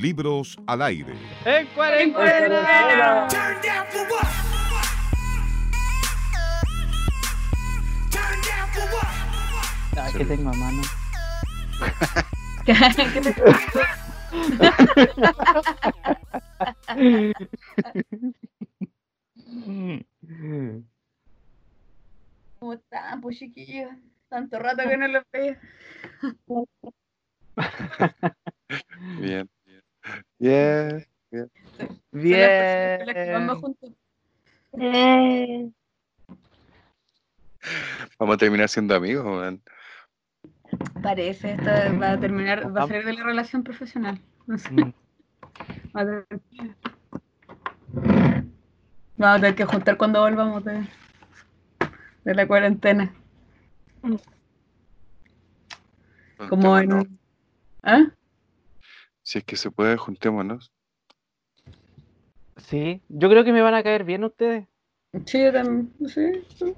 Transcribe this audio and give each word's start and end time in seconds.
Libros 0.00 0.56
al 0.66 0.80
aire. 0.82 1.14
¡En 1.44 1.66
cuarentena! 1.68 3.28
Ah, 9.96 10.08
¿Qué 10.16 10.24
tengo 10.24 10.50
a 10.50 10.52
mano? 10.54 10.82
¿Qué 12.64 12.74
te- 13.20 13.34
¿Cómo 22.58 22.74
están, 22.74 23.20
pues 23.20 23.38
chiquillos? 23.38 23.90
Tanto 24.28 24.58
rato 24.58 24.82
que 24.88 24.96
no 24.96 25.08
los 25.08 25.24
veo. 25.32 25.56
Bien. 30.40 31.06
Bien. 31.30 31.50
Bien. 32.12 32.34
Eh, 34.72 35.70
Vamos 38.18 38.34
a 38.34 38.38
terminar 38.38 38.68
siendo 38.68 38.94
amigos, 38.94 39.24
man. 39.26 39.60
Parece, 41.02 41.52
esto 41.52 41.70
va 42.00 42.12
a 42.12 42.20
terminar, 42.20 42.74
va 42.74 42.84
a 42.84 42.86
salir 42.88 43.04
de 43.04 43.12
la 43.12 43.22
relación 43.24 43.62
profesional. 43.62 44.18
No 44.46 44.58
sé, 44.58 44.70
Mm, 44.72 44.92
Vamos 49.18 49.36
a 49.36 49.40
tener 49.40 49.54
que 49.54 49.64
juntar 49.66 49.96
cuando 49.98 50.20
volvamos 50.22 50.64
de, 50.64 50.86
de 52.24 52.34
la 52.34 52.46
cuarentena. 52.46 53.12
Como 56.48 56.78
en. 56.78 57.18
¿Ah? 57.82 58.06
Si 59.22 59.38
es 59.38 59.44
que 59.44 59.56
se 59.56 59.70
puede, 59.70 59.96
juntémonos. 59.96 60.72
Sí, 62.56 63.00
yo 63.08 63.28
creo 63.30 63.44
que 63.44 63.52
me 63.52 63.62
van 63.62 63.74
a 63.74 63.82
caer 63.82 64.04
bien 64.04 64.24
ustedes. 64.24 64.66
Sí, 65.26 65.42
yo 65.42 65.52
también. 65.52 65.92
Sí, 66.06 66.32
sí. 66.56 66.74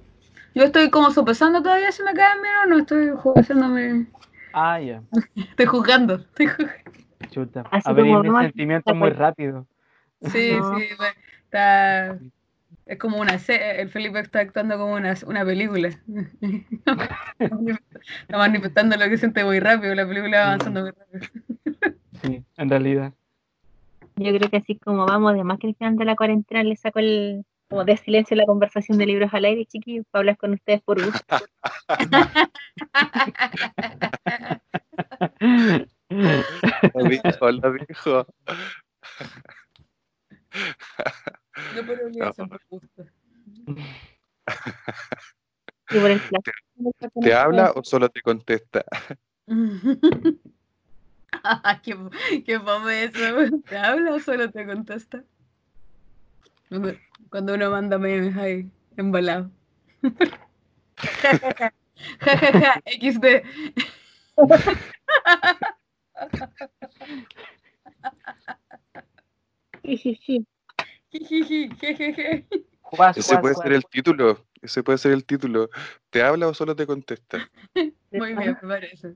Yo 0.54 0.64
estoy 0.64 0.90
como 0.90 1.10
sopesando 1.10 1.62
todavía 1.62 1.90
si 1.92 2.02
me 2.02 2.12
caen 2.14 2.42
bien 2.42 2.54
o 2.62 2.66
no. 2.66 2.78
Estoy 2.78 3.10
haciéndome. 3.36 4.06
Ah, 4.52 4.80
ya, 4.80 5.02
Estoy 5.34 5.66
juzgando. 5.66 6.16
Estoy 6.16 6.46
juzgando. 6.46 6.74
chuta. 7.30 7.64
Abrí 7.84 8.10
como 8.12 8.22
mis 8.22 8.42
sentimientos 8.42 8.94
muy 8.96 9.10
rápido. 9.10 9.66
Sí, 10.30 10.52
No. 10.58 10.78
sí. 10.78 10.84
bueno, 10.96 11.14
Está. 11.44 12.18
Es 12.86 12.98
como 12.98 13.18
una 13.18 13.34
el 13.48 13.90
Felipe 13.90 14.18
está 14.20 14.40
actuando 14.40 14.76
como 14.76 14.94
una, 14.94 15.14
una 15.26 15.44
película. 15.44 15.88
está 17.38 18.36
manifestando 18.36 18.96
lo 18.96 19.08
que 19.08 19.18
siente 19.18 19.44
muy 19.44 19.60
rápido, 19.60 19.94
la 19.94 20.06
película 20.06 20.38
va 20.40 20.46
avanzando 20.48 20.80
muy 20.82 20.90
rápido. 20.90 21.91
Sí, 22.22 22.44
en 22.56 22.70
realidad. 22.70 23.12
yo 24.16 24.32
creo 24.36 24.50
que 24.50 24.58
así 24.58 24.76
como 24.76 25.06
vamos, 25.06 25.32
además 25.32 25.58
que 25.58 25.66
el 25.68 25.74
final 25.74 25.96
de 25.96 26.04
la 26.04 26.16
cuarentena 26.16 26.62
le 26.62 26.76
saco 26.76 27.00
el 27.00 27.44
como 27.72 27.84
de 27.84 27.96
silencio 27.96 28.36
la 28.36 28.44
conversación 28.44 28.98
de 28.98 29.06
libros 29.06 29.32
al 29.32 29.46
aire, 29.46 29.64
chiquillos, 29.64 30.04
para 30.10 30.20
hablar 30.20 30.36
con 30.36 30.52
ustedes 30.52 30.82
por 30.82 31.02
gusto. 31.02 31.36
Lo 36.94 37.04
dijo, 37.08 37.50
lo 37.50 37.72
dijo. 37.72 38.26
No 41.74 41.86
por 41.86 42.02
obligación, 42.02 42.48
por 42.50 42.60
gusto. 42.68 43.06
Y 45.90 45.98
por 45.98 46.10
el 46.10 46.20
placer. 46.20 46.54
¿Te 47.22 47.34
habla 47.34 47.72
o 47.74 47.82
solo 47.82 48.10
te 48.10 48.20
contesta? 48.20 48.84
Ah, 51.44 51.80
qué, 51.82 51.96
qué 52.44 52.60
fome 52.60 53.04
eso. 53.04 53.18
¿Te 53.68 53.76
habla 53.76 54.14
o 54.14 54.20
solo 54.20 54.50
te 54.50 54.66
contesta? 54.66 55.24
Cuando, 57.30 57.54
uno 57.54 57.70
manda 57.70 57.98
memes 57.98 58.36
ahí, 58.36 58.70
embalado. 58.96 59.50
ja, 60.96 61.38
ja, 61.38 61.54
ja. 61.58 61.74
Ja, 62.20 62.36
ja, 62.38 62.52
ja, 62.60 62.82
XD. 62.86 63.42
Ese 73.16 73.38
puede 73.38 73.54
ser 73.54 73.72
el 73.72 73.84
título. 73.84 74.46
Ese 74.60 74.82
puede 74.82 74.98
ser 74.98 75.12
el 75.12 75.24
título. 75.24 75.70
¿Te 76.10 76.22
habla 76.22 76.48
o 76.48 76.54
solo 76.54 76.74
te 76.74 76.86
contesta? 76.86 77.48
Muy 78.10 78.34
bien, 78.34 78.56
me 78.62 78.68
parece. 78.68 79.14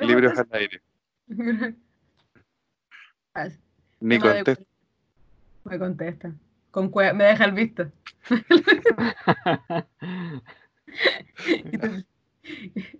Libros 0.00 0.38
al 0.38 0.48
aire. 0.52 0.82
Ni 4.00 4.18
contesta. 4.18 4.64
Me 5.64 5.78
contesta. 5.78 6.32
Con 6.70 6.90
cue- 6.90 7.12
me 7.14 7.24
deja 7.24 7.44
el 7.44 7.52
visto. 7.52 7.90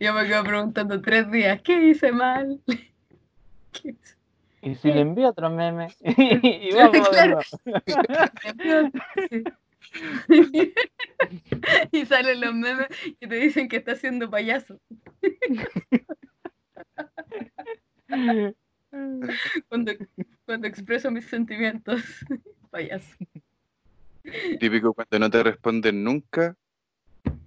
Yo 0.00 0.12
me 0.12 0.26
quedo 0.26 0.42
preguntando 0.44 1.00
tres 1.00 1.30
días, 1.30 1.62
¿qué 1.62 1.88
hice 1.88 2.10
mal? 2.12 2.60
¿Qué 3.72 3.88
hice? 3.90 4.16
Y 4.62 4.74
si 4.74 4.90
le 4.92 5.00
envío 5.02 5.28
otro 5.28 5.48
meme. 5.50 5.88
y 6.00 6.74
vamos, 6.74 7.08
Claro. 7.10 7.38
vamos. 8.64 8.92
Y 11.92 12.06
salen 12.06 12.40
los 12.40 12.52
memes 12.54 12.88
que 13.20 13.28
te 13.28 13.36
dicen 13.36 13.68
que 13.68 13.76
está 13.76 13.92
haciendo 13.92 14.28
payaso. 14.28 14.80
Cuando, 19.68 19.92
cuando 20.46 20.66
expreso 20.66 21.10
mis 21.10 21.26
sentimientos, 21.26 22.02
payaso. 22.70 23.16
Típico 24.58 24.94
cuando 24.94 25.18
no 25.18 25.30
te 25.30 25.42
responden 25.42 26.02
nunca. 26.02 26.56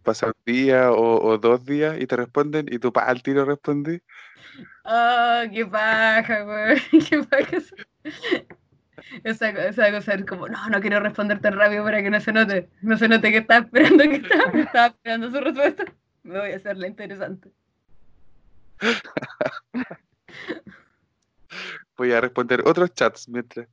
Pasa 0.03 0.27
un 0.27 0.33
día 0.45 0.91
o, 0.91 1.23
o 1.23 1.37
dos 1.37 1.65
días 1.65 1.99
y 1.99 2.05
te 2.05 2.15
responden 2.17 2.67
y 2.69 2.77
tú 2.77 2.91
pa, 2.91 3.03
al 3.05 3.23
tiro 3.23 3.45
respondí. 3.45 3.99
Oh, 4.83 5.41
qué 5.51 5.65
paja, 5.65 6.41
güey. 6.41 6.81
Qué 7.09 7.23
paja. 7.23 7.57
Esa, 9.23 9.49
esa 9.49 9.91
cosa 9.91 10.13
es 10.13 10.25
como, 10.25 10.47
no, 10.47 10.69
no 10.69 10.81
quiero 10.81 10.99
responder 10.99 11.39
tan 11.39 11.53
rápido 11.53 11.83
para 11.83 12.01
que 12.03 12.09
no 12.09 12.19
se 12.19 12.33
note. 12.33 12.69
No 12.81 12.97
se 12.97 13.07
note 13.07 13.31
que 13.31 13.37
está 13.37 13.59
esperando 13.59 14.03
que 14.03 14.15
está, 14.15 14.51
estaba 14.53 14.87
esperando 14.87 15.31
su 15.31 15.39
respuesta. 15.39 15.85
Me 16.23 16.39
voy 16.39 16.51
a 16.51 16.57
hacerla 16.57 16.87
interesante. 16.87 17.49
Voy 21.97 22.11
a 22.11 22.21
responder 22.21 22.61
otros 22.65 22.93
chats 22.93 23.27
mientras. 23.27 23.67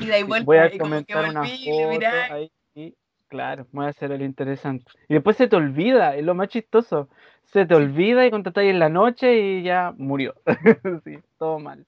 Y 0.00 0.06
da 0.06 0.18
igual, 0.18 0.44
Voy 0.44 0.58
a 0.58 0.66
y 0.66 0.78
como 0.78 0.96
que 1.04 1.12
comentar 1.12 1.30
una 1.30 1.40
volví 1.40 1.54
y 1.62 1.72
le 1.72 1.94
foto 1.94 2.32
ahí 2.32 2.52
y 2.74 2.94
claro, 3.28 3.66
voy 3.72 3.86
a 3.86 3.88
hacer 3.88 4.12
el 4.12 4.22
interesante. 4.22 4.84
Y 5.08 5.14
después 5.14 5.36
se 5.36 5.48
te 5.48 5.56
olvida, 5.56 6.16
es 6.16 6.24
lo 6.24 6.34
más 6.34 6.48
chistoso. 6.48 7.08
Se 7.46 7.66
te 7.66 7.74
olvida 7.74 8.24
y 8.26 8.30
contestáis 8.30 8.70
en 8.70 8.78
la 8.78 8.88
noche 8.88 9.38
y 9.38 9.62
ya 9.62 9.92
murió. 9.96 10.34
sí, 11.04 11.18
todo 11.38 11.58
mal. 11.58 11.84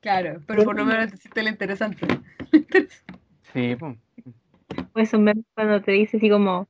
Claro, 0.00 0.40
pero 0.46 0.64
por 0.64 0.76
lo 0.76 0.84
menos 0.84 1.10
te 1.10 1.16
hiciste 1.16 1.42
lo 1.42 1.50
interesante. 1.50 2.06
Sí, 3.52 3.76
pues. 3.76 3.96
Memes 5.12 5.44
cuando 5.54 5.82
te 5.82 5.92
dice 5.92 6.16
así 6.16 6.30
como, 6.30 6.68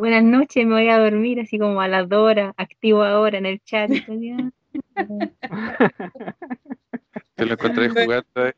buenas 0.00 0.24
noches, 0.24 0.66
me 0.66 0.72
voy 0.74 0.88
a 0.88 0.98
dormir, 0.98 1.38
así 1.40 1.58
como 1.58 1.80
a 1.80 1.86
las 1.88 2.08
dos 2.08 2.22
horas, 2.30 2.52
activo 2.56 3.04
ahora 3.04 3.38
en 3.38 3.46
el 3.46 3.60
chat. 3.60 3.90
Te 7.36 7.46
lo 7.46 7.52
encontré 7.52 7.88
jugando 7.90 8.26
ahí. 8.34 8.52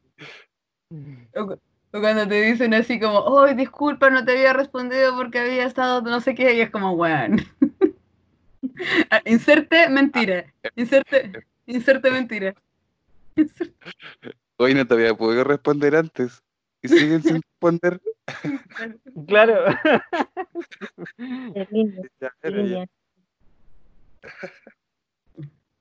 O, 1.34 1.42
o 1.42 2.00
cuando 2.00 2.26
te 2.26 2.42
dicen 2.42 2.75
así 2.75 2.98
como, 3.00 3.19
oh, 3.19 3.47
disculpa, 3.54 4.10
no 4.10 4.25
te 4.25 4.32
había 4.32 4.52
respondido 4.52 5.16
porque 5.16 5.41
había 5.41 5.64
estado 5.66 6.00
no 6.02 6.20
sé 6.20 6.34
qué, 6.34 6.54
y 6.54 6.60
es 6.60 6.70
como, 6.70 6.92
weón. 6.92 7.37
Ah, 9.11 9.20
inserte 9.25 9.88
mentira. 9.88 10.44
Inserte, 10.76 11.32
inserte 11.66 12.11
mentira. 12.11 12.55
Inserte- 13.37 13.75
Hoy 14.56 14.72
no 14.75 14.87
te 14.87 14.94
había 14.94 15.14
podido 15.14 15.43
responder 15.43 15.96
antes. 15.96 16.43
Y 16.81 16.88
siguen 16.88 17.22
sin 17.22 17.43
responder. 17.62 18.00
Claro. 19.26 19.64
Qué 21.17 21.69
lindo, 21.70 22.03
Ya 22.20 22.50
lindo. 22.50 22.85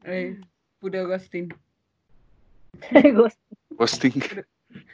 Ay, 0.03 0.41
puro 0.79 1.07
ghosting. 1.07 1.49
Ghost. 3.13 3.39
Posting. 3.77 4.21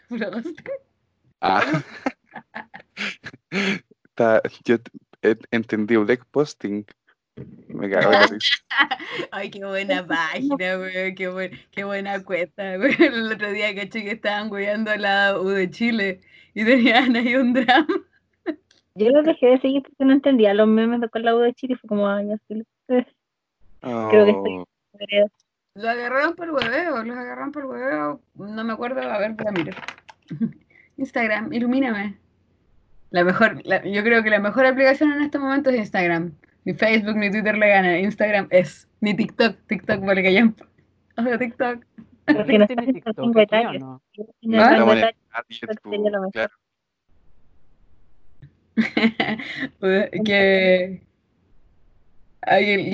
Puro 0.10 0.31
ghosting. 0.31 0.56
Ah. 1.42 1.84
Está- 3.51 4.42
yo 4.66 4.78
he- 5.22 5.38
entendí 5.51 5.95
deck 6.06 6.25
posting. 6.31 6.86
Me 7.68 7.89
cago 7.89 8.12
en 8.12 8.19
la 8.22 8.28
risa. 8.28 8.56
Ay, 9.31 9.50
qué 9.51 9.63
buena 9.66 10.06
página, 10.06 10.56
weón. 10.80 11.16
Qué, 11.16 11.28
buen- 11.30 11.51
qué 11.72 11.84
buena 11.84 12.24
cuenta, 12.24 12.63
weón. 12.80 12.95
El 13.00 13.31
otro 13.31 13.51
día 13.51 13.74
caché 13.75 14.04
que 14.04 14.12
estaban 14.12 14.51
weando 14.51 14.92
a 14.92 14.98
la 14.98 15.39
U 15.39 15.50
de 15.50 15.69
Chile 15.69 16.22
y 16.54 16.66
tenían 16.66 17.16
ahí 17.16 17.36
un 17.36 17.54
drama. 17.54 17.88
Yo 18.95 19.10
lo 19.12 19.22
dejé 19.22 19.48
de 19.48 19.60
seguir 19.62 19.84
porque 19.84 20.06
no 20.06 20.13
entendía 20.13 20.54
los 20.56 20.68
memes 20.68 21.00
de 21.01 21.10
con 21.10 21.22
la 21.24 21.36
U 21.36 21.39
de 21.39 21.54
Chile 21.54 21.74
y 21.75 21.78
fue 21.78 21.88
como, 21.88 22.10
ay, 22.10 22.28
ya 22.30 22.38
filo. 22.48 22.63
Creo 22.88 24.25
que 24.25 24.31
estoy 24.31 24.57
Oh. 24.60 25.30
Lo 25.75 25.89
agarraron 25.92 26.34
por 26.36 26.45
el 26.48 26.51
hueveo, 26.56 27.04
los 27.04 27.16
agarraron 27.16 27.51
por 27.51 27.62
el 27.63 27.69
hueveo. 27.69 28.22
No 28.34 28.63
me 28.63 28.74
acuerdo, 28.74 29.00
a 29.01 29.19
ver, 29.19 29.36
la 29.44 29.51
miro. 29.51 29.72
Instagram, 30.98 31.54
ilumíname. 31.54 32.18
La 33.12 33.24
mejor, 33.24 33.62
la- 33.63 33.84
yo 33.86 34.04
creo 34.04 34.24
que 34.24 34.31
la 34.31 34.39
mejor 34.39 34.66
aplicación 34.66 35.12
en 35.13 35.22
este 35.22 35.38
momento 35.38 35.69
es 35.69 35.78
Instagram. 35.78 36.34
Ni 36.67 36.73
Facebook 36.73 37.15
ni 37.15 37.31
Twitter 37.31 37.57
le 37.57 37.67
gana. 37.69 37.97
Instagram 37.97 38.47
es. 38.49 38.89
Ni 38.99 39.15
TikTok. 39.15 39.55
TikTok 39.67 40.01
vale 40.03 40.21
que 40.21 40.33
ya. 40.33 40.53
TikTok. 41.39 41.85
No 42.27 42.43
¿Tiene 42.43 42.65
está 42.65 42.83
en 42.83 42.93
TikTok 42.93 43.37
aquí 43.37 43.55
o 43.55 43.73
no? 43.79 44.01
¿Ah? 44.59 44.75
Etario, 44.75 45.13
ah, 45.31 45.43
creo 45.47 45.69
que 45.69 46.31
claro. 46.33 46.51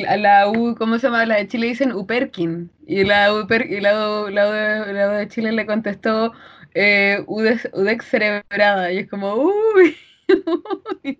a 0.07 0.17
la 0.17 0.49
U, 0.49 0.75
¿cómo 0.77 0.99
se 0.99 1.07
llama? 1.07 1.25
La 1.25 1.37
de 1.37 1.47
Chile 1.47 1.65
dicen 1.65 1.93
Uperkin. 1.93 2.69
Y 2.85 3.03
la 3.05 3.33
U, 3.33 3.47
y 3.49 3.79
la 3.81 4.21
U- 4.21 4.29
la 4.29 4.49
U 4.49 4.51
de, 4.51 4.93
la 4.93 5.09
U 5.09 5.11
de 5.13 5.27
Chile 5.29 5.51
le 5.51 5.65
contestó 5.65 6.31
eh, 6.75 7.23
Udex, 7.25 7.69
Udex 7.73 8.05
cerebrada. 8.05 8.91
Y 8.91 8.99
es 8.99 9.09
como, 9.09 9.33
uy, 9.33 9.97
uy, 11.03 11.17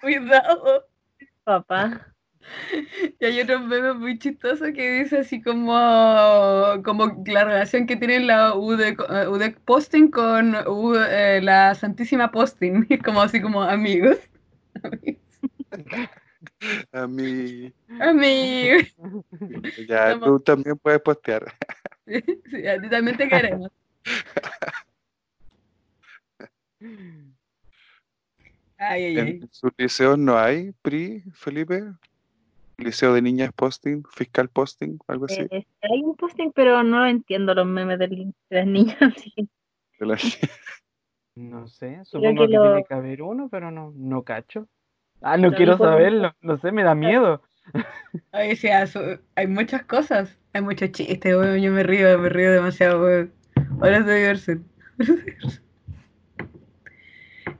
cuidado. 0.00 0.84
Papá. 1.46 2.12
Y 3.18 3.24
hay 3.24 3.40
otro 3.40 3.58
meme 3.58 3.92
muy 3.94 4.18
chistoso 4.20 4.66
que 4.66 5.00
dice 5.02 5.18
así 5.18 5.42
como, 5.42 5.72
como 6.84 7.24
la 7.26 7.44
relación 7.44 7.88
que 7.88 7.96
tiene 7.96 8.20
la 8.20 8.54
UDEC, 8.54 9.00
eh, 9.10 9.26
UDEC 9.26 9.58
Posting 9.64 10.12
con 10.12 10.54
U- 10.68 10.94
eh, 10.94 11.40
la 11.42 11.74
Santísima 11.74 12.30
Posting. 12.30 12.86
Como 13.04 13.20
así 13.22 13.40
como 13.40 13.62
amigos. 13.62 14.18
A 16.92 17.06
mí. 17.08 17.72
Amigos. 17.98 18.94
Ya, 19.88 20.12
Estamos- 20.12 20.28
tú 20.28 20.40
también 20.40 20.78
puedes 20.78 21.00
postear. 21.00 21.52
Sí, 22.06 22.66
a 22.68 22.80
ti 22.80 22.88
también 22.88 23.16
te 23.16 23.28
queremos. 23.28 23.72
Ay, 28.78 29.04
ay, 29.04 29.18
ay. 29.18 29.28
¿En 29.42 29.48
sus 29.52 29.70
liceos 29.78 30.18
no 30.18 30.38
hay 30.38 30.72
PRI, 30.82 31.22
Felipe? 31.32 31.82
¿Liceo 32.78 33.14
de 33.14 33.22
niñas 33.22 33.50
posting, 33.54 34.02
fiscal 34.12 34.48
posting, 34.50 34.98
algo 35.08 35.24
así? 35.24 35.42
Eh, 35.50 35.66
hay 35.82 36.02
un 36.02 36.14
posting, 36.14 36.52
pero 36.52 36.82
no 36.82 37.06
entiendo 37.06 37.54
los 37.54 37.66
memes 37.66 37.98
de 37.98 38.32
las 38.50 38.66
niñas. 38.66 38.98
De 39.98 40.06
la- 40.06 40.18
No 41.36 41.68
sé, 41.68 42.00
supongo 42.04 42.44
que 42.44 42.48
que, 42.48 42.54
lo- 42.56 42.62
tiene 42.62 42.84
que 42.84 42.94
haber 42.94 43.22
uno, 43.22 43.48
pero 43.50 43.70
no, 43.70 43.92
no 43.94 44.22
cacho. 44.22 44.68
Ah, 45.22 45.36
no 45.36 45.52
quiero 45.54 45.76
saberlo, 45.78 46.34
no 46.40 46.56
sé, 46.58 46.72
me 46.72 46.82
da 46.82 46.94
miedo. 46.94 47.42
Ay, 48.32 48.52
o 48.52 48.56
sea, 48.56 48.86
su- 48.86 49.18
hay 49.34 49.46
muchas 49.46 49.84
cosas. 49.84 50.36
Hay 50.54 50.62
muchos 50.62 50.92
chistes, 50.92 51.36
weón. 51.36 51.58
Yo 51.60 51.72
me 51.72 51.82
río, 51.82 52.18
me 52.18 52.28
río 52.30 52.52
demasiado, 52.52 53.02
weón. 53.02 53.32
Horas 53.80 54.06
de 54.06 54.16
diversión. 54.16 54.66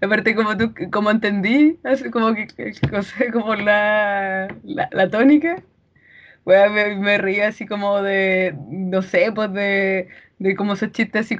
Aparte, 0.00 0.34
como 0.34 0.56
tú, 0.56 0.74
como 0.92 1.10
entendí, 1.10 1.78
así 1.84 2.10
como 2.10 2.34
que, 2.34 2.46
o 2.92 3.32
como 3.32 3.54
la, 3.54 4.48
la, 4.64 4.88
la 4.92 5.10
tónica, 5.10 5.62
weón, 6.44 6.74
me, 6.74 6.96
me 6.96 7.18
río 7.18 7.46
así 7.46 7.66
como 7.66 8.02
de, 8.02 8.56
no 8.68 9.02
sé, 9.02 9.32
pues 9.34 9.52
de, 9.52 10.08
de 10.38 10.56
como 10.56 10.74
esos 10.74 10.92
chistes, 10.92 11.26
así, 11.32 11.36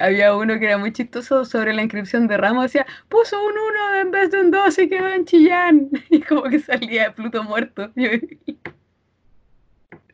había, 0.00 0.34
uno 0.36 0.58
que 0.58 0.66
era 0.66 0.78
muy 0.78 0.92
chistoso 0.92 1.44
sobre 1.44 1.74
la 1.74 1.82
inscripción 1.82 2.26
de 2.28 2.36
Ramos, 2.36 2.64
decía, 2.64 2.86
puso 3.08 3.38
un 3.44 3.52
1 3.52 4.00
en 4.02 4.10
vez 4.10 4.30
de 4.30 4.40
un 4.40 4.50
2 4.50 4.78
y 4.78 4.88
quedó 4.88 5.08
en 5.08 5.24
Chillán, 5.24 5.90
y 6.10 6.22
como 6.22 6.44
que 6.44 6.60
salía 6.60 7.14
Pluto 7.14 7.44
muerto. 7.44 7.92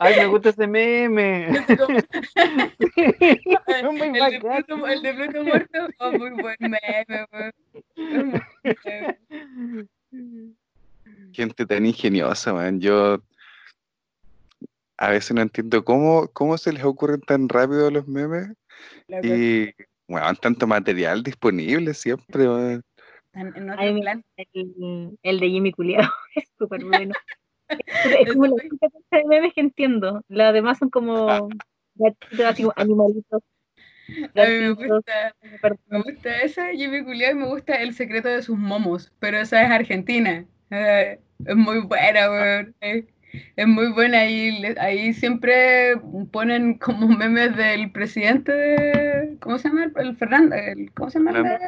Ay, 0.03 0.17
me 0.17 0.27
gusta 0.27 0.49
ese 0.51 0.67
meme. 0.67 1.49
Es 3.67 3.83
muy 3.93 4.01
el, 4.01 4.13
de. 4.13 4.41
Pluto, 4.41 4.87
el 4.87 5.03
de 5.03 5.15
Pluto 5.15 5.45
muerto, 5.45 5.79
oh, 5.99 6.13
muy 6.13 6.31
buen 6.31 6.57
meme, 6.61 7.27
weón. 7.33 8.43
Es. 8.85 9.17
Gente 11.33 11.67
tan 11.67 11.87
ingeniosa, 11.87 12.53
man. 12.53 12.81
Yo 12.81 13.23
a 14.99 15.11
veces 15.11 15.35
no 15.35 15.43
entiendo 15.43 15.85
cómo, 15.85 16.29
cómo 16.33 16.59
se 16.59 16.73
les 16.73 16.85
ocurren 16.85 17.21
tan 17.23 17.49
rápido 17.49 17.91
los 17.91 18.07
memes 18.07 18.51
La 19.09 19.21
y, 19.23 19.75
bueno, 20.07 20.35
tanto 20.35 20.67
material 20.67 21.23
disponible 21.23 21.95
siempre, 21.95 22.47
man. 22.47 22.85
en 23.35 23.71
Ay, 23.71 24.01
el, 24.37 25.19
el 25.23 25.41
de 25.41 25.49
Jimmy 25.49 25.73
Culeado 25.73 26.13
es 26.35 26.49
súper 26.59 26.85
bueno. 26.85 27.15
Es, 27.79 28.33
como 28.33 28.47
la 28.47 28.55
única 28.55 28.89
cosa 28.91 29.17
de 29.17 29.25
memes 29.27 29.53
que 29.55 29.61
entiendo. 29.61 30.23
Las 30.29 30.53
demás 30.55 30.79
son 30.79 30.91
como 30.91 31.49
gatitos, 31.95 32.73
animalitos. 32.77 33.43
A 34.35 34.45
mí 34.47 34.55
me 34.59 34.71
gusta, 34.73 35.35
perros. 35.61 35.79
me 35.89 36.03
gusta 36.03 36.43
esa 36.43 36.71
Jimmy 36.73 37.05
Culeado 37.05 37.37
y 37.37 37.39
me 37.39 37.47
gusta 37.47 37.75
El 37.77 37.95
secreto 37.95 38.29
de 38.29 38.43
sus 38.43 38.59
momos, 38.59 39.13
pero 39.21 39.39
esa 39.39 39.63
es 39.63 39.71
argentina. 39.71 40.45
Eh, 40.71 41.19
es 41.47 41.57
muy 41.57 41.81
buena, 41.81 42.31
weón. 42.31 42.75
eh, 42.81 43.07
Es 43.57 43.67
muy 43.67 43.93
buena 43.93 44.27
y 44.27 44.63
ahí 44.79 45.15
siempre 45.15 45.95
ponen 46.31 46.75
como 46.79 47.09
memes 47.09 47.57
del 47.57 47.91
presidente 47.93 48.53
de, 48.53 49.37
¿cómo 49.41 49.59
se 49.59 49.69
llama? 49.69 49.91
El 49.97 50.17
Fernando, 50.17 50.55
el- 50.57 50.93
¿cómo 50.93 51.09
se 51.11 51.19
llama? 51.19 51.59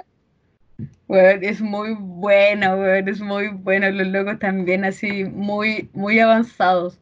Weón, 1.06 1.44
es 1.44 1.61
muy 1.61 1.94
buena, 1.99 2.75
weón, 2.75 3.09
es 3.09 3.21
muy 3.21 3.49
buena. 3.49 3.91
Los 3.91 4.09
locos 4.09 4.38
también 4.38 4.85
así, 4.85 5.25
muy, 5.25 5.88
muy 5.93 6.19
avanzados. 6.19 6.99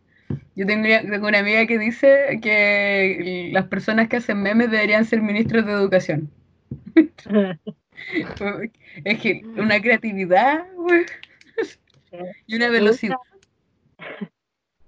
Yo 0.54 0.66
tengo, 0.66 0.86
una- 0.86 1.00
tengo 1.02 1.28
una 1.28 1.38
amiga 1.38 1.66
que 1.66 1.78
dice 1.78 2.38
que 2.42 3.50
las 3.52 3.66
personas 3.66 4.08
que 4.08 4.16
hacen 4.16 4.42
memes 4.42 4.70
deberían 4.70 5.04
ser 5.04 5.22
ministros 5.22 5.64
de 5.66 5.72
educación. 5.72 6.30
Es 9.04 9.20
que 9.20 9.42
una 9.56 9.80
creatividad, 9.80 10.66
y 12.46 12.56
una 12.56 12.66
Me 12.66 12.72
velocidad. 12.72 13.16
gusta, 13.16 14.18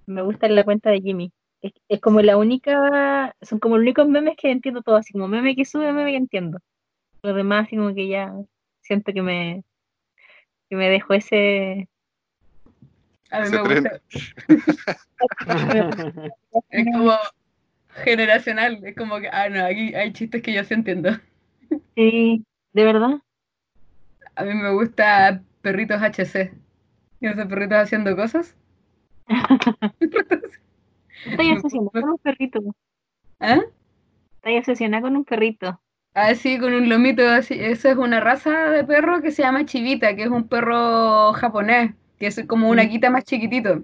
me 0.05 0.21
gusta 0.21 0.47
la 0.49 0.63
cuenta 0.63 0.89
de 0.91 1.01
Jimmy. 1.01 1.31
Es, 1.61 1.71
es 1.87 2.01
como 2.01 2.21
la 2.21 2.37
única, 2.37 3.35
son 3.41 3.59
como 3.59 3.77
los 3.77 3.83
únicos 3.83 4.07
memes 4.07 4.35
que 4.37 4.51
entiendo 4.51 4.81
todo, 4.81 4.97
así 4.97 5.13
como 5.13 5.27
meme 5.27 5.55
que 5.55 5.65
sube, 5.65 5.91
meme 5.91 6.11
que 6.11 6.17
entiendo. 6.17 6.59
Los 7.23 7.35
demás, 7.35 7.65
así 7.67 7.77
como 7.77 7.93
que 7.95 8.07
ya 8.07 8.33
siento 8.85 9.11
que 9.11 9.21
me, 9.21 9.63
que 10.69 10.75
me 10.75 10.89
dejó 10.89 11.13
ese. 11.15 11.89
A 13.31 13.39
mí 13.39 13.47
Ese 13.47 13.61
me 13.61 13.75
gusta. 13.75 14.01
Es 16.69 16.85
como 16.93 17.13
generacional. 18.03 18.79
Es 18.85 18.95
como 18.95 19.19
que, 19.19 19.27
ah, 19.29 19.49
no, 19.49 19.65
aquí 19.65 19.93
hay 19.95 20.13
chistes 20.13 20.41
que 20.41 20.53
yo 20.53 20.63
sí 20.63 20.73
entiendo. 20.73 21.11
Sí, 21.95 22.45
de 22.73 22.83
verdad. 22.83 23.19
A 24.35 24.43
mí 24.43 24.53
me 24.53 24.71
gusta 24.73 25.41
perritos 25.61 26.01
HC. 26.01 26.53
¿Y 27.19 27.27
esos 27.27 27.47
perritos 27.47 27.77
haciendo 27.79 28.15
cosas? 28.15 28.55
Estoy 31.25 31.51
obsesionada 31.51 32.01
con 32.01 32.09
un 32.09 32.17
perrito. 32.19 32.59
¿Ah? 33.39 33.61
Estoy 34.35 34.57
obsesionada 34.57 35.01
con 35.01 35.15
un 35.15 35.25
perrito. 35.25 35.81
Así 36.15 36.59
con 36.59 36.73
un 36.73 36.89
lomito 36.89 37.27
así. 37.29 37.55
Esa 37.59 37.91
es 37.91 37.97
una 37.97 38.21
raza 38.21 38.71
de 38.71 38.83
perro 38.85 39.21
que 39.21 39.31
se 39.31 39.43
llama 39.43 39.65
Chivita, 39.65 40.15
que 40.15 40.23
es 40.23 40.29
un 40.29 40.47
perro 40.47 41.33
japonés, 41.33 41.93
que 42.19 42.27
es 42.27 42.43
como 42.47 42.69
un 42.69 42.77
Mm. 42.77 42.79
Akita 42.79 43.11
más 43.11 43.25
chiquitito. 43.25 43.83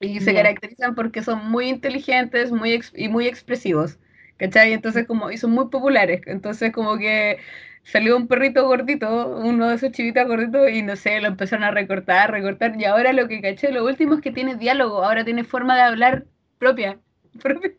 Y 0.00 0.20
se 0.20 0.34
caracterizan 0.34 0.94
porque 0.96 1.22
son 1.22 1.50
muy 1.50 1.68
inteligentes 1.70 2.52
muy 2.52 2.80
y 2.94 3.08
muy 3.10 3.26
expresivos. 3.28 3.98
¿Cachai? 4.38 4.72
Entonces 4.74 5.06
como, 5.06 5.30
y 5.32 5.38
son 5.38 5.52
muy 5.52 5.68
populares. 5.70 6.22
Entonces 6.26 6.72
como 6.72 6.98
que 6.98 7.38
salió 7.84 8.16
un 8.16 8.28
perrito 8.28 8.66
gordito, 8.66 9.28
uno 9.38 9.68
de 9.70 9.76
esos 9.76 9.92
chivitas 9.92 10.26
gorditos, 10.28 10.70
y 10.70 10.82
no 10.82 10.96
sé, 10.96 11.20
lo 11.20 11.28
empezaron 11.28 11.64
a 11.64 11.72
recortar, 11.72 12.30
recortar. 12.32 12.74
Y 12.80 12.86
ahora 12.86 13.12
lo 13.14 13.28
que 13.28 13.42
caché, 13.42 13.72
lo 13.72 13.84
último 13.86 14.14
es 14.16 14.22
que 14.22 14.32
tiene 14.32 14.56
diálogo, 14.56 15.04
ahora 15.04 15.24
tiene 15.24 15.44
forma 15.44 15.76
de 15.76 15.82
hablar 15.82 16.26
propia. 16.58 17.00
propia. 17.42 17.72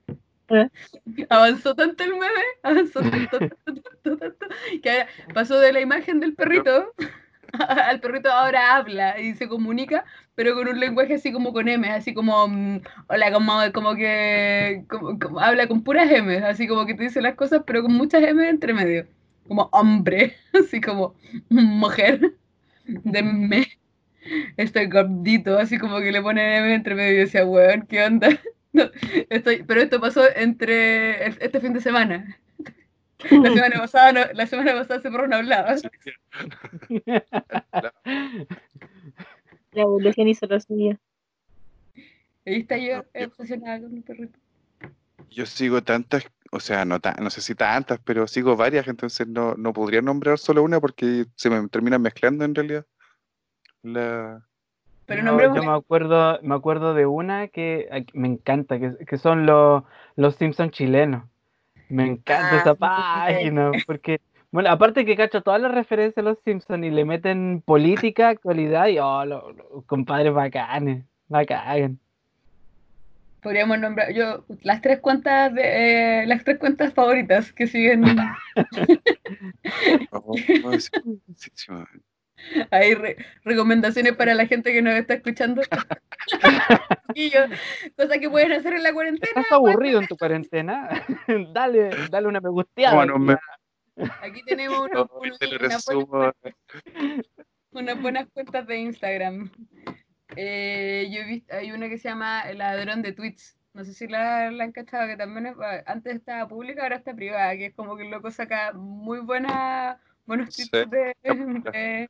Avanzó 1.30 1.76
tanto 1.76 2.04
el 2.04 2.12
meme, 2.14 2.28
avanzó 2.64 3.06
tanto, 3.06 3.40
tanto, 3.66 3.82
tanto, 4.04 4.18
tanto, 4.20 4.46
que 4.84 5.06
pasó 5.34 5.60
de 5.60 5.74
la 5.74 5.82
imagen 5.82 6.20
del 6.20 6.36
perrito 6.36 6.94
al 7.60 8.00
perrito 8.00 8.32
ahora 8.32 8.76
habla 8.78 9.20
y 9.20 9.36
se 9.36 9.48
comunica, 9.48 10.06
pero 10.36 10.56
con 10.56 10.68
un 10.68 10.80
lenguaje 10.80 11.16
así 11.16 11.32
como 11.34 11.54
con 11.54 11.68
M, 11.70 11.90
así 11.90 12.14
como, 12.14 12.48
mm, 12.48 12.82
hola, 13.10 13.32
como, 13.34 13.54
como 13.74 13.96
que 13.96 14.86
como- 14.90 15.20
como 15.20 15.40
habla 15.40 15.68
con 15.68 15.84
puras 15.84 16.12
M, 16.12 16.38
así 16.46 16.68
como 16.68 16.86
que 16.86 16.96
te 16.96 17.04
dice 17.04 17.22
las 17.22 17.36
cosas, 17.36 17.64
pero 17.66 17.82
con 17.84 17.94
muchas 17.94 18.24
M 18.24 18.48
entre 18.50 18.74
medio, 18.74 19.08
como 19.48 19.70
hombre, 19.74 20.38
así 20.54 20.82
como 20.82 21.16
mujer, 21.50 22.36
denme, 22.86 23.68
estoy 24.58 24.88
gordito, 24.88 25.58
así 25.60 25.78
como 25.80 26.00
que 26.00 26.12
le 26.12 26.22
pone 26.22 26.58
M 26.60 26.74
entre 26.76 26.96
medio 26.96 27.14
y 27.14 27.18
decía, 27.20 27.46
weón, 27.46 27.86
¿qué 27.88 28.04
onda? 28.06 28.30
No, 28.72 28.84
estoy, 29.30 29.64
pero 29.64 29.82
esto 29.82 30.00
pasó 30.00 30.24
entre 30.36 31.26
el- 31.26 31.38
este 31.42 31.60
fin 31.60 31.74
de 31.74 31.82
semana. 31.82 32.38
La 33.32 33.52
semana 33.52 33.80
pasada, 33.80 34.12
no- 34.14 34.34
la 34.34 34.48
semana 34.48 34.74
pasada 34.74 35.00
ese 35.00 35.12
perro 35.12 35.28
no 35.28 35.36
hablaba. 35.38 35.76
La 39.72 39.82
evolución 39.82 40.28
hizo 40.28 40.46
lo 40.48 40.60
suyo. 40.60 40.98
Ahí 42.46 42.62
está 42.62 42.78
yo 42.78 43.04
obsesionada 43.26 43.82
con 43.82 43.94
mi 43.94 44.02
perrito. 44.02 44.40
Yo 45.30 45.46
sigo 45.46 45.84
tantas, 45.84 46.26
o 46.52 46.60
sea, 46.60 46.86
no, 46.86 47.00
ta- 47.00 47.16
no 47.22 47.30
sé 47.30 47.42
si 47.42 47.54
tantas, 47.56 48.00
pero 48.04 48.26
sigo 48.28 48.56
varias, 48.56 48.88
entonces 48.88 49.28
no, 49.28 49.54
no 49.56 49.74
podría 49.74 50.02
nombrar 50.02 50.40
solo 50.40 50.64
una 50.64 50.80
porque 50.80 51.26
se 51.36 51.50
me 51.50 51.68
terminan 51.70 52.02
mezclando 52.02 52.46
en 52.46 52.56
realidad. 52.56 52.86
La... 53.84 54.46
Pero 55.10 55.24
No, 55.24 55.42
yo 55.42 55.64
me 55.64 55.72
acuerdo, 55.72 56.40
me 56.44 56.54
acuerdo 56.54 56.94
de 56.94 57.08
una 57.08 57.48
que 57.48 58.06
me 58.14 58.28
encanta, 58.28 58.80
que, 58.80 58.96
que 59.08 59.18
son 59.18 59.48
los, 59.48 59.84
los 60.16 60.36
Simpsons 60.36 60.72
chilenos. 60.72 61.24
Me 61.90 62.06
encanta 62.06 62.50
Ah, 62.52 62.58
esa 62.60 62.76
página, 62.76 63.72
porque, 63.88 64.22
bueno, 64.52 64.70
aparte 64.70 65.06
que 65.06 65.16
cacho 65.18 65.42
todas 65.42 65.60
las 65.60 65.72
referencias 65.72 66.20
a 66.20 66.30
los 66.30 66.38
Simpsons 66.46 66.86
y 66.86 66.92
le 66.92 67.06
meten 67.06 67.64
política, 67.66 68.30
actualidad 68.30 68.86
y, 68.86 69.00
oh, 69.00 69.26
los, 69.26 69.44
los 69.58 69.84
compadres 69.86 70.32
bacanes, 70.32 71.04
la 71.28 71.44
cagan. 71.44 71.98
Podríamos 73.42 73.80
nombrar 73.80 74.14
yo 74.14 74.44
las 74.62 74.82
tres 74.82 75.00
cuentas 75.00 75.52
de 75.56 76.22
eh, 76.22 76.28
las 76.28 76.44
tres 76.44 76.60
cuentas 76.60 76.94
favoritas 76.94 77.52
que 77.52 77.66
siguen 77.66 78.04
Re- 82.72 83.18
recomendaciones 83.44 84.14
para 84.16 84.34
la 84.34 84.46
gente 84.48 84.72
que 84.74 84.82
nos 84.82 84.94
está 84.96 85.16
escuchando. 85.16 85.62
y 87.16 87.30
yo, 87.30 87.42
cosas 87.98 88.18
que 88.20 88.30
pueden 88.30 88.52
hacer 88.54 88.74
en 88.74 88.84
la 88.84 88.94
cuarentena. 88.94 89.42
¿Estás 89.42 89.52
aburrido 89.52 90.00
en 90.00 90.08
tu 90.08 90.18
cuarentena? 90.18 90.90
dale, 91.54 91.90
dale 92.10 92.28
una 92.28 92.40
me 92.42 92.50
gusteada. 92.50 93.06
No 93.06 93.20
me- 93.20 93.38
Aquí 94.22 94.42
tenemos 94.46 94.80
unos- 94.80 94.92
lo 94.94 95.20
unas, 95.20 95.86
buenas, 95.86 96.34
unas 97.72 98.02
buenas 98.02 98.28
cuentas 98.34 98.66
de 98.68 98.78
Instagram. 98.78 99.52
Eh, 100.36 101.10
yo 101.12 101.22
he 101.22 101.26
visto, 101.26 101.54
hay 101.56 101.72
una 101.72 101.90
que 101.90 101.98
se 101.98 102.08
llama 102.10 102.42
El 102.50 102.60
Ladrón 102.60 103.02
de 103.02 103.14
Tweets. 103.14 103.58
No 103.74 103.84
sé 103.84 103.94
si 103.94 104.08
la, 104.08 104.52
la 104.52 104.64
han 104.64 104.72
cachado, 104.72 105.08
que 105.08 105.18
también 105.18 105.48
es- 105.48 105.56
antes 105.86 106.16
estaba 106.16 106.48
pública, 106.48 106.84
ahora 106.84 106.96
está 106.98 107.14
privada, 107.14 107.56
que 107.58 107.68
es 107.68 107.76
como 107.76 107.96
que 107.98 108.04
el 108.04 108.10
loco 108.12 108.32
saca 108.32 108.72
muy 108.74 109.20
buena, 109.20 110.00
buenos 110.30 110.54
Sí, 110.54 110.70
de, 110.72 110.86
de- 111.24 112.10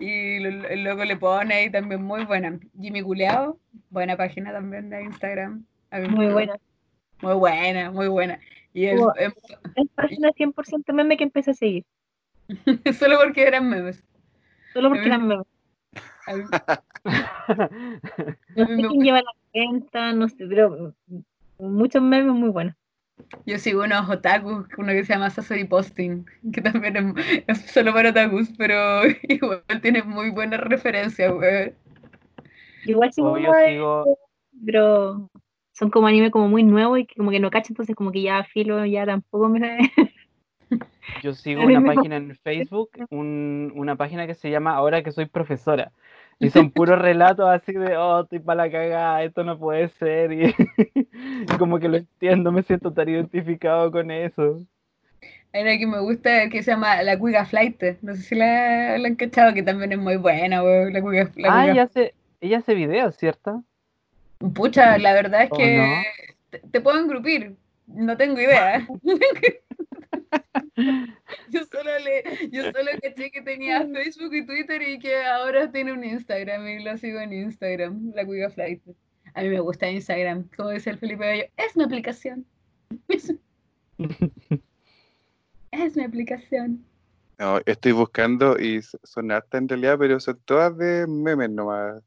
y 0.00 0.42
el 0.44 0.82
loco 0.84 1.04
le 1.04 1.16
pone 1.16 1.54
ahí 1.54 1.70
también 1.70 2.02
muy 2.02 2.24
buena. 2.24 2.58
Jimmy 2.80 3.02
Culeado, 3.02 3.58
buena 3.90 4.16
página 4.16 4.52
también 4.52 4.90
de 4.90 5.04
Instagram. 5.04 5.64
Muy 6.10 6.26
buena. 6.26 6.56
Muy 7.22 7.34
buena, 7.34 7.90
muy 7.92 8.08
buena. 8.08 8.38
Y 8.74 8.86
el- 8.86 8.98
Hubo- 8.98 9.14
Es 9.16 9.32
página 9.94 10.30
100% 10.32 10.92
meme 10.92 11.16
que 11.16 11.24
empecé 11.24 11.52
a 11.52 11.54
seguir. 11.54 11.84
solo 12.98 13.16
porque 13.22 13.44
eran 13.46 13.68
memes. 13.68 14.02
Solo 14.72 14.88
porque 14.90 15.06
eran 15.06 15.26
memes. 15.28 15.46
Mí- 16.26 16.44
No 18.56 18.66
sé 18.66 18.76
quién 18.88 19.00
lleva 19.02 19.18
la 19.22 19.30
cuenta, 19.52 20.12
no 20.12 20.28
sé, 20.28 20.46
pero 20.48 20.92
muchos 21.58 22.02
memes 22.02 22.34
muy 22.34 22.50
buenos. 22.50 22.74
Yo 23.46 23.58
sigo 23.58 23.84
unos 23.84 24.08
otakus, 24.10 24.66
uno 24.76 24.88
que 24.92 25.04
se 25.04 25.12
llama 25.14 25.30
Sasori 25.30 25.64
Posting, 25.64 26.24
que 26.52 26.60
también 26.60 27.14
es, 27.18 27.44
es 27.46 27.70
solo 27.70 27.92
para 27.92 28.10
otakus, 28.10 28.48
pero 28.58 29.02
igual 29.22 29.62
tiene 29.82 30.02
muy 30.02 30.30
buenas 30.30 30.60
referencias, 30.60 31.32
güey. 31.32 31.72
Igual 32.84 33.12
sigo 33.12 33.32
O 33.32 33.38
yo 33.38 33.50
uno 33.50 33.58
de- 33.58 33.68
sigo, 33.70 34.18
pero 34.64 35.30
son 35.72 35.90
como 35.90 36.06
anime 36.06 36.30
como 36.30 36.48
muy 36.48 36.62
nuevos 36.62 36.98
y 36.98 37.06
que 37.06 37.14
como 37.16 37.30
que 37.30 37.40
no 37.40 37.50
cacho, 37.50 37.72
entonces 37.72 37.94
como 37.96 38.12
que 38.12 38.22
ya 38.22 38.44
filo, 38.44 38.84
ya 38.86 39.04
tampoco 39.06 39.48
me... 39.48 39.78
yo 41.22 41.32
sigo 41.34 41.62
una 41.64 41.82
página 41.84 42.16
en 42.16 42.34
Facebook, 42.36 42.90
un- 43.10 43.72
una 43.74 43.96
página 43.96 44.26
que 44.26 44.34
se 44.34 44.50
llama 44.50 44.74
Ahora 44.74 45.02
que 45.02 45.12
soy 45.12 45.26
profesora. 45.26 45.92
Y 46.38 46.50
son 46.50 46.70
puros 46.70 46.98
relatos 46.98 47.48
así 47.48 47.72
de, 47.72 47.96
oh, 47.96 48.20
estoy 48.22 48.40
para 48.40 48.64
la 48.64 48.70
cagada, 48.70 49.22
esto 49.22 49.42
no 49.42 49.58
puede 49.58 49.88
ser. 49.88 50.32
Y, 50.32 50.54
y 51.48 51.56
como 51.58 51.78
que 51.78 51.88
lo 51.88 51.96
entiendo, 51.96 52.52
me 52.52 52.62
siento 52.62 52.92
tan 52.92 53.08
identificado 53.08 53.90
con 53.90 54.10
eso. 54.10 54.62
Hay 55.52 55.62
una 55.62 55.78
que 55.78 55.86
me 55.86 56.00
gusta 56.00 56.50
que 56.50 56.62
se 56.62 56.72
llama 56.72 57.02
La 57.02 57.18
Cuiga 57.18 57.46
Flight, 57.46 57.82
no 58.02 58.14
sé 58.14 58.22
si 58.22 58.34
la, 58.34 58.98
la 58.98 59.08
han 59.08 59.16
cachado, 59.16 59.54
que 59.54 59.62
también 59.62 59.92
es 59.92 59.98
muy 59.98 60.16
buena, 60.16 60.60
güey. 60.60 60.92
La 60.92 61.00
Cuiga, 61.00 61.30
la 61.36 61.60
Ah, 61.60 61.68
ella 61.70 61.84
hace, 61.84 62.14
ella 62.40 62.58
hace 62.58 62.74
videos, 62.74 63.16
¿cierto? 63.16 63.64
Pucha, 64.54 64.98
la 64.98 65.14
verdad 65.14 65.44
es 65.44 65.50
¿O 65.50 65.56
que 65.56 65.76
no? 65.78 66.02
te, 66.50 66.58
te 66.58 66.80
puedo 66.80 66.98
engrupir, 67.00 67.56
no 67.86 68.16
tengo 68.16 68.38
idea. 68.40 68.86
Yo 71.48 71.64
solo, 71.64 71.90
le, 72.04 72.50
yo 72.50 72.64
solo 72.64 72.90
caché 73.02 73.30
que 73.30 73.40
tenía 73.40 73.86
Facebook 73.94 74.34
y 74.34 74.44
Twitter 74.44 74.82
y 74.82 74.98
que 74.98 75.22
ahora 75.24 75.70
tiene 75.70 75.92
un 75.92 76.04
Instagram 76.04 76.66
y 76.68 76.84
lo 76.84 76.96
sigo 76.98 77.18
en 77.20 77.32
Instagram, 77.32 78.12
la 78.14 78.26
Cuiga 78.26 78.50
Flight. 78.50 78.82
A 79.34 79.42
mí 79.42 79.48
me 79.48 79.60
gusta 79.60 79.90
Instagram, 79.90 80.48
como 80.56 80.70
dice 80.70 80.90
el 80.90 80.98
Felipe 80.98 81.26
Bello, 81.26 81.44
es 81.56 81.76
mi 81.76 81.84
aplicación. 81.84 82.44
Es, 85.72 85.94
mi 85.94 86.04
aplicación. 86.04 86.86
No, 87.38 87.60
estoy 87.66 87.92
buscando 87.92 88.58
y 88.58 88.80
son 88.80 89.30
hartas 89.30 89.60
en 89.60 89.68
realidad, 89.68 89.98
pero 89.98 90.18
son 90.20 90.40
todas 90.46 90.74
de 90.78 91.06
memes 91.06 91.50
nomás. 91.50 92.02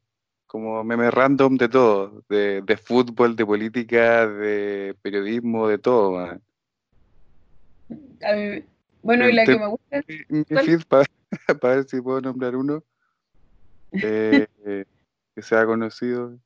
Como 0.46 0.82
memes 0.82 1.14
random 1.14 1.56
de 1.56 1.68
todo. 1.68 2.24
De, 2.28 2.62
de 2.62 2.76
fútbol, 2.76 3.36
de 3.36 3.46
política, 3.46 4.26
de 4.26 4.96
periodismo, 5.02 5.68
de 5.68 5.78
todo, 5.78 6.12
man. 6.12 6.42
A 8.22 8.32
mí- 8.34 8.64
bueno, 9.02 9.28
y 9.28 9.32
la 9.32 9.44
Te- 9.44 9.52
que 9.54 9.58
me 9.58 9.66
gusta, 9.68 10.02
Mi 10.28 10.44
feed 10.44 10.80
para 11.60 11.76
ver 11.76 11.84
si 11.88 12.00
puedo 12.00 12.20
nombrar 12.20 12.56
uno 12.56 12.82
eh, 13.92 14.46
eh, 14.66 14.84
que 15.34 15.42
sea 15.42 15.64
conocido. 15.64 16.38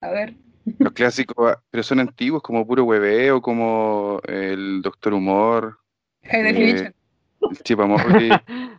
a 0.00 0.10
ver, 0.10 0.34
Los 0.78 0.92
clásicos, 0.92 1.52
ah, 1.52 1.62
pero 1.70 1.82
son 1.82 2.00
antiguos, 2.00 2.42
como 2.42 2.66
puro 2.66 2.84
hueveo, 2.84 3.40
como 3.40 4.20
el 4.26 4.82
Doctor 4.82 5.14
Humor, 5.14 5.78
Eh, 6.22 6.90
el 7.50 7.58
Chipamorri. 7.62 8.30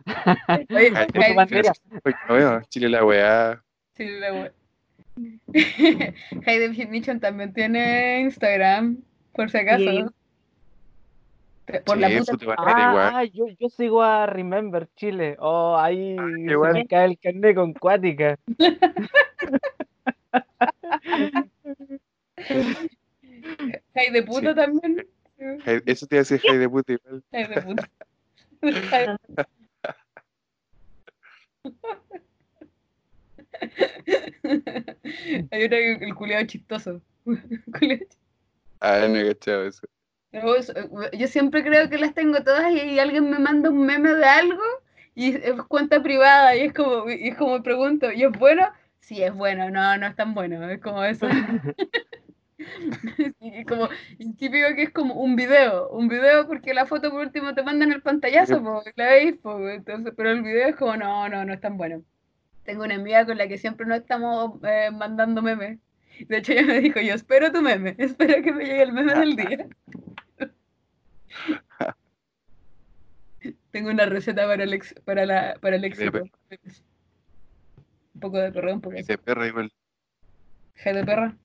Chile 2.68 2.88
la 2.88 3.04
weá. 3.04 3.62
Sí, 3.94 4.04
la 4.04 4.32
wea. 4.32 4.52
High 6.44 6.58
Definition 6.58 7.20
también 7.20 7.54
tiene 7.54 8.20
Instagram, 8.20 8.98
por 9.32 9.50
si 9.50 9.58
acaso. 9.58 9.84
Sí. 9.84 10.04
Te- 11.66 11.80
Por 11.80 11.98
la 11.98 12.08
Sí, 12.08 12.18
puta. 12.18 12.32
puta 12.32 12.46
bandera 12.46 12.76
Ah, 12.76 12.90
igual. 12.90 13.12
ah, 13.14 13.24
yo, 13.24 13.46
yo 13.58 13.68
sigo 13.68 14.02
a 14.02 14.26
Remember 14.26 14.88
Chile. 14.96 15.36
Oh, 15.40 15.76
ahí 15.76 16.16
Ah, 16.18 16.26
se 16.46 16.52
igual. 16.52 16.72
me 16.74 16.86
cae 16.86 17.04
el 17.06 17.18
carnet 17.18 17.56
con 17.56 17.72
cuática. 17.74 18.38
High 23.94 24.10
de 24.12 24.22
puta 24.22 24.50
Sí. 24.50 24.54
también. 24.54 25.06
Hey, 25.64 25.80
Eso 25.86 26.06
te 26.06 26.16
iba 26.16 26.20
a 26.20 26.24
decir 26.24 26.40
hey 26.44 26.58
de 26.58 26.68
puta 26.68 26.92
igual. 26.92 27.22
High 27.32 27.48
de 27.48 27.62
puta. 27.62 27.88
Hay 35.50 35.64
una 35.64 35.76
que 35.76 35.92
el 36.00 36.14
culiado 36.14 36.46
chistoso. 36.46 37.00
Culiao 37.24 37.98
chistoso. 37.98 38.18
Ah, 38.80 39.06
no 39.08 39.16
he 39.16 39.28
cachado 39.28 39.66
eso. 39.66 39.86
Eso, 40.56 40.72
eh, 40.76 41.16
Yo 41.18 41.26
siempre 41.28 41.62
creo 41.64 41.88
que 41.88 41.98
las 41.98 42.14
tengo 42.14 42.42
todas 42.42 42.72
y 42.72 42.98
alguien 42.98 43.30
me 43.30 43.38
manda 43.38 43.70
un 43.70 43.84
meme 43.86 44.12
de 44.14 44.24
algo 44.24 44.62
y 45.14 45.36
es 45.36 45.54
cuenta 45.68 46.02
privada 46.02 46.54
y 46.56 46.60
es 46.62 46.72
como, 46.72 47.10
y 47.10 47.28
es 47.28 47.36
como 47.36 47.62
pregunto, 47.62 48.12
¿y 48.12 48.24
es 48.24 48.32
bueno? 48.32 48.68
Sí, 49.00 49.22
es 49.22 49.34
bueno, 49.34 49.70
no, 49.70 49.96
no 49.96 50.06
es 50.06 50.16
tan 50.16 50.34
bueno, 50.34 50.68
es 50.68 50.80
como 50.80 51.04
eso. 51.04 51.26
Y 53.40 53.64
como, 53.64 53.88
y 54.18 54.32
típico 54.34 54.74
que 54.74 54.84
es 54.84 54.90
como 54.90 55.14
un 55.14 55.36
video, 55.36 55.88
un 55.90 56.08
video 56.08 56.46
porque 56.46 56.74
la 56.74 56.86
foto 56.86 57.10
por 57.10 57.20
último 57.20 57.54
te 57.54 57.62
mandan 57.62 57.92
el 57.92 58.02
pantallazo, 58.02 58.62
po, 58.62 58.82
la 58.96 59.06
veis, 59.06 59.36
po, 59.36 59.68
entonces, 59.68 60.12
pero 60.16 60.30
el 60.30 60.42
video 60.42 60.68
es 60.68 60.76
como, 60.76 60.96
no, 60.96 61.28
no, 61.28 61.44
no 61.44 61.52
es 61.52 61.60
tan 61.60 61.76
bueno. 61.76 62.02
Tengo 62.64 62.84
una 62.84 62.96
amiga 62.96 63.24
con 63.26 63.38
la 63.38 63.48
que 63.48 63.58
siempre 63.58 63.86
nos 63.86 63.98
estamos 63.98 64.58
eh, 64.64 64.90
mandando 64.92 65.42
memes. 65.42 65.78
De 66.28 66.38
hecho, 66.38 66.52
ella 66.52 66.62
me 66.62 66.80
dijo, 66.80 67.00
yo 67.00 67.14
espero 67.14 67.52
tu 67.52 67.60
meme, 67.62 67.94
espero 67.98 68.42
que 68.42 68.52
me 68.52 68.64
llegue 68.64 68.82
el 68.82 68.92
meme 68.92 69.14
del 69.14 69.36
día. 69.36 69.68
Tengo 73.70 73.90
una 73.90 74.06
receta 74.06 74.46
para 74.46 74.64
el, 74.64 74.72
ex- 74.72 74.94
para 75.04 75.24
la, 75.26 75.56
para 75.60 75.76
el 75.76 75.84
éxito. 75.84 76.22
Un 78.14 78.20
poco 78.20 78.38
de 78.38 78.50
perro, 78.50 78.72
un 78.72 78.80
poco 78.80 78.94
de 78.94 79.00
Ese 79.02 79.18
perro 79.18 79.46
igual. 79.46 79.70
G 80.82 80.92
de 80.94 81.04
perra. 81.04 81.36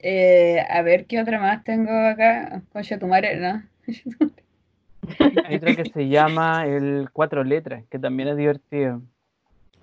Eh, 0.00 0.60
a 0.68 0.82
ver 0.82 1.06
qué 1.06 1.20
otra 1.20 1.38
más 1.38 1.62
tengo 1.64 1.90
acá. 1.92 2.62
Concha 2.72 2.98
tu 2.98 3.06
madre, 3.06 3.36
¿no? 3.36 3.62
Hay 5.44 5.56
otra 5.56 5.74
que 5.76 5.90
se 5.90 6.08
llama 6.08 6.66
el 6.66 7.08
Cuatro 7.12 7.44
Letras, 7.44 7.84
que 7.90 7.98
también 7.98 8.28
es 8.30 8.36
divertido. 8.36 9.02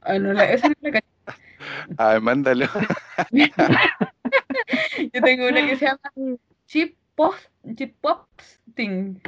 Ah, 0.02 0.20
no, 0.20 0.34
la- 0.34 0.52
esa 0.52 0.68
no 0.70 0.76
la 0.82 0.92
cacho. 0.92 1.08
Ah, 1.98 2.20
mándalo. 2.22 2.66
Yo 5.14 5.22
tengo 5.22 5.48
una 5.48 5.66
que 5.66 5.76
se 5.78 5.86
llama 5.86 6.00
Chip 6.66 6.97
Post, 7.18 7.50
Chip 7.76 7.96
Posting. 8.00 9.20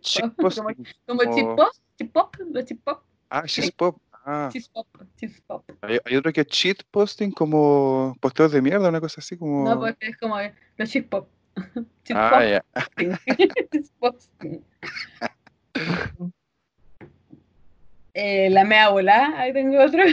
Chip 0.00 0.34
post. 0.36 0.58
Como, 0.58 0.74
como 1.06 1.34
Chip 1.34 1.56
Post, 1.56 1.80
Chip 1.96 2.12
Pop, 2.12 2.36
los 2.50 2.64
Chip 2.66 2.82
Pop. 2.84 3.04
Ah, 3.30 3.44
She's 3.46 3.70
Pop. 3.70 3.96
Ah, 4.24 4.50
pop, 4.72 4.86
pop. 5.48 5.64
hay, 5.80 5.98
hay 6.04 6.16
otro 6.16 6.32
que 6.32 6.42
es 6.42 6.46
cheat 6.46 6.84
posting, 6.92 7.32
como 7.32 8.16
posteos 8.20 8.52
de 8.52 8.62
mierda, 8.62 8.88
una 8.88 9.00
cosa 9.00 9.20
así 9.20 9.36
como. 9.36 9.68
No, 9.68 9.80
pues 9.80 9.96
es 9.98 10.16
como 10.16 10.36
los 10.76 10.90
cheese 10.90 11.06
pop. 11.08 11.28
Cheese 12.04 12.14
ah, 12.14 12.62
pop. 13.98 14.16
pop. 16.16 16.30
Eh, 18.14 18.48
la 18.50 18.64
mea 18.64 18.90
volá, 18.90 19.32
ahí 19.40 19.52
tengo 19.52 19.82
otro. 19.82 20.04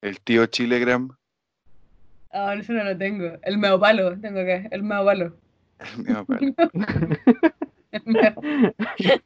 El 0.00 0.20
tío 0.20 0.46
Chilegram. 0.46 1.17
Ah, 2.32 2.54
eso 2.58 2.72
no 2.72 2.84
lo 2.84 2.96
tengo. 2.96 3.32
El 3.42 3.58
meo 3.58 3.78
palo, 3.80 4.18
tengo 4.20 4.40
acá. 4.40 4.66
El 4.70 4.82
meo 4.82 5.04
palo. 5.04 5.36
El 5.78 6.04
mío, 6.04 6.24
palo. 6.26 6.54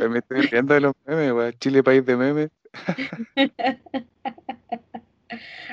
El 0.00 0.10
Me 0.10 0.18
estoy 0.18 0.42
riendo 0.42 0.74
de 0.74 0.80
los 0.80 0.92
memes, 1.06 1.32
weón. 1.32 1.52
Chile, 1.58 1.82
país 1.82 2.04
de 2.04 2.16
memes. 2.16 2.50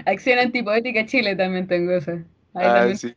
Acción 0.05 0.39
antipoética 0.39 1.05
Chile 1.05 1.35
también 1.35 1.67
tengo 1.67 1.91
esa. 1.91 2.13
Ahí 2.13 2.23
Ah, 2.53 2.73
también. 2.75 2.97
sí. 2.97 3.13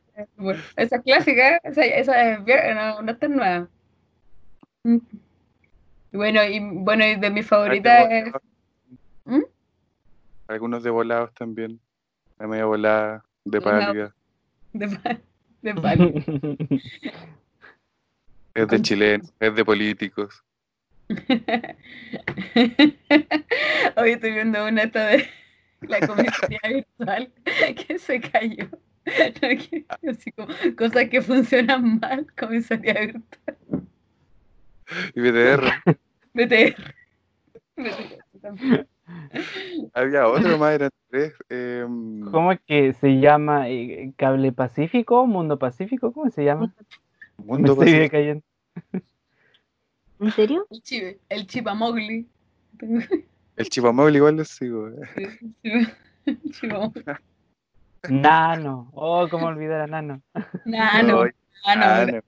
Esa 0.77 0.97
es 0.97 1.03
clásica, 1.03 1.61
esa, 1.65 1.85
esa 1.85 2.33
es 2.33 2.41
no, 2.75 3.03
no 3.03 3.13
es 3.13 3.19
tan 3.19 3.37
nueva. 3.37 3.69
Mm. 4.85 4.99
Bueno, 6.13 6.45
y 6.45 6.61
bueno, 6.61 7.07
y 7.07 7.17
de 7.17 7.31
mis 7.31 7.47
favoritas 7.47 8.07
es. 8.11 8.33
¿Mm? 9.25 9.41
Algunos 10.51 10.83
de 10.83 10.91
volados 10.91 11.33
también. 11.35 11.81
La 12.37 12.49
media 12.49 12.65
volada 12.65 13.25
de 13.45 13.61
pálida. 13.61 14.13
De, 14.73 15.75
palo. 15.75 16.13
Es 18.53 18.67
de 18.67 18.83
chilenos, 18.83 19.33
es 19.39 19.55
de 19.55 19.65
políticos. 19.65 20.43
Hoy 23.97 24.11
estoy 24.11 24.33
viendo 24.33 24.67
una 24.67 24.83
esta 24.83 25.07
de 25.07 25.29
la 25.83 26.05
comisaría 26.05 26.59
virtual 26.65 27.33
que 27.45 27.97
se 28.01 28.21
cayó. 28.21 28.69
Así 30.09 30.33
como 30.33 30.49
cosas 30.77 31.09
que 31.11 31.23
funcionan 31.23 32.01
mal, 32.01 32.27
comisaría 32.37 32.95
virtual. 32.95 33.57
Y 35.15 35.21
BTR. 35.21 35.71
BTR. 36.35 36.95
BTR 37.77 38.19
también. 38.43 38.89
Había 39.95 40.27
otro 40.29 40.59
más, 40.59 40.73
eran 40.75 40.91
tres. 41.09 41.35
em, 41.49 42.31
¿Cómo 42.31 42.53
es 42.53 42.61
que 42.67 42.93
se 42.95 43.21
llama? 43.21 43.69
eh, 43.69 44.13
¿Cable 44.17 44.53
Pacífico? 44.53 45.27
¿Mundo 45.27 45.59
Pacífico? 45.59 46.13
¿Cómo 46.13 46.31
se 46.31 46.45
llama? 46.45 46.73
Mundo 47.39 47.77
Pacífico. 47.77 48.11
cayendo. 48.11 48.43
¿En 50.21 50.31
serio? 50.33 50.67
El 50.71 50.83
chive, 50.83 51.19
el 51.29 51.47
chipamogli. 51.47 52.27
Tengo- 52.79 53.01
El 53.57 53.69
igual 54.17 54.37
lo 54.37 54.45
sigo. 54.45 54.89
eh. 54.89 55.87
Nano. 58.09 58.91
Oh, 58.95 59.29
cómo 59.31 59.47
olvidar 59.47 59.83
a 59.83 59.87
Nano. 59.87 60.23
Nano, 60.65 61.25
nano, 61.25 61.33
ah, 61.67 62.21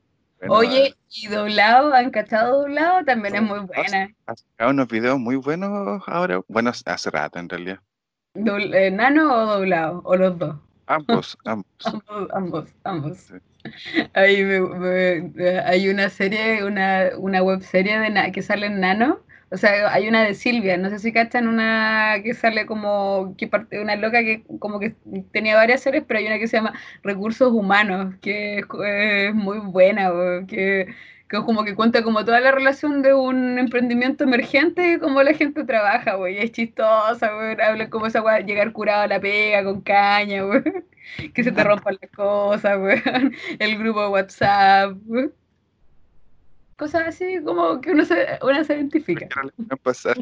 bueno. 0.49 0.55
Oye, 0.71 0.95
y 1.11 1.27
doblado, 1.29 1.95
¿han 1.95 2.11
cachado 2.11 2.63
doblado? 2.63 3.05
También 3.05 3.35
es 3.37 3.43
muy 3.43 3.61
buena. 3.61 4.11
Ha 4.27 4.35
sacado 4.37 4.71
unos 4.71 4.89
videos 4.89 5.19
muy 5.19 5.37
buenos 5.37 6.03
ahora. 6.07 6.41
Bueno, 6.49 6.71
hace 6.87 7.11
rato 7.11 7.39
en 7.39 7.49
realidad. 7.49 7.79
Eh, 8.35 8.91
¿Nano 8.91 9.33
o 9.35 9.47
doblado? 9.47 10.01
O 10.05 10.17
los 10.17 10.39
dos. 10.39 10.57
Ambos, 10.87 11.37
ambos. 11.45 11.67
Ambos, 11.85 12.29
ambos, 12.33 12.69
ambos. 12.85 13.19
Sí. 13.19 13.35
Ahí 14.15 14.43
me- 14.45 14.61
me- 15.35 15.59
hay 15.61 15.89
una 15.89 16.09
serie, 16.09 16.65
una, 16.65 17.11
una 17.17 17.43
web 17.43 17.63
serie 17.63 17.99
de 18.01 18.11
na- 18.11 18.33
que 18.33 18.43
sale 18.43 18.67
en 18.67 18.81
Nano. 18.81 19.21
O 19.53 19.59
sea, 19.59 19.93
hay 19.93 20.09
una 20.09 20.25
de 20.25 20.35
Silvia, 20.35 20.79
no 20.79 20.89
sé 20.89 20.99
si 20.99 21.13
cachan 21.13 21.47
una 21.47 22.17
que 22.25 22.33
sale 22.33 22.65
como 22.65 23.35
que 23.37 23.47
parte 23.49 23.81
una 23.83 23.97
loca 23.97 24.21
que 24.23 24.45
como 24.59 24.81
que 24.81 24.97
tenía 25.31 25.57
varias 25.57 25.83
series, 25.83 26.05
pero 26.09 26.21
hay 26.21 26.27
una 26.27 26.39
que 26.39 26.49
se 26.49 26.57
llama 26.57 26.73
Recursos 27.03 27.53
Humanos, 27.53 28.15
que 28.23 28.61
es, 28.61 28.65
es 28.87 29.35
muy 29.35 29.59
buena, 29.59 30.11
que, 30.49 30.87
que 31.29 31.37
es 31.37 31.43
como 31.45 31.65
que 31.65 31.75
cuenta 31.75 32.03
como 32.03 32.25
toda 32.25 32.41
la 32.41 32.51
relación 32.51 33.03
de 33.03 33.13
un 33.13 33.59
emprendimiento 33.59 34.25
emergente 34.25 34.95
y 34.95 34.99
cómo 34.99 35.23
la 35.23 35.35
gente 35.35 35.65
trabaja, 35.65 36.15
güey, 36.15 36.39
es 36.39 36.53
chistosa, 36.53 37.33
güey, 37.35 37.61
habla 37.61 37.91
como 37.91 38.07
esa 38.07 38.23
weá, 38.23 38.41
llegar 38.41 38.73
curado 38.73 39.03
a 39.03 39.07
la 39.07 39.21
pega 39.21 39.65
con 39.65 39.83
caña, 39.83 40.43
güey, 40.45 40.63
que 41.35 41.45
se 41.45 41.53
te 41.53 41.63
rompan 41.65 41.99
las 42.01 42.11
cosas, 42.13 42.79
güey, 42.79 43.03
el 43.59 43.79
grupo 43.79 44.01
de 44.03 44.09
WhatsApp, 44.09 44.93
güey. 45.05 45.42
Cosas 46.83 47.07
así 47.07 47.41
como 47.45 47.81
que 47.81 47.93
uno 47.93 48.05
se, 48.05 48.41
uno 48.43 48.65
se 48.65 48.75
identifica. 48.75 49.29
¿Qué 49.29 49.41
le 49.45 49.53
pueden 49.53 49.79
pasar? 49.85 50.17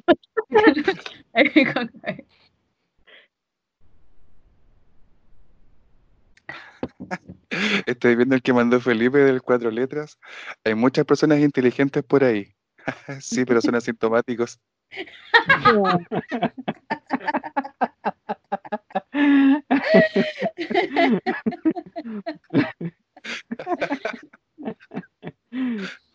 Estoy 7.87 8.15
viendo 8.15 8.35
el 8.35 8.43
que 8.43 8.53
mandó 8.53 8.79
Felipe 8.79 9.17
del 9.17 9.41
cuatro 9.41 9.71
letras. 9.71 10.19
Hay 10.63 10.75
muchas 10.75 11.07
personas 11.07 11.39
inteligentes 11.39 12.05
por 12.05 12.25
ahí. 12.25 12.55
sí, 13.23 13.47
pero 13.47 13.63
son 13.63 13.77
asintomáticos. 13.77 14.61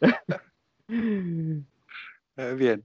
Ah, 2.37 2.51
bien. 2.51 2.83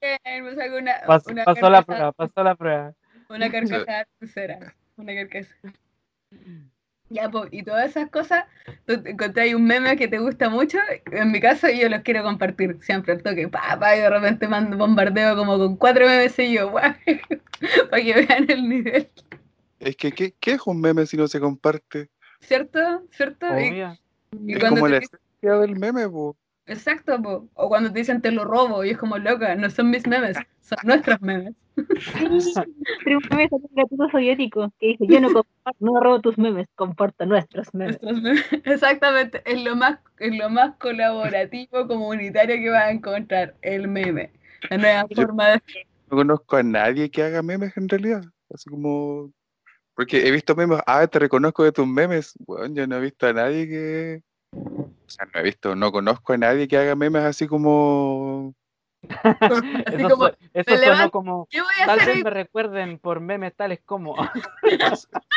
Bien, 0.00 0.44
una, 0.44 1.00
Pas- 1.06 1.26
una 1.30 1.44
pasó 1.44 1.70
la 1.70 1.82
prueba, 1.82 2.12
pasó 2.12 2.42
la 2.42 2.54
prueba. 2.56 2.92
Una 3.28 3.50
carcajada 3.50 4.06
tercera. 4.18 4.74
Una 4.96 5.14
carcajada. 5.14 5.72
Ya, 7.08 7.30
po, 7.30 7.44
y 7.52 7.62
todas 7.62 7.90
esas 7.90 8.10
cosas, 8.10 8.46
tú 8.84 9.00
te 9.00 9.10
encontrás 9.10 9.54
un 9.54 9.64
meme 9.64 9.96
que 9.96 10.08
te 10.08 10.18
gusta 10.18 10.48
mucho, 10.50 10.78
en 11.12 11.30
mi 11.30 11.38
caso 11.40 11.68
yo 11.70 11.88
los 11.88 12.00
quiero 12.00 12.24
compartir 12.24 12.78
siempre 12.82 13.12
al 13.12 13.22
toque, 13.22 13.46
pa, 13.48 13.78
pa, 13.78 13.96
y 13.96 14.00
de 14.00 14.10
repente 14.10 14.48
mando 14.48 14.76
bombardeo 14.76 15.36
como 15.36 15.56
con 15.56 15.76
cuatro 15.76 16.04
memes 16.06 16.36
y 16.40 16.54
yo, 16.54 16.68
guau, 16.70 16.92
para 17.90 18.02
que 18.02 18.12
vean 18.12 18.50
el 18.50 18.68
nivel, 18.68 19.08
Es 19.78 19.94
que, 19.96 20.10
¿qué, 20.10 20.34
qué 20.40 20.52
es 20.54 20.66
un 20.66 20.80
meme 20.80 21.06
si 21.06 21.16
no 21.16 21.28
se 21.28 21.38
comparte? 21.38 22.10
¿cierto? 22.40 22.80
¿Cierto? 23.12 23.46
Y, 23.60 23.84
y 24.44 24.54
Es 24.54 24.58
cuando 24.58 24.80
como 24.80 24.86
te 24.86 24.92
la 24.92 24.98
del 25.54 25.76
meme, 25.78 26.08
po. 26.08 26.36
exacto, 26.66 27.20
po, 27.22 27.48
o 27.54 27.68
cuando 27.68 27.92
te 27.92 27.98
dicen 28.00 28.20
te 28.20 28.30
lo 28.32 28.44
robo, 28.44 28.84
y 28.84 28.90
es 28.90 28.98
como 28.98 29.18
loca, 29.18 29.54
no 29.54 29.70
son 29.70 29.90
mis 29.90 30.06
memes, 30.06 30.36
son 30.60 30.78
nuestros 30.84 31.20
memes. 31.22 31.54
Pero 33.04 33.18
un 33.18 33.24
meme 33.30 33.48
salió 33.48 33.86
un 33.90 34.10
soviético 34.10 34.72
que 34.80 34.86
dice, 34.88 35.06
yo 35.08 35.20
no 35.20 35.32
comparto, 35.32 35.76
no 35.80 36.00
robo 36.00 36.20
tus 36.20 36.38
memes, 36.38 36.66
comparto 36.74 37.26
nuestros 37.26 37.72
memes. 37.74 38.00
Nuestros 38.02 38.22
memes. 38.22 38.44
Exactamente, 38.64 39.42
es 39.44 39.62
lo 39.62 39.76
más, 39.76 39.98
es 40.18 40.36
lo 40.36 40.48
más 40.50 40.74
colaborativo, 40.76 41.86
comunitario 41.86 42.56
que 42.56 42.70
vas 42.70 42.84
a 42.84 42.90
encontrar, 42.90 43.54
el 43.62 43.88
meme. 43.88 44.32
La 44.70 44.78
nueva 44.78 45.06
Yo- 45.10 45.22
forma 45.22 45.48
de 45.50 45.60
No 46.10 46.16
conozco 46.16 46.56
a 46.56 46.62
nadie 46.62 47.10
que 47.10 47.22
haga 47.22 47.42
memes 47.42 47.76
en 47.76 47.88
realidad. 47.88 48.22
Así 48.52 48.70
como. 48.70 49.30
Porque 49.94 50.26
he 50.26 50.30
visto 50.30 50.54
memes. 50.56 50.80
Ah, 50.86 51.06
te 51.06 51.18
reconozco 51.18 51.62
de 51.64 51.72
tus 51.72 51.86
memes. 51.86 52.34
Bueno, 52.46 52.74
yo 52.74 52.86
no 52.86 52.96
he 52.96 53.00
visto 53.00 53.26
a 53.26 53.32
nadie 53.32 53.68
que. 53.68 54.22
O 54.52 54.90
sea, 55.08 55.26
no 55.32 55.40
he 55.40 55.42
visto, 55.42 55.74
no 55.76 55.92
conozco 55.92 56.32
a 56.32 56.38
nadie 56.38 56.66
que 56.68 56.76
haga 56.78 56.94
memes 56.96 57.22
así 57.24 57.46
como. 57.46 58.54
Así 59.22 59.94
Eso, 59.94 60.08
como, 60.08 60.26
su- 60.26 60.34
eso 60.52 60.70
me 60.70 60.76
sonó 60.78 60.80
levanto- 60.80 61.10
como. 61.12 61.46
¿qué 61.48 61.60
voy 61.60 61.70
a 61.80 61.86
Tal 61.86 62.00
hacer 62.00 62.08
vez 62.08 62.16
hoy? 62.18 62.24
me 62.24 62.30
recuerden 62.30 62.98
por 62.98 63.20
memes 63.20 63.54
tales 63.54 63.80
como. 63.84 64.16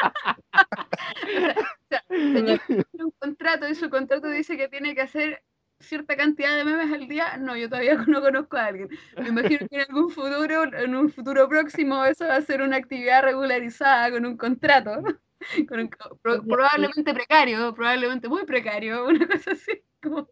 Señor, 2.09 2.59
tiene 2.67 2.83
un 2.99 3.11
contrato 3.19 3.67
y 3.67 3.75
su 3.75 3.89
contrato 3.89 4.27
dice 4.27 4.57
que 4.57 4.67
tiene 4.69 4.95
que 4.95 5.01
hacer 5.01 5.43
cierta 5.79 6.15
cantidad 6.17 6.55
de 6.55 6.65
memes 6.65 6.91
al 6.91 7.07
día. 7.07 7.37
No, 7.37 7.55
yo 7.55 7.69
todavía 7.69 7.95
no 8.07 8.21
conozco 8.21 8.57
a 8.57 8.65
alguien. 8.65 8.89
Me 9.17 9.29
imagino 9.29 9.67
que 9.69 9.75
en 9.75 9.81
algún 9.81 10.09
futuro, 10.09 10.63
en 10.73 10.95
un 10.95 11.09
futuro 11.11 11.47
próximo, 11.47 12.03
eso 12.05 12.25
va 12.27 12.35
a 12.37 12.41
ser 12.41 12.61
una 12.61 12.77
actividad 12.77 13.23
regularizada 13.23 14.11
con 14.11 14.25
un 14.25 14.37
contrato. 14.37 15.01
Con 15.69 15.79
un 15.79 15.87
co- 15.87 16.15
pro- 16.21 16.43
probablemente 16.43 17.13
precario, 17.13 17.73
probablemente 17.73 18.27
muy 18.27 18.45
precario, 18.45 19.05
una 19.09 19.27
cosa 19.27 19.51
así, 19.51 19.81
como 20.01 20.27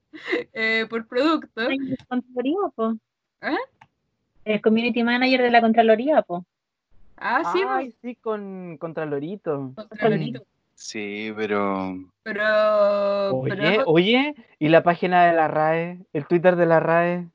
eh, 0.54 0.86
por 0.90 1.08
producto. 1.08 1.62
Contraloría, 2.08 2.58
po. 2.76 2.96
¿Eh? 3.42 3.58
El 4.46 4.62
community 4.62 5.04
manager 5.04 5.42
de 5.42 5.52
la 5.52 5.62
Contraloría, 5.62 6.22
po. 6.22 6.46
Ah, 7.18 7.52
sí, 7.52 7.62
Ay, 7.68 7.94
sí, 8.02 8.16
con 8.16 8.78
Contralorito. 8.78 9.74
Contralorito. 9.76 10.44
Sí, 10.80 11.34
pero. 11.36 11.98
Pero, 12.22 13.32
Oye, 13.32 13.56
pero 13.56 13.84
oye, 13.88 14.36
y 14.60 14.70
la 14.70 14.84
página 14.84 15.26
de 15.26 15.34
la 15.34 15.48
RAE, 15.48 15.98
el 16.14 16.28
Twitter 16.28 16.56
de 16.56 16.68
la 16.68 16.80
RAE, 16.80 17.26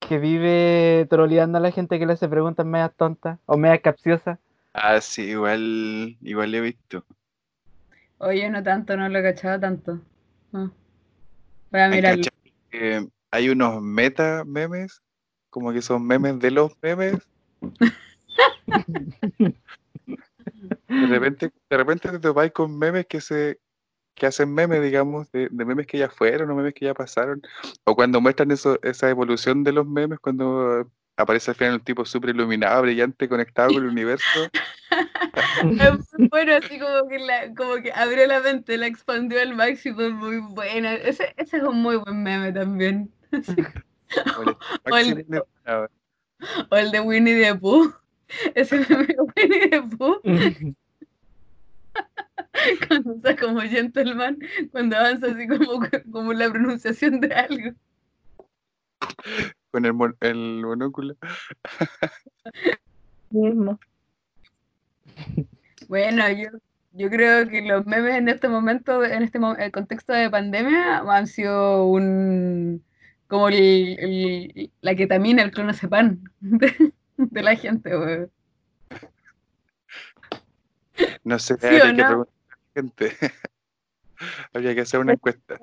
que 0.00 0.18
vive 0.18 1.06
troleando 1.08 1.58
a 1.58 1.60
la 1.60 1.70
gente 1.70 2.00
que 2.00 2.06
le 2.06 2.14
hace 2.14 2.28
preguntas 2.28 2.66
medias 2.66 2.92
tontas 2.96 3.38
o 3.46 3.56
medias 3.56 3.82
capciosas. 3.82 4.40
Ah, 4.78 5.00
sí, 5.00 5.22
igual. 5.22 6.18
Igual 6.20 6.54
he 6.54 6.60
visto. 6.60 7.02
Oye, 8.18 8.48
no 8.50 8.62
tanto, 8.62 8.94
no 8.94 9.08
lo 9.08 9.18
he 9.18 9.22
cachado 9.22 9.58
tanto. 9.58 10.02
No. 10.52 10.70
Voy 11.70 11.80
a 11.80 11.88
mirarlo. 11.88 12.24
hay 13.30 13.48
unos 13.48 13.80
meta 13.82 14.44
memes, 14.44 15.02
como 15.48 15.72
que 15.72 15.80
son 15.80 16.06
memes 16.06 16.38
de 16.40 16.50
los 16.50 16.72
memes. 16.82 17.26
De 20.88 21.06
repente, 21.06 21.50
de 21.70 21.76
repente 21.76 22.10
te 22.10 22.18
topáis 22.18 22.52
con 22.52 22.78
memes 22.78 23.06
que 23.06 23.20
se 23.20 23.58
que 24.14 24.26
hacen 24.26 24.52
memes, 24.52 24.82
digamos, 24.82 25.30
de, 25.32 25.48
de 25.50 25.64
memes 25.64 25.86
que 25.86 25.98
ya 25.98 26.08
fueron 26.08 26.50
o 26.50 26.54
memes 26.54 26.72
que 26.74 26.86
ya 26.86 26.94
pasaron, 26.94 27.42
o 27.84 27.94
cuando 27.94 28.20
muestran 28.20 28.50
eso, 28.50 28.78
esa 28.82 29.10
evolución 29.10 29.62
de 29.62 29.72
los 29.72 29.86
memes, 29.86 30.18
cuando 30.20 30.90
aparece 31.16 31.50
al 31.50 31.56
final 31.56 31.74
un 31.74 31.80
tipo 31.80 32.04
súper 32.04 32.30
iluminado, 32.30 32.82
brillante, 32.82 33.28
conectado 33.28 33.72
con 33.72 33.82
el 33.82 33.90
universo. 33.90 34.24
Bueno, 36.30 36.54
así 36.54 36.78
como 36.78 37.08
que, 37.08 37.18
la, 37.18 37.52
como 37.54 37.74
que 37.82 37.92
abrió 37.92 38.26
la 38.26 38.40
mente, 38.40 38.78
la 38.78 38.86
expandió 38.86 39.40
al 39.40 39.54
máximo, 39.54 40.00
es 40.02 40.12
muy 40.12 40.38
buena. 40.38 40.94
Ese, 40.94 41.34
ese 41.36 41.58
es 41.58 41.62
un 41.62 41.82
muy 41.82 41.96
buen 41.96 42.22
meme 42.22 42.52
también. 42.52 43.10
el-. 43.32 45.26
O 46.70 46.76
el 46.76 46.90
de 46.90 47.00
Winnie 47.00 47.42
the 47.42 47.54
Pooh. 47.54 47.92
Ese 48.54 48.78
meme 48.78 49.06
de 49.06 49.16
Winnie 49.18 49.70
the 49.70 49.82
Pooh, 49.96 50.20
cuando 52.88 53.14
está 53.14 53.36
como 53.36 53.60
gentleman, 53.60 54.38
cuando 54.70 54.96
avanza 54.96 55.26
así 55.28 55.48
como, 55.48 55.80
como 56.12 56.32
la 56.32 56.50
pronunciación 56.50 57.20
de 57.20 57.34
algo. 57.34 57.70
Con 59.76 59.84
el, 59.84 59.92
mon- 59.92 60.16
el 60.20 60.62
monóculo. 60.64 61.14
Mismo. 63.30 63.78
Bueno, 65.88 66.28
yo, 66.30 66.48
yo 66.94 67.10
creo 67.10 67.46
que 67.48 67.60
los 67.62 67.84
memes 67.86 68.14
en 68.16 68.28
este 68.28 68.48
momento, 68.48 69.04
en 69.04 69.22
este 69.22 69.38
mo- 69.38 69.54
el 69.54 69.70
contexto 69.70 70.12
de 70.14 70.28
pandemia, 70.30 70.98
han 71.00 71.26
sido 71.28 71.86
un 71.86 72.82
como 73.28 73.48
el, 73.48 73.56
el- 74.00 74.70
la 74.80 74.94
ketamina, 74.96 75.42
el 75.42 75.50
clonazepam 75.52 76.24
de, 76.40 76.92
de 77.18 77.42
la 77.42 77.54
gente. 77.54 77.90
No 81.22 81.38
sé, 81.38 81.54
¿Sí 81.56 81.66
habría 81.66 81.82
que 81.82 81.92
no? 82.02 82.06
preguntar 82.08 82.34
a 82.34 82.56
la 82.56 82.72
gente. 82.74 83.16
Habría 84.54 84.74
que 84.74 84.80
hacer 84.80 85.00
una 85.00 85.12
encuesta. 85.12 85.58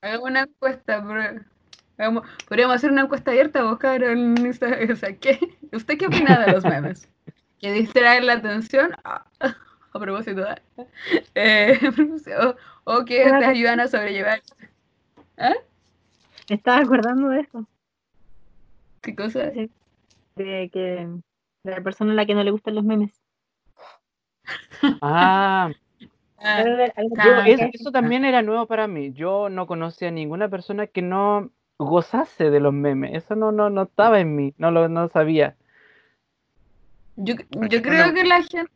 Hagamos 0.00 0.30
una 0.30 0.40
encuesta, 0.40 1.04
pero- 1.06 1.44
podríamos 2.48 2.76
hacer 2.76 2.90
una 2.90 3.02
encuesta 3.02 3.30
abierta, 3.30 3.64
buscar 3.64 4.02
en 4.02 4.36
Instagram, 4.38 4.90
o 4.92 4.96
sea, 4.96 5.16
¿qué, 5.16 5.38
¿usted 5.72 5.98
qué 5.98 6.06
opina 6.06 6.38
de 6.44 6.52
los 6.52 6.64
memes? 6.64 7.08
¿Que 7.60 7.72
distraen 7.72 8.26
la 8.26 8.34
atención? 8.34 8.92
Ah, 9.04 9.24
a 9.92 9.98
propósito, 9.98 10.44
eh, 11.34 11.78
o, 12.84 12.92
o 12.98 13.04
que 13.04 13.24
te 13.24 13.44
ayudan 13.44 13.80
a 13.80 13.88
sobrellevar. 13.88 14.40
¿Ah? 15.36 15.54
Me 16.48 16.56
estaba 16.56 16.78
acordando 16.78 17.28
de 17.30 17.40
eso. 17.40 17.66
¿Qué 19.02 19.14
cosa? 19.16 19.50
De 20.36 20.70
que 20.72 21.08
de 21.64 21.70
la 21.70 21.80
persona 21.82 22.12
a 22.12 22.14
la 22.14 22.26
que 22.26 22.34
no 22.34 22.42
le 22.44 22.50
gustan 22.52 22.74
los 22.76 22.84
memes. 22.84 23.12
Ah, 25.02 25.70
Ah, 26.40 26.60
Pero 26.62 26.76
de- 26.76 26.92
algo 26.96 27.14
Ah, 27.18 27.48
yo- 27.48 27.56
que- 27.56 27.64
es- 27.64 27.80
eso 27.80 27.90
también 27.90 28.24
era 28.24 28.42
nuevo 28.42 28.66
para 28.66 28.86
mí. 28.86 29.12
Yo 29.12 29.48
no 29.48 29.66
conocía 29.66 30.06
a 30.08 30.12
ninguna 30.12 30.48
persona 30.48 30.86
que 30.86 31.02
no 31.02 31.50
gozase 31.78 32.50
de 32.50 32.60
los 32.60 32.72
memes. 32.72 33.14
Eso 33.24 33.34
no, 33.36 33.52
no, 33.52 33.70
no 33.70 33.82
estaba 33.82 34.20
en 34.20 34.34
mí, 34.36 34.54
no 34.58 34.70
lo 34.70 34.88
no 34.88 35.08
sabía. 35.08 35.56
Yo, 37.16 37.34
¿A 37.60 37.66
yo 37.68 37.82
creo 37.82 38.12
que 38.12 38.24
la 38.24 38.42
gente. 38.42 38.72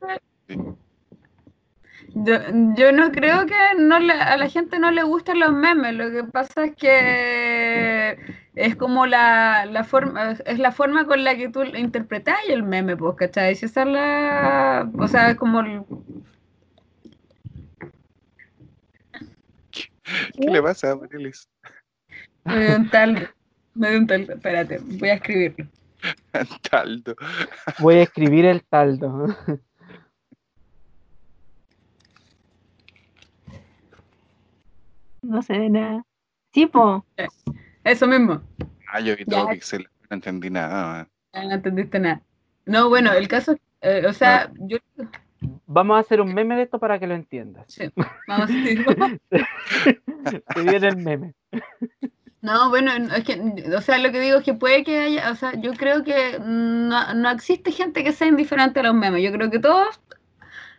Yo, 2.15 2.35
yo 2.77 2.93
no 2.93 3.11
creo 3.13 3.47
que 3.47 3.55
no 3.79 3.99
le- 3.99 4.13
a 4.13 4.37
la 4.37 4.49
gente 4.49 4.79
no 4.79 4.91
le 4.91 5.03
gustan 5.03 5.39
los 5.41 5.53
memes. 5.53 5.95
Lo 5.95 6.11
que 6.11 6.25
pasa 6.25 6.65
es 6.65 6.77
que 6.77 8.19
es 8.55 8.77
como 8.77 9.07
la, 9.07 9.65
la 9.67 9.85
forma, 9.85 10.33
es 10.33 10.59
la 10.59 10.73
forma 10.73 11.07
con 11.07 11.25
la 11.25 11.37
que 11.37 11.49
tú 11.49 11.63
interpretas 11.63 12.37
el 12.49 12.65
meme, 12.65 12.97
pues, 12.97 13.15
¿cachai? 13.17 13.55
Si 13.55 13.67
esa 13.67 13.83
es 13.83 13.89
la. 13.89 14.91
O 14.99 15.09
sea, 15.09 15.31
es 15.31 15.37
como. 15.37 15.61
el- 15.61 15.85
¿Qué 19.71 20.51
le 20.51 20.63
pasa 20.63 20.91
a 20.93 20.97
Marilis? 20.97 21.49
Me 22.45 22.67
dio 22.67 22.77
un 22.77 22.91
tal. 22.91 23.31
Me 23.75 23.91
dio 23.91 23.99
un 23.99 24.07
tal. 24.07 24.23
Espérate, 24.31 24.79
voy 24.83 25.09
a 25.09 25.15
escribirlo. 25.15 25.67
Taldo. 26.71 27.15
Voy 27.79 27.97
a 27.97 28.03
escribir 28.03 28.45
el 28.47 28.65
taldo. 28.65 29.27
No 35.23 35.43
sé 35.43 35.55
de 35.55 35.71
nada. 35.71 36.05
Sí, 36.53 36.67
po. 36.67 37.05
Eso 37.85 38.07
mismo. 38.07 38.43
Ah, 38.93 39.01
yo 39.01 39.17
vi 39.17 39.25
todo 39.25 39.49
pixel, 39.49 39.89
no 40.11 40.15
entendí 40.17 40.51
nada. 40.51 41.09
Ah, 41.33 41.45
No 41.45 41.53
entendiste 41.55 41.99
nada. 41.99 42.23
No, 42.67 42.89
bueno, 42.89 43.13
el 43.13 43.29
caso. 43.29 43.57
eh, 43.81 44.05
o 44.07 44.13
sea, 44.13 44.51
yo. 44.59 44.79
Vamos 45.67 45.97
a 45.97 46.01
hacer 46.01 46.21
un 46.21 46.33
meme 46.35 46.55
de 46.57 46.63
esto 46.63 46.79
para 46.79 46.99
que 46.99 47.07
lo 47.07 47.15
entiendas. 47.15 47.65
Sí, 47.69 47.91
vamos 48.29 48.51
a 48.51 48.53
decir. 48.53 48.85
Se 50.55 50.63
viene 50.63 50.89
el 50.89 50.97
meme. 50.99 51.35
No, 52.43 52.71
bueno, 52.71 52.99
no, 52.99 53.15
es 53.15 53.23
que, 53.25 53.41
o 53.77 53.81
sea, 53.83 53.99
lo 53.99 54.11
que 54.11 54.19
digo 54.21 54.39
es 54.39 54.45
que 54.45 54.55
puede 54.55 54.83
que 54.83 54.99
haya, 55.01 55.31
o 55.31 55.37
sea, 55.37 55.53
yo 55.61 55.73
creo 55.75 56.03
que 56.03 56.41
no, 56.41 57.15
no 57.15 57.31
existe 57.31 57.71
gente 57.71 58.03
que 58.03 58.13
sea 58.13 58.27
indiferente 58.27 58.81
a 58.81 58.83
los 58.83 58.95
memes. 58.95 59.23
Yo 59.23 59.31
creo 59.33 59.49
que 59.49 59.61
todos, 59.61 60.01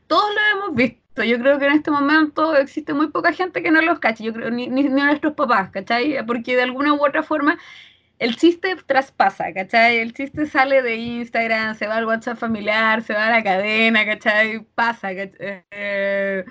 todos 0.08 0.26
lo 0.34 0.42
hemos 0.66 0.76
visto. 0.76 1.24
Yo 1.24 1.40
creo 1.40 1.60
que 1.60 1.66
en 1.68 1.74
este 1.74 1.92
momento 1.92 2.56
existe 2.58 2.94
muy 2.94 3.10
poca 3.12 3.34
gente 3.34 3.64
que 3.64 3.72
no 3.72 3.82
los 3.82 4.00
cache. 4.00 4.24
Yo 4.26 4.34
creo, 4.34 4.52
ni, 4.52 4.68
ni, 4.68 4.84
ni 4.84 5.02
nuestros 5.04 5.34
papás, 5.36 5.72
¿cachai? 5.72 6.26
Porque 6.26 6.56
de 6.56 6.64
alguna 6.64 6.94
u 6.94 7.06
otra 7.06 7.24
forma 7.24 7.58
el 8.20 8.36
chiste 8.38 8.76
traspasa, 8.88 9.54
¿cachai? 9.54 9.98
El 10.00 10.14
chiste 10.14 10.46
sale 10.48 10.82
de 10.82 10.96
Instagram, 10.96 11.76
se 11.76 11.88
va 11.88 11.98
al 11.98 12.06
WhatsApp 12.06 12.38
familiar, 12.38 13.04
se 13.04 13.14
va 13.14 13.28
a 13.28 13.32
la 13.32 13.44
cadena, 13.44 14.06
¿cachai? 14.06 14.62
Pasa, 14.76 15.16
¿cachai? 15.16 15.66
Eh, 15.72 16.46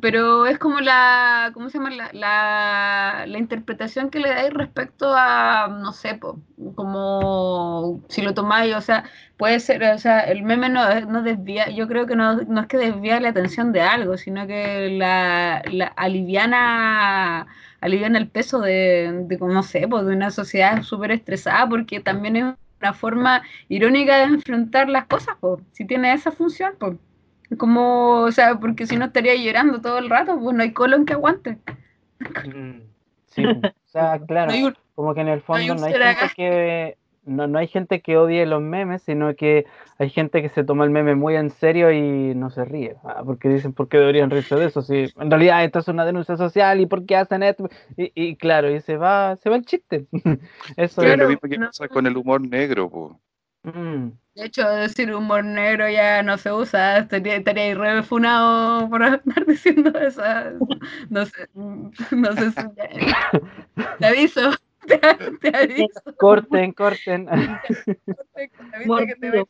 pero 0.00 0.46
es 0.46 0.58
como 0.58 0.80
la, 0.80 1.50
¿cómo 1.54 1.68
se 1.68 1.78
llama? 1.78 1.90
La, 1.90 2.10
la, 2.12 3.24
la 3.26 3.38
interpretación 3.38 4.10
que 4.10 4.20
le 4.20 4.28
dais 4.28 4.52
respecto 4.52 5.12
a, 5.14 5.68
no 5.68 5.92
sé, 5.92 6.14
po, 6.14 6.38
como 6.74 8.00
si 8.08 8.22
lo 8.22 8.34
tomáis, 8.34 8.74
o 8.76 8.80
sea, 8.80 9.04
puede 9.36 9.58
ser, 9.60 9.82
o 9.82 9.98
sea, 9.98 10.20
el 10.20 10.42
meme 10.44 10.68
no, 10.68 11.00
no 11.02 11.22
desvía, 11.22 11.68
yo 11.70 11.88
creo 11.88 12.06
que 12.06 12.14
no, 12.16 12.36
no 12.36 12.60
es 12.60 12.66
que 12.68 12.76
desvía 12.76 13.20
la 13.20 13.30
atención 13.30 13.72
de 13.72 13.80
algo, 13.82 14.16
sino 14.16 14.46
que 14.46 14.90
la, 14.90 15.62
la 15.72 15.86
aliviana, 15.86 17.46
el 17.80 18.28
peso 18.28 18.60
de, 18.60 19.24
de 19.26 19.38
no 19.38 19.62
sé, 19.62 19.80
de 19.80 19.86
una 19.86 20.30
sociedad 20.30 20.82
súper 20.82 21.10
estresada, 21.10 21.68
porque 21.68 22.00
también 22.00 22.36
es 22.36 22.44
una 22.80 22.92
forma 22.94 23.42
irónica 23.68 24.18
de 24.18 24.24
enfrentar 24.24 24.88
las 24.88 25.06
cosas, 25.06 25.36
pues, 25.40 25.60
si 25.72 25.84
tiene 25.86 26.12
esa 26.12 26.30
función, 26.30 26.74
pues. 26.78 26.96
Como, 27.58 28.20
o 28.22 28.32
sea, 28.32 28.58
porque 28.58 28.86
si 28.86 28.96
no 28.96 29.06
estaría 29.06 29.34
llorando 29.34 29.80
todo 29.80 29.98
el 29.98 30.08
rato, 30.10 30.38
pues 30.40 30.56
no 30.56 30.62
hay 30.62 30.72
colon 30.72 31.04
que 31.04 31.12
aguante. 31.14 31.58
Mm, 32.46 32.80
Sí, 33.26 33.44
o 33.46 33.62
sea, 33.86 34.20
claro, 34.26 34.48
No 34.52 34.56
hay 34.56 34.64
un- 34.64 34.76
como 34.94 35.14
que 35.14 35.20
en 35.22 35.28
el 35.28 35.40
fondo 35.40 35.74
no 35.74 35.86
hay 35.86 35.92
gente 35.94 36.26
que 36.36 36.98
no, 37.24 37.46
no 37.46 37.58
hay 37.58 37.68
gente 37.68 38.02
que 38.02 38.16
odie 38.18 38.44
los 38.46 38.60
memes, 38.60 39.02
sino 39.02 39.34
que 39.36 39.64
hay 39.98 40.10
gente 40.10 40.42
que 40.42 40.48
se 40.48 40.64
toma 40.64 40.84
el 40.84 40.90
meme 40.90 41.14
muy 41.14 41.36
en 41.36 41.50
serio 41.50 41.90
y 41.92 42.34
no 42.34 42.50
se 42.50 42.64
ríe, 42.64 42.96
ah, 43.04 43.22
porque 43.24 43.48
dicen 43.48 43.72
por 43.72 43.88
qué 43.88 43.98
deberían 43.98 44.28
reírse 44.28 44.56
de 44.56 44.66
eso, 44.66 44.82
si 44.82 45.04
en 45.16 45.30
realidad 45.30 45.64
esto 45.64 45.78
es 45.78 45.88
una 45.88 46.04
denuncia 46.04 46.36
social 46.36 46.80
y 46.80 46.86
por 46.86 47.06
qué 47.06 47.16
hacen 47.16 47.42
esto, 47.44 47.68
y, 47.96 48.10
y 48.14 48.36
claro, 48.36 48.70
y 48.70 48.80
se 48.80 48.96
va, 48.96 49.36
se 49.36 49.48
va 49.50 49.56
el 49.56 49.64
chiste. 49.64 50.06
Eso 50.76 51.00
Pero 51.00 51.12
es 51.12 51.16
Claro, 51.16 51.22
lo 51.22 51.28
mismo 51.28 51.48
que 51.48 51.58
no- 51.58 51.66
pasa 51.66 51.88
con 51.88 52.06
el 52.06 52.16
humor 52.16 52.40
negro. 52.40 53.20
Mm, 53.62 54.08
De 54.34 54.46
hecho, 54.46 54.66
decir 54.68 55.12
humor 55.12 55.44
negro 55.44 55.90
ya 55.90 56.22
no 56.22 56.38
se 56.38 56.50
usa, 56.50 56.98
estaría, 56.98 57.36
estaría 57.36 57.74
refunado 57.74 58.88
por 58.88 59.02
andar 59.02 59.46
diciendo 59.46 59.90
eso. 59.98 60.22
No 61.10 61.26
sé, 61.26 61.48
no 61.54 62.32
sé 62.32 62.50
si 62.50 62.62
ya- 62.76 63.30
Te 63.98 64.06
aviso, 64.06 64.50
te, 64.86 64.98
te 65.40 65.56
aviso, 65.56 66.00
corten, 66.18 66.72
corten. 66.72 67.26
te 67.26 68.76
aviso 68.76 68.96
que 69.06 69.16
te 69.16 69.44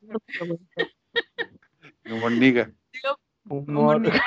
humor 2.12 2.32
niga. 2.32 2.70
Humor. 3.48 4.00
negro. 4.00 4.20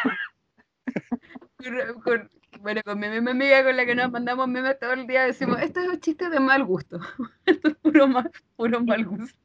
Con- 1.58 2.02
con- 2.02 2.32
bueno, 2.62 2.82
con 2.86 2.98
mi 3.00 3.10
misma 3.10 3.32
amiga 3.32 3.64
con 3.66 3.76
la 3.76 3.86
que 3.86 3.96
nos 3.96 4.10
mandamos 4.12 4.48
memes 4.48 4.80
todo 4.80 4.94
el 4.94 5.06
día 5.08 5.24
decimos, 5.26 5.60
esto 5.62 5.82
es 5.82 5.90
un 5.90 6.00
chiste 6.00 6.30
de 6.30 6.40
mal 6.40 6.64
gusto. 6.64 7.00
Esto 7.46 7.68
es 7.68 7.76
puro 7.76 8.08
mal, 8.08 8.32
puro 8.56 8.82
mal 8.82 9.04
gusto. 9.06 9.38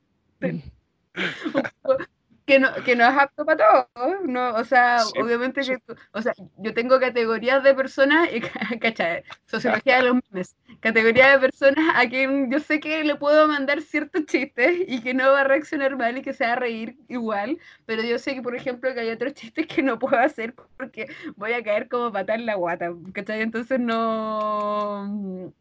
que 2.47 2.59
no, 2.59 2.75
que 2.85 2.97
no 2.97 3.05
es 3.07 3.17
apto 3.17 3.45
para 3.45 3.87
todos, 3.95 4.17
no, 4.25 4.55
o 4.57 4.65
sea, 4.65 5.07
Sí, 5.13 5.21
obviamente 5.21 5.65
que, 5.67 5.79
tú- 5.79 5.95
o 6.13 6.21
sea, 6.23 6.35
yo 6.59 6.75
tengo 6.75 6.99
categorías 6.99 7.63
de 7.63 7.75
personas, 7.75 8.29
y, 8.33 8.41
¿cachai? 8.81 9.23
Sociología 9.47 9.97
de 9.99 10.03
los 10.05 10.15
memes, 10.31 10.57
categoría 10.81 11.31
de 11.33 11.39
personas 11.39 11.85
a 11.95 12.09
quien 12.09 12.51
yo 12.51 12.59
sé 12.59 12.81
que 12.81 13.05
le 13.05 13.15
puedo 13.17 13.47
mandar 13.47 13.81
ciertos 13.83 14.27
chistes 14.27 14.77
y 14.89 15.01
que 15.03 15.15
no 15.15 15.31
va 15.33 15.43
a 15.43 15.45
reaccionar 15.45 15.97
mal 15.97 16.19
y 16.19 16.23
que 16.23 16.33
se 16.33 16.45
va 16.47 16.53
a 16.55 16.57
reír 16.57 16.97
igual, 17.09 17.59
pero 17.87 18.03
yo 18.03 18.19
sé 18.19 18.35
que, 18.35 18.43
por 18.43 18.57
ejemplo, 18.57 18.93
que 18.95 19.01
hay 19.01 19.11
otros 19.11 19.35
chistes 19.35 19.67
que 19.67 19.83
no 19.83 19.99
puedo 19.99 20.19
hacer 20.19 20.55
porque 20.77 21.07
voy 21.37 21.53
a 21.53 21.63
caer 21.63 21.89
como 21.89 22.13
patar 22.13 22.41
la 22.41 22.55
guata, 22.57 22.93
¿cachai? 23.13 23.43
Entonces 23.43 23.79
no... 23.81 25.53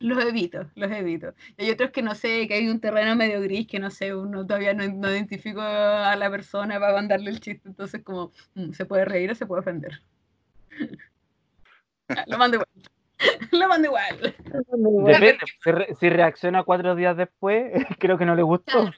los 0.00 0.24
evito, 0.24 0.66
los 0.74 0.90
evito. 0.90 1.34
Y 1.56 1.64
hay 1.64 1.70
otros 1.70 1.90
que 1.90 2.02
no 2.02 2.14
sé, 2.14 2.46
que 2.48 2.54
hay 2.54 2.68
un 2.68 2.80
terreno 2.80 3.16
medio 3.16 3.40
gris 3.40 3.66
que 3.66 3.78
no 3.78 3.90
sé, 3.90 4.14
uno 4.14 4.46
todavía 4.46 4.74
no, 4.74 4.86
no 4.86 5.10
identifico 5.10 5.60
a 5.60 6.14
la 6.16 6.30
persona 6.30 6.78
para 6.78 6.94
mandarle 6.94 7.30
el 7.30 7.40
chiste, 7.40 7.68
entonces 7.68 8.02
como, 8.02 8.32
mm, 8.54 8.72
¿se 8.72 8.84
puede 8.84 9.04
reír 9.04 9.30
o 9.30 9.34
se 9.34 9.46
puede 9.46 9.60
ofender? 9.60 10.00
Lo 12.26 12.38
mando 12.38 12.56
igual. 12.56 12.68
Lo 13.52 13.68
mando 13.68 13.88
igual. 13.88 14.34
Depende, 15.06 15.38
si, 15.62 15.70
re- 15.70 15.94
si 15.98 16.08
reacciona 16.08 16.62
cuatro 16.62 16.94
días 16.94 17.16
después, 17.16 17.72
creo 17.98 18.16
que 18.18 18.26
no 18.26 18.34
le 18.34 18.42
gustó. 18.42 18.90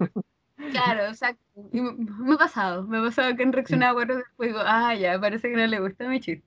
Claro, 0.73 1.07
exacto. 1.07 1.43
Y 1.73 1.81
me, 1.81 2.35
ha 2.35 2.39
pasado, 2.39 2.83
me 2.85 2.99
ha 2.99 3.03
pasado 3.03 3.35
que 3.35 3.43
han 3.43 3.53
reaccionado 3.53 3.95
bueno 3.95 4.17
después 4.17 4.51
digo, 4.51 4.61
ah, 4.63 4.95
ya, 4.95 5.19
parece 5.19 5.49
que 5.49 5.57
no 5.57 5.67
le 5.67 5.81
gusta 5.81 6.07
mi 6.07 6.21
chiste. 6.21 6.45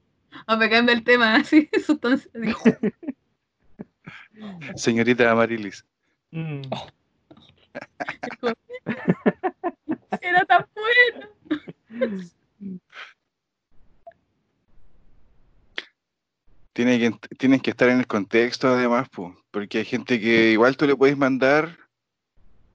O 0.48 0.58
me 0.58 0.70
cambia 0.70 0.94
el 0.94 1.04
tema 1.04 1.36
así, 1.36 1.70
digo, 2.34 2.60
Señorita 4.76 5.32
Amarilis. 5.32 5.86
Mm. 6.32 6.62
era 10.22 10.46
tan 10.46 10.66
bueno. 10.76 11.28
Tiene 16.74 17.00
que, 17.00 17.12
tienen 17.38 17.60
que 17.60 17.70
estar 17.70 17.90
en 17.90 18.00
el 18.00 18.08
contexto 18.08 18.68
además, 18.68 19.08
po, 19.10 19.36
porque 19.52 19.80
hay 19.80 19.86
gente 19.86 20.20
que 20.20 20.52
igual 20.52 20.76
tú 20.76 20.88
le 20.88 20.96
puedes 20.96 21.16
mandar, 21.16 21.78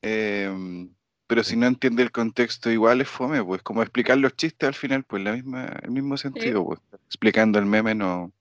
em, 0.02 0.90
pero 1.26 1.42
si 1.42 1.56
no 1.56 1.66
entiende 1.66 2.04
el 2.04 2.12
contexto 2.12 2.70
igual 2.70 3.00
es 3.00 3.08
fome, 3.08 3.44
pues 3.44 3.60
como 3.62 3.82
explicar 3.82 4.16
los 4.18 4.36
chistes 4.36 4.68
al 4.68 4.74
final, 4.74 5.02
pues 5.02 5.24
la 5.24 5.32
misma, 5.32 5.66
el 5.82 5.90
mismo 5.90 6.16
sentido, 6.16 6.64
pues 6.64 6.80
explicando 7.06 7.58
el 7.58 7.66
meme 7.66 7.94
no. 7.94 8.32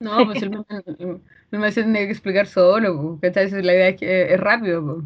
No, 0.00 0.24
pues 0.26 0.42
el 0.42 0.50
meme, 0.50 0.64
el 0.86 1.20
meme 1.50 1.72
se 1.72 1.82
tiene 1.82 2.06
que 2.06 2.12
explicar 2.12 2.46
solo, 2.46 3.18
¿cachai? 3.20 3.50
La 3.50 3.74
idea 3.74 3.88
es 3.88 3.96
que 4.00 4.32
es 4.34 4.40
rápido, 4.40 4.84
po. 4.84 5.02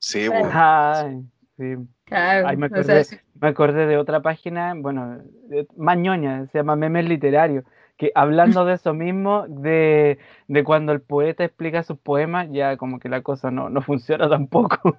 Sí, 0.00 0.28
pues, 0.30 0.52
Ay, 0.54 1.22
sí. 1.56 1.64
Claro, 2.04 2.48
Ay, 2.48 2.56
me 2.56 2.66
o 2.66 2.68
sea, 2.68 2.74
acordé. 2.76 3.04
sí. 3.04 3.16
Me 3.40 3.48
acordé 3.48 3.86
de 3.86 3.98
otra 3.98 4.22
página, 4.22 4.74
bueno, 4.76 5.18
de- 5.48 5.66
más 5.76 5.98
ñoña, 5.98 6.46
se 6.46 6.58
llama 6.58 6.76
Memes 6.76 7.06
Literarios, 7.08 7.64
que 7.98 8.12
hablando 8.14 8.64
de 8.64 8.74
eso 8.74 8.94
mismo, 8.94 9.46
de, 9.48 10.18
de 10.48 10.64
cuando 10.64 10.92
el 10.92 11.00
poeta 11.02 11.44
explica 11.44 11.82
sus 11.82 11.98
poemas, 11.98 12.48
ya 12.50 12.76
como 12.76 12.98
que 12.98 13.08
la 13.08 13.22
cosa 13.22 13.50
no, 13.50 13.68
no 13.68 13.82
funciona 13.82 14.28
tampoco. 14.28 14.98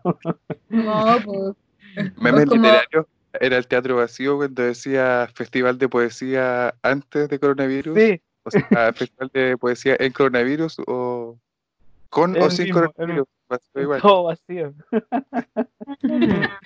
No, 0.69 1.21
pues. 1.25 1.55
memes 2.17 2.45
como- 2.45 2.63
literarios 2.63 3.05
era 3.39 3.57
el 3.57 3.67
teatro 3.67 3.95
vacío 3.97 4.37
cuando 4.37 4.63
decía 4.63 5.27
festival 5.35 5.77
de 5.77 5.89
poesía 5.89 6.75
antes 6.81 7.29
de 7.29 7.39
coronavirus, 7.39 7.95
Sí, 7.95 8.21
o 8.47 8.51
sea, 8.51 8.93
festival 8.93 9.29
de 9.33 9.57
poesía 9.57 9.97
en 9.99 10.13
coronavirus 10.13 10.77
o 10.87 11.37
con 12.09 12.41
o 12.41 12.49
sin 12.49 12.65
mismo, 12.65 12.79
el 12.79 12.91
coronavirus, 12.93 13.27
vacío 13.49 13.81
igual. 13.81 14.01
todo 14.01 14.23
vacío. 14.23 14.73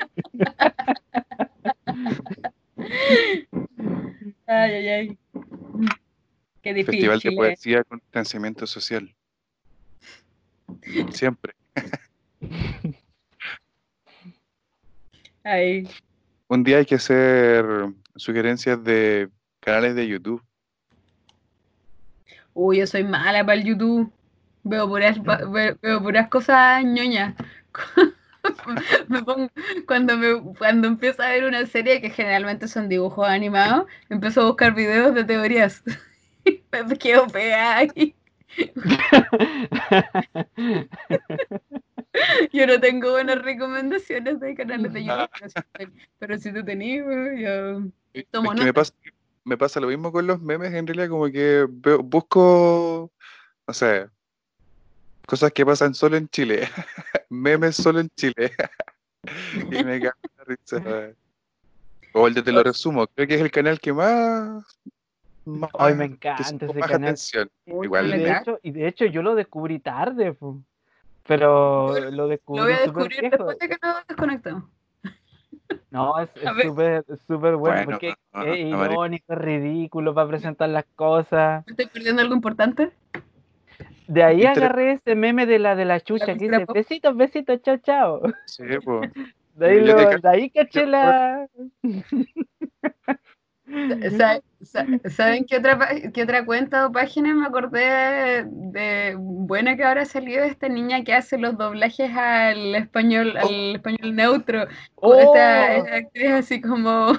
Ay, 4.48 4.74
ay, 4.74 4.88
ay. 4.88 5.18
Qué 6.62 6.74
difícil. 6.74 7.10
Festival 7.10 7.20
de 7.20 7.30
eh. 7.30 7.36
poesía 7.36 7.84
con 7.84 8.00
distanciamiento 8.00 8.68
social. 8.68 9.16
Siempre. 11.12 11.54
Ay, 15.44 15.88
Un 16.48 16.64
día 16.64 16.78
hay 16.78 16.86
que 16.86 16.96
hacer 16.96 17.66
sugerencias 18.16 18.84
de 18.84 19.30
canales 19.60 19.96
de 19.96 20.08
YouTube. 20.08 20.44
Uy, 22.54 22.78
yo 22.80 22.88
soy 22.88 23.04
mala 23.04 23.46
para 23.46 23.60
el 23.60 23.64
YouTube. 23.66 24.12
Veo 24.64 24.88
puras, 24.88 25.18
veo 25.82 26.02
puras 26.02 26.30
cosas 26.30 26.84
ñoñas. 26.84 27.36
Me 29.08 29.22
pongo- 29.24 29.52
cuando, 29.86 30.18
me, 30.18 30.42
cuando 30.58 30.88
empiezo 30.88 31.22
a 31.22 31.30
ver 31.30 31.44
una 31.44 31.64
serie 31.68 32.02
que 32.02 32.10
generalmente 32.10 32.68
son 32.68 32.90
dibujos 32.90 33.28
animados, 33.28 33.86
empiezo 34.10 34.42
a 34.42 34.46
buscar 34.48 34.74
videos 34.74 35.14
de 35.14 35.24
teorías. 35.24 35.84
Me 36.88 36.98
quedo 36.98 37.28
pegada 37.28 37.78
ahí. 37.78 38.16
Yo 42.52 42.68
no 42.68 42.80
tengo 42.80 43.12
buenas 43.12 43.42
recomendaciones 43.42 44.40
de 44.40 44.56
canales 44.56 44.94
de 44.94 45.06
YouTube, 45.06 45.30
pero 46.20 46.38
si, 46.38 46.54
tú 46.54 46.64
tenías, 46.64 47.06
yo 47.40 47.84
Es 48.14 48.26
tomo 48.32 48.52
que 48.52 48.58
me 48.60 48.66
nota. 48.66 48.74
pasa, 48.74 48.94
me 49.44 49.58
pasa 49.58 49.80
lo 49.80 49.88
mismo 49.88 50.12
con 50.12 50.28
los 50.28 50.42
memes, 50.42 50.74
en 50.74 50.88
realidad, 50.88 51.10
como 51.10 51.26
que 51.32 51.66
veo- 51.70 52.04
busco, 52.04 53.12
o 53.66 53.74
sea, 53.74 54.12
cosas 55.28 55.52
que 55.52 55.66
pasan 55.66 55.94
solo 55.94 56.18
en 56.18 56.28
Chile. 56.30 56.62
memes 57.30 57.76
solo 57.76 58.00
en 58.00 58.10
Chile. 58.16 58.52
y 59.72 59.84
me 59.84 60.02
cago 60.02 60.16
en 60.24 60.38
la 60.38 60.44
risa. 60.46 61.16
O 62.14 62.28
el 62.28 62.34
de 62.34 62.42
Te 62.44 62.52
lo 62.52 62.62
resumo, 62.62 63.08
creo 63.08 63.26
que 63.26 63.36
es 63.36 63.42
el 63.42 63.52
canal 63.52 63.80
que 63.80 63.94
más. 63.94 64.66
más 65.46 65.72
Ay, 65.80 65.96
me 65.96 66.04
encanta 66.04 66.66
ese 66.66 66.78
más 66.78 66.90
canal. 66.90 67.10
atención. 67.10 67.50
Uy, 67.66 67.86
Igual 67.86 68.08
Y 68.08 68.10
no 68.10 68.18
de, 68.18 68.32
hecho, 68.32 68.60
y 68.64 68.72
de 68.72 68.88
hecho 68.88 69.06
yo 69.06 69.22
lo 69.22 69.34
descubrí 69.34 69.80
tarde, 69.80 70.34
pu. 70.34 70.62
pero 71.26 72.12
lo 72.12 72.28
descubrí 72.28 72.60
Lo 72.60 72.66
voy 72.66 72.74
a 72.74 72.82
descubrir 72.82 73.22
después 73.30 73.58
de 73.60 73.70
que 73.70 73.78
nos 73.82 74.08
desconectamos. 74.08 74.70
No, 75.92 76.18
es 76.20 76.30
súper 77.28 77.56
bueno, 77.56 77.58
Bueno, 77.60 77.86
porque 77.86 78.14
es 78.48 78.60
irónico, 78.60 79.34
es 79.34 79.38
ridículo 79.40 80.14
para 80.14 80.28
presentar 80.30 80.70
las 80.70 80.86
cosas. 80.96 81.64
¿Me 81.68 81.72
estoy 81.72 81.88
perdiendo 81.88 82.22
algo 82.22 82.34
importante? 82.34 82.92
De 84.08 84.24
ahí 84.24 84.46
agarré 84.46 84.94
ese 84.94 85.16
meme 85.16 85.46
de 85.46 85.60
la 85.60 85.76
de 85.76 85.86
la 85.86 86.00
chucha 86.00 86.26
que 86.28 86.34
dice 86.46 86.66
besitos, 86.74 87.16
besitos, 87.16 87.62
chao, 87.62 87.78
chao. 87.78 88.22
Sí, 88.46 88.64
pues. 88.84 89.12
De 89.54 89.66
ahí, 89.70 89.80
lo- 89.82 89.96
de 90.18 90.30
ahí 90.30 90.50
caché 90.50 90.86
la. 90.86 91.48
Sa- 94.18 94.42
sa- 94.62 94.86
¿Saben 95.10 95.46
qué 95.46 95.58
otra, 95.58 95.80
qué 96.14 96.24
otra 96.24 96.46
cuenta 96.46 96.86
o 96.88 96.92
página 96.92 97.34
me 97.34 97.46
acordé 97.48 98.44
de 98.46 99.16
buena 99.18 99.76
que 99.78 99.84
ahora 99.84 100.06
salió 100.06 100.44
esta 100.44 100.68
niña 100.70 101.04
que 101.04 101.14
hace 101.14 101.38
los 101.38 101.58
doblajes 101.58 102.12
al 102.16 102.76
español, 102.76 103.36
al 103.38 103.76
español 103.76 104.16
neutro? 104.16 104.68
¡Oh! 104.96 105.16
Esta, 105.16 105.76
esta 105.78 105.96
actriz 105.96 106.32
así 106.32 106.62
como, 106.62 107.14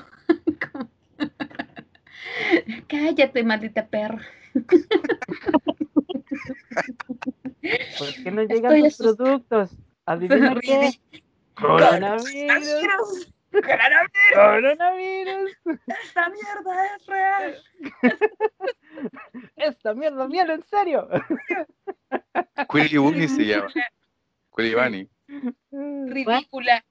como- 0.73 0.89
Cállate, 2.89 3.43
maldita 3.45 3.87
perra. 3.87 4.21
¿Por 7.99 8.13
qué 8.23 8.31
no 8.31 8.43
llegan 8.43 8.75
Estoy 8.77 8.83
tus 8.83 9.17
productos? 9.17 9.71
Adivina 10.07 10.55
qué. 10.61 10.91
Coronavirus. 11.55 13.29
¡Coronavirus! 13.53 14.11
Coronavirus. 14.35 15.51
¡Esta 16.05 16.29
mierda 16.31 16.97
es 16.97 17.07
real! 17.07 17.63
Esta 19.57 19.95
mierda, 19.95 20.27
míralo 20.29 20.55
en 20.55 20.63
serio. 20.65 21.09
Quilly 22.71 22.99
Bunny 22.99 23.29
se 23.29 23.45
llama. 23.45 23.69
Quilly 24.57 24.75
Bunny. 24.75 25.09
Ridícula. 25.71 26.85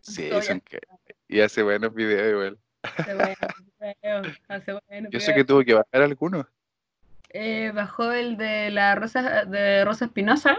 Sí, 0.00 0.28
Soy 0.30 0.42
son 0.42 0.60
que- 0.60 0.78
Y 1.28 1.40
hace 1.40 1.62
buenos 1.62 1.92
videos 1.94 2.30
igual. 2.32 2.58
Hace 2.82 3.14
buenos 3.14 3.36
videos, 3.80 4.26
hace 4.48 4.78
buenos 4.88 5.10
Yo 5.12 5.20
sé 5.20 5.34
que 5.34 5.44
tuvo 5.44 5.64
que 5.64 5.74
bajar 5.74 6.02
algunos. 6.02 6.46
Eh, 7.30 7.72
bajó 7.74 8.12
el 8.12 8.36
de 8.36 8.70
la 8.70 8.94
Rosa 8.94 9.44
de 9.44 9.84
Rosa 9.84 10.04
Espinosa, 10.06 10.56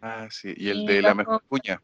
Ah, 0.00 0.28
sí. 0.30 0.52
Y 0.56 0.68
el 0.68 0.80
Y 0.82 0.86
de 0.86 1.02
la 1.02 1.14
mejor 1.14 1.42
cuña. 1.48 1.80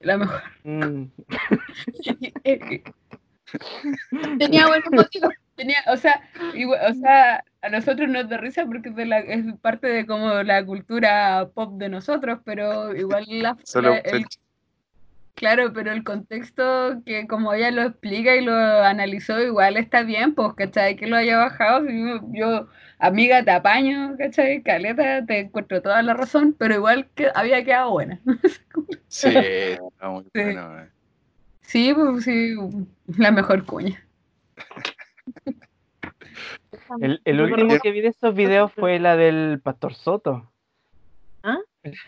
La 0.00 0.18
mejor. 0.18 0.42
Mm. 0.64 1.04
Tenía 4.38 4.66
buenos 4.66 4.90
motivos. 4.92 5.32
Tenía, 5.54 5.78
o 5.86 5.96
sea, 5.96 6.20
igual- 6.54 6.80
o 6.90 6.94
sea, 6.94 7.42
a 7.62 7.68
nosotros 7.70 8.08
nos 8.10 8.28
da 8.28 8.36
risa 8.36 8.66
porque 8.66 8.90
es, 8.90 8.96
de 8.96 9.06
la- 9.06 9.20
es 9.20 9.44
parte 9.62 9.86
de 9.86 10.04
como 10.06 10.42
la 10.42 10.64
cultura 10.66 11.48
pop 11.54 11.78
de 11.78 11.88
nosotros, 11.88 12.40
pero 12.44 12.94
igual 12.94 13.24
la, 13.28 13.56
Solo 13.64 13.90
la- 13.90 13.98
el- 13.98 14.26
claro, 15.36 15.72
pero 15.72 15.92
el 15.92 16.02
contexto 16.02 17.00
que 17.06 17.26
como 17.28 17.52
ella 17.52 17.70
lo 17.70 17.82
explica 17.82 18.34
y 18.34 18.44
lo 18.44 18.52
analizó, 18.54 19.40
igual 19.40 19.76
está 19.76 20.02
bien, 20.02 20.34
pues, 20.34 20.54
¿cachai? 20.54 20.96
Que 20.96 21.06
lo 21.06 21.16
haya 21.16 21.36
bajado, 21.38 21.86
si 21.86 22.00
yo, 22.00 22.20
yo, 22.32 22.68
amiga, 22.98 23.44
te 23.44 23.52
apaño, 23.52 24.16
¿cachai? 24.18 24.62
Caleta, 24.62 25.24
te 25.24 25.40
encuentro 25.40 25.80
toda 25.82 26.02
la 26.02 26.14
razón, 26.14 26.56
pero 26.58 26.74
igual 26.74 27.08
que 27.14 27.28
había 27.34 27.64
quedado 27.64 27.92
buena. 27.92 28.20
Sí, 29.08 29.28
está 29.28 30.10
muy 30.10 30.24
Sí. 30.24 30.28
bueno. 30.34 30.80
eh. 30.82 30.88
Sí, 31.62 31.94
pues 31.94 32.24
sí, 32.24 32.54
la 33.16 33.30
mejor 33.30 33.64
cuña. 33.64 34.04
El, 37.00 37.40
último 37.40 37.78
que 37.80 37.90
vi 37.90 38.00
de 38.00 38.08
esos 38.08 38.34
videos 38.34 38.72
fue 38.72 38.98
la 38.98 39.16
del 39.16 39.60
Pastor 39.62 39.94
Soto. 39.94 40.50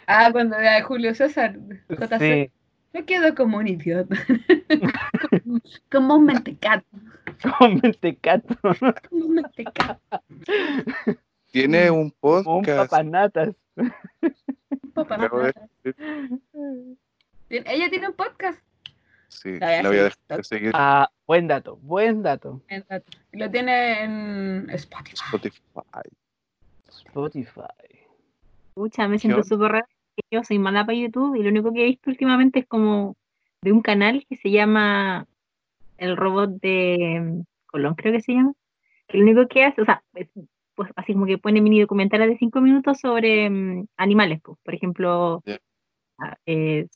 Ah, 0.07 0.31
cuando 0.33 0.57
era 0.57 0.83
Julio 0.83 1.15
César, 1.15 1.57
JC. 1.89 2.19
Sí, 2.19 2.51
Yo 2.99 3.07
quedo 3.07 3.35
como 3.35 3.59
un 3.59 3.69
idiota. 3.69 4.17
como, 5.31 5.61
como 5.91 6.15
un 6.17 6.25
mentecato. 6.27 6.87
con 7.59 7.81
mentecato. 7.83 8.57
Como 9.09 9.27
un 9.27 9.35
mentecato. 9.35 10.23
tiene 11.53 11.91
un 11.91 12.11
Como 12.11 12.57
un 12.59 12.63
podcast. 12.65 12.91
papanatas. 12.91 13.55
Tien- 17.49 17.65
Ella 17.67 17.89
tiene 17.91 18.09
un 18.09 18.15
podcast. 18.15 18.61
Sí, 19.29 19.59
La 19.59 19.67
voy 19.67 19.75
a 19.77 19.83
la 19.83 19.89
voy 19.91 19.99
a 19.99 20.01
seguir. 20.01 20.13
dejar 20.29 20.37
de 20.39 20.45
seguir 20.45 20.71
Ah, 20.75 21.11
buen 21.27 21.47
dato, 21.47 21.77
buen 21.77 22.23
dato. 22.23 22.61
Lo 23.33 23.51
tiene 23.51 24.03
en 24.05 24.71
Spotify. 24.71 25.15
Spotify. 25.27 25.61
Spotify. 26.89 27.63
Pucha, 28.75 29.07
me 29.09 29.19
siento 29.19 29.43
súper 29.43 29.73
rara. 29.73 29.89
Yo 30.31 30.45
soy 30.45 30.59
mala 30.59 30.85
para 30.85 30.99
YouTube 30.99 31.37
y 31.37 31.43
lo 31.43 31.51
único 31.51 31.73
que 31.73 31.83
he 31.83 31.87
visto 31.87 32.11
últimamente 32.11 32.61
es 32.61 32.67
como 32.67 33.17
de 33.63 33.73
un 33.73 33.83
canal 33.83 34.25
que 34.29 34.37
se 34.37 34.51
llama 34.51 35.27
El 35.97 36.17
Robot 36.17 36.61
de 36.61 37.21
mm, 37.21 37.43
Colón, 37.67 37.95
creo 37.95 38.13
que 38.13 38.21
se 38.21 38.35
llama. 38.35 38.53
Que 39.09 39.19
lo 39.19 39.25
único 39.25 39.49
que 39.49 39.65
hace, 39.65 39.83
o 39.83 39.85
sea, 39.85 40.03
es, 40.15 40.29
pues 40.75 40.91
así 40.97 41.13
como 41.15 41.27
que 41.27 41.39
pone 41.39 41.61
mini 41.61 41.81
documentales 41.81 42.29
de 42.29 42.39
cinco 42.39 42.61
minutos 42.61 42.99
sobre 43.01 43.51
mm, 43.51 43.87
animales, 43.97 44.41
pues. 44.43 44.59
Por 44.65 44.75
ejemplo, 44.75 45.43
ah, 46.19 46.37
eh, 46.47 46.87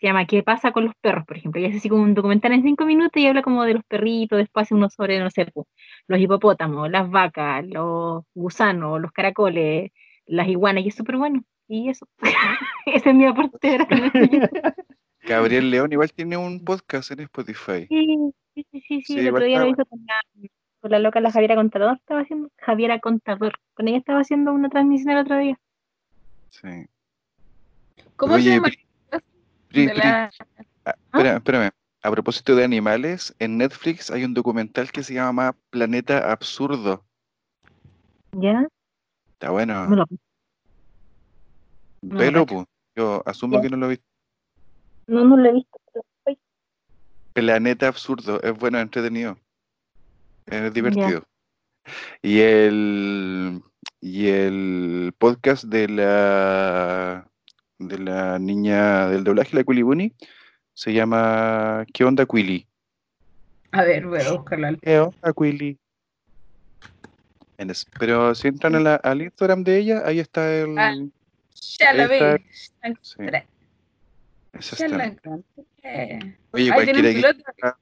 se 0.00 0.06
llama 0.06 0.26
¿Qué 0.26 0.42
pasa 0.42 0.72
con 0.72 0.84
los 0.84 0.94
perros? 1.00 1.24
Por 1.26 1.38
ejemplo, 1.38 1.60
y 1.60 1.66
hace 1.66 1.78
así 1.78 1.88
como 1.88 2.02
un 2.02 2.14
documental 2.14 2.52
en 2.52 2.62
cinco 2.62 2.84
minutos 2.84 3.22
y 3.22 3.26
habla 3.26 3.42
como 3.42 3.64
de 3.64 3.74
los 3.74 3.84
perritos, 3.84 4.38
después 4.38 4.66
hace 4.66 4.74
uno 4.74 4.90
sobre, 4.90 5.18
no 5.20 5.30
sé, 5.30 5.46
pues, 5.46 5.66
los 6.08 6.20
hipopótamos, 6.20 6.90
las 6.90 7.08
vacas, 7.10 7.64
los 7.66 8.24
gusanos, 8.34 9.00
los 9.00 9.12
caracoles, 9.12 9.92
las 10.26 10.48
iguanas, 10.48 10.84
y 10.84 10.88
es 10.88 10.94
súper 10.94 11.16
bueno. 11.16 11.42
Y 11.68 11.88
eso, 11.88 12.06
ese 12.86 13.08
es 13.10 13.14
mi 13.14 13.26
aporte. 13.26 13.78
Gabriel 15.22 15.70
León 15.70 15.92
igual 15.92 16.12
tiene 16.12 16.36
un 16.36 16.62
podcast 16.64 17.10
en 17.12 17.20
Spotify. 17.20 17.86
Sí, 17.88 18.16
sí, 18.54 18.66
sí, 18.70 18.80
sí, 18.86 19.02
sí, 19.02 19.18
el 19.18 19.28
otro 19.34 19.44
día 19.44 19.60
lo 19.60 19.68
hizo 19.68 19.84
con 19.86 20.00
la, 20.06 20.48
con 20.80 20.90
la 20.90 20.98
loca, 20.98 21.20
la 21.20 21.32
Javiera 21.32 21.54
Contador, 21.56 21.96
estaba 21.96 22.20
haciendo, 22.20 22.50
Javiera 22.58 22.98
Contador, 23.00 23.54
con 23.72 23.88
ella 23.88 23.96
estaba 23.98 24.20
haciendo 24.20 24.52
una 24.52 24.68
transmisión 24.68 25.12
el 25.12 25.18
otro 25.18 25.38
día. 25.38 25.58
Sí. 26.50 26.86
¿Cómo 28.16 28.34
Oye, 28.34 28.44
se 28.44 28.50
llama? 28.50 28.68
Pri- 28.68 28.86
De 29.86 29.92
Pri- 29.92 29.96
la- 29.98 30.30
ah, 30.84 30.94
espera- 31.12 31.36
espérame. 31.36 31.70
A 32.02 32.10
propósito 32.10 32.54
de 32.54 32.64
animales, 32.64 33.34
en 33.38 33.56
Netflix 33.56 34.10
hay 34.10 34.24
un 34.24 34.34
documental 34.34 34.92
que 34.92 35.02
se 35.02 35.14
llama 35.14 35.56
Planeta 35.70 36.30
Absurdo. 36.30 37.02
¿Ya? 38.32 38.68
Está 39.32 39.48
bueno. 39.50 39.86
No 39.88 39.96
lo, 39.96 40.04
no 42.08 42.14
lo 42.14 42.20
Velo, 42.20 42.46
cacho. 42.46 42.54
pu. 42.60 42.66
Yo 42.96 43.22
asumo 43.26 43.60
que 43.60 43.68
no 43.70 43.76
lo 43.76 43.86
he 43.86 43.90
visto. 43.90 44.04
No, 45.06 45.24
no 45.24 45.36
lo 45.36 45.48
he 45.48 45.52
visto. 45.52 45.78
pero- 45.92 46.38
Planeta 47.32 47.88
Absurdo. 47.88 48.40
Es 48.42 48.56
bueno, 48.56 48.78
entretenido. 48.78 49.36
Es 50.46 50.72
divertido. 50.72 51.24
Y 52.22 52.40
el 52.40 53.62
y 54.00 54.28
el 54.28 55.12
podcast 55.18 55.64
de 55.64 55.88
la 55.88 57.26
de 57.78 57.98
la 57.98 58.38
niña 58.38 59.08
del 59.08 59.24
doblaje, 59.24 59.56
la 59.56 59.64
Quilly 59.64 59.82
Bunny, 59.82 60.12
se 60.74 60.92
llama 60.92 61.84
¿Qué 61.92 62.04
onda 62.04 62.24
Quilly? 62.26 62.66
A 63.72 63.82
ver, 63.82 64.06
voy 64.06 64.20
a 64.20 64.32
buscarlo. 64.32 64.68
al- 64.68 64.78
¿Qué 64.80 65.00
onda 65.00 65.32
Quilly? 65.36 65.78
En 67.58 67.70
es- 67.70 67.86
Pero 67.98 68.34
si 68.34 68.48
entran 68.48 68.74
a 68.76 68.80
la- 68.80 68.94
al 68.96 69.22
Instagram 69.22 69.64
de 69.64 69.78
ella, 69.78 70.02
ahí 70.06 70.20
está 70.20 70.54
el 70.54 70.78
Ah, 70.78 70.94
Ya 71.78 71.92
la. 71.92 72.04
Esta- 72.04 72.38
sí, 72.38 72.70
ya 74.78 74.88
encontré. 75.04 76.36
Oye, 76.52 76.70
Ay, 76.72 76.84
tiene 76.84 77.08
un 77.08 77.14
piloto, 77.14 77.42
quiera- 77.56 77.78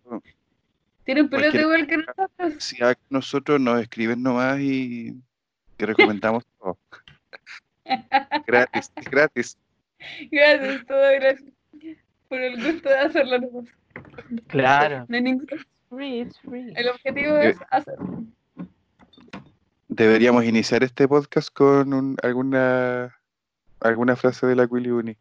tiene 1.04 1.22
un 1.22 1.28
piloto 1.28 1.60
igual 1.60 1.86
que 1.86 1.96
nosotros. 1.98 2.54
si 2.64 2.82
a 2.82 2.96
nosotros 3.10 3.60
nos 3.60 3.80
escriben 3.82 4.22
nomás 4.22 4.58
y 4.60 5.14
te 5.76 5.86
recomendamos 5.86 6.44
todo. 6.58 6.78
gratis, 8.46 8.92
es 8.96 9.04
gratis. 9.10 9.58
Gracias, 10.30 10.86
todo 10.86 11.00
gracias. 11.20 11.50
Por 12.28 12.40
el 12.40 12.72
gusto 12.72 12.88
de 12.88 12.98
hacerlo. 12.98 13.64
Claro. 14.48 15.04
No 15.08 15.16
hay 15.16 15.22
ningún- 15.22 15.46
Free. 15.90 16.26
El 16.74 16.88
objetivo 16.88 17.36
es 17.36 17.58
hacerlo. 17.70 18.24
Deberíamos 19.88 20.44
iniciar 20.44 20.82
este 20.82 21.06
podcast 21.06 21.50
con 21.52 21.92
un- 21.92 22.16
alguna 22.22 23.14
alguna 23.82 24.16
frase 24.16 24.46
de 24.46 24.56
la 24.56 24.66
Quilly 24.66 24.90
Bunny. 24.90 25.16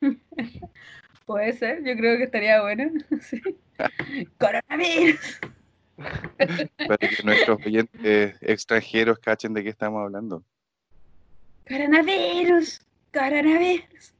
Puede 1.26 1.52
ser, 1.52 1.84
yo 1.84 1.94
creo 1.96 2.16
que 2.18 2.24
estaría 2.24 2.62
bueno. 2.62 2.90
Sí. 3.20 3.40
Coronavirus. 4.38 5.40
para 6.86 6.98
que 6.98 7.22
nuestros 7.24 7.64
oyentes 7.64 8.36
extranjeros 8.42 9.18
cachen 9.18 9.54
de 9.54 9.62
qué 9.62 9.70
estamos 9.70 10.02
hablando. 10.02 10.42
Coronavirus. 11.66 12.80
Coronavirus. 13.12 14.14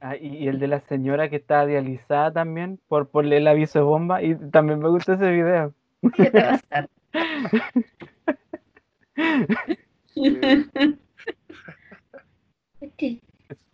Ah, 0.00 0.16
y, 0.16 0.46
el 0.46 0.58
de 0.58 0.68
la 0.68 0.80
señora 0.80 1.30
que 1.30 1.36
está 1.36 1.64
dializada 1.64 2.32
también 2.32 2.78
por, 2.88 3.08
por 3.08 3.24
el 3.24 3.46
aviso 3.46 3.78
de 3.78 3.84
bomba. 3.84 4.22
Y 4.22 4.34
también 4.50 4.78
me 4.78 4.88
gusta 4.88 5.14
ese 5.14 5.30
video. 5.30 5.72
¿Qué 6.14 6.30
te 6.30 6.42
va 6.42 6.50
a 6.50 6.54
hacer? 6.54 6.88
¿Qué? 12.98 13.20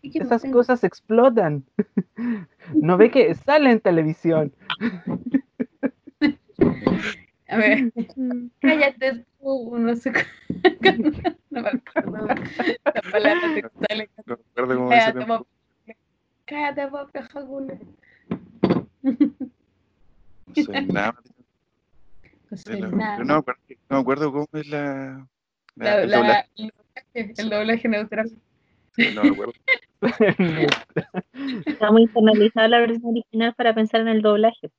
¿Y 0.02 0.10
qué 0.10 0.18
Esas 0.20 0.44
cosas 0.52 0.84
explotan. 0.84 1.64
No 2.74 2.96
ve 2.96 3.10
que 3.10 3.34
sale 3.34 3.70
en 3.70 3.80
televisión. 3.80 4.54
A 7.46 7.56
ver, 7.58 7.92
cállate 8.60 9.24
tú, 9.38 9.76
no 9.78 9.94
sé 9.96 10.12
cómo- 10.12 10.24
No 11.50 11.60
me 11.62 11.68
acuerdo 11.68 12.26
la 12.26 13.02
palabra 13.12 13.54
textual. 13.54 14.08
No 14.26 14.36
recuerdo 14.36 14.76
cómo 14.76 14.88
Cállate. 14.88 15.26
Cállate, 16.46 16.88
no 20.46 20.54
sé 20.54 20.82
nada. 20.82 21.14
No 22.50 22.56
sé 22.56 22.70
de 22.72 22.80
la- 22.80 22.88
nada. 22.88 23.18
yo 23.18 23.24
no, 23.24 23.34
me 23.34 23.38
acuerdo, 23.40 23.60
no 23.90 23.96
me 23.96 24.00
acuerdo 24.00 24.32
cómo 24.32 24.48
es 24.54 24.66
la, 24.68 25.28
el 27.14 27.50
doblaje 27.50 27.88
neutral. 27.88 28.30
No. 28.96 29.22
Está 31.66 31.90
muy 31.90 32.02
internalizada 32.02 32.68
la 32.68 32.78
versión 32.80 33.06
original 33.06 33.54
para 33.54 33.74
pensar 33.74 34.02
en 34.02 34.08
el 34.08 34.22
doblaje. 34.22 34.70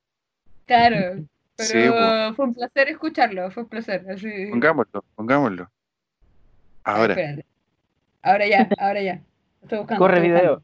Claro. 0.65 1.25
Pero 1.57 1.69
Sí, 1.69 2.33
fue 2.35 2.45
un 2.45 2.53
placer 2.53 2.89
escucharlo, 2.89 3.49
fue 3.49 3.63
un 3.63 3.69
placer. 3.69 4.05
Así. 4.09 4.47
Pongámoslo, 4.49 5.05
pongámoslo. 5.15 5.69
Ay, 6.83 6.95
Ahora, 6.95 7.13
espérate. 7.13 7.45
Ahora 8.21 8.47
ya, 8.47 8.69
ahora 8.77 9.01
ya. 9.01 9.21
Estoy 9.61 9.79
buscando. 9.79 9.99
Corre 9.99 10.17
estoy 10.17 10.31
video. 10.31 10.63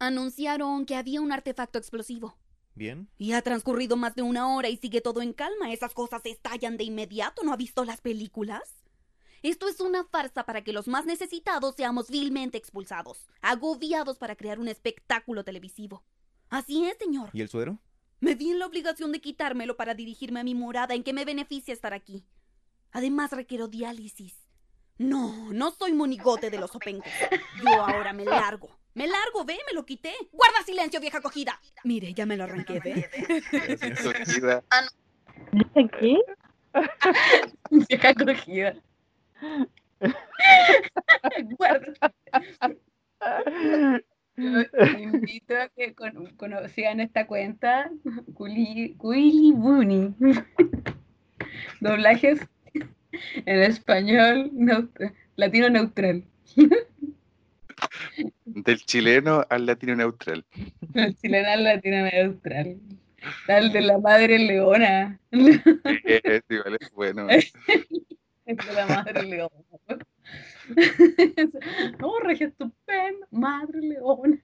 Anunciaron 0.00 0.86
que 0.86 0.96
había 0.96 1.20
un 1.20 1.30
artefacto 1.30 1.78
explosivo. 1.78 2.36
Bien. 2.74 3.08
Y 3.16 3.32
ha 3.32 3.42
transcurrido 3.42 3.96
más 3.96 4.14
de 4.16 4.22
una 4.22 4.54
hora 4.54 4.68
y 4.68 4.76
sigue 4.76 5.00
todo 5.00 5.22
en 5.22 5.32
calma. 5.32 5.72
Esas 5.72 5.94
cosas 5.94 6.24
estallan 6.26 6.76
de 6.76 6.84
inmediato. 6.84 7.42
¿No 7.44 7.52
ha 7.52 7.56
visto 7.56 7.84
las 7.84 8.00
películas? 8.00 8.62
Esto 9.42 9.68
es 9.68 9.80
una 9.80 10.04
farsa 10.04 10.44
para 10.44 10.62
que 10.62 10.72
los 10.72 10.88
más 10.88 11.06
necesitados 11.06 11.74
seamos 11.76 12.10
vilmente 12.10 12.58
expulsados, 12.58 13.26
agobiados 13.40 14.18
para 14.18 14.36
crear 14.36 14.58
un 14.58 14.68
espectáculo 14.68 15.44
televisivo. 15.44 16.04
Así 16.50 16.84
es, 16.86 16.96
señor. 16.98 17.30
¿Y 17.32 17.42
el 17.42 17.48
suero? 17.48 17.78
Me 18.20 18.34
vi 18.34 18.50
en 18.50 18.58
la 18.58 18.66
obligación 18.66 19.12
de 19.12 19.20
quitármelo 19.20 19.76
para 19.76 19.94
dirigirme 19.94 20.40
a 20.40 20.44
mi 20.44 20.54
morada 20.54 20.94
en 20.94 21.04
que 21.04 21.12
me 21.12 21.24
beneficia 21.24 21.72
estar 21.72 21.94
aquí. 21.94 22.24
Además 22.90 23.30
requiero 23.30 23.68
diálisis. 23.68 24.34
No, 24.96 25.52
no 25.52 25.70
soy 25.70 25.92
monigote 25.92 26.50
de 26.50 26.58
los 26.58 26.74
opencos. 26.74 27.12
Yo 27.62 27.84
ahora 27.84 28.12
me 28.12 28.24
largo. 28.24 28.68
Me 28.94 29.06
largo, 29.06 29.44
ve, 29.44 29.56
me 29.68 29.74
lo 29.74 29.86
quité. 29.86 30.12
Guarda 30.32 30.64
silencio, 30.66 30.98
vieja 30.98 31.20
cogida. 31.20 31.60
Mire, 31.84 32.12
ya 32.14 32.26
me 32.26 32.36
lo 32.36 32.44
arranqué, 32.44 32.80
ve. 32.80 33.08
¿Qué? 36.00 36.18
Vieja 37.88 38.14
cogida. 38.14 38.74
Yo 44.36 44.60
invito 44.98 45.56
a 45.56 45.68
que 45.68 45.94
con- 45.94 46.26
cono- 46.36 46.68
sigan 46.68 47.00
esta 47.00 47.26
cuenta, 47.26 47.90
Culi- 48.34 48.94
Bunny. 48.98 50.14
Doblajes 51.80 52.40
en 53.46 53.62
español 53.62 54.50
latino 55.36 55.70
neutral. 55.70 56.24
del 58.44 58.78
chileno 58.84 59.44
al 59.48 59.66
latino 59.66 59.96
neutral. 59.96 60.44
El 60.94 61.16
chileno 61.16 61.48
al 61.48 61.64
latino 61.64 62.02
neutral. 62.02 62.76
Tal 63.46 63.72
de 63.72 63.80
la 63.80 63.98
madre 63.98 64.38
leona. 64.38 65.18
Es 65.32 66.42
igual, 66.48 66.76
es 66.80 66.90
bueno. 66.92 67.26
Es 68.48 68.56
de 68.66 68.72
la 68.72 68.86
madre 68.86 69.22
leona. 69.24 69.52
No, 71.98 72.18
regia 72.20 72.46
estupenda, 72.48 73.26
madre 73.30 73.80
leona. 73.80 74.42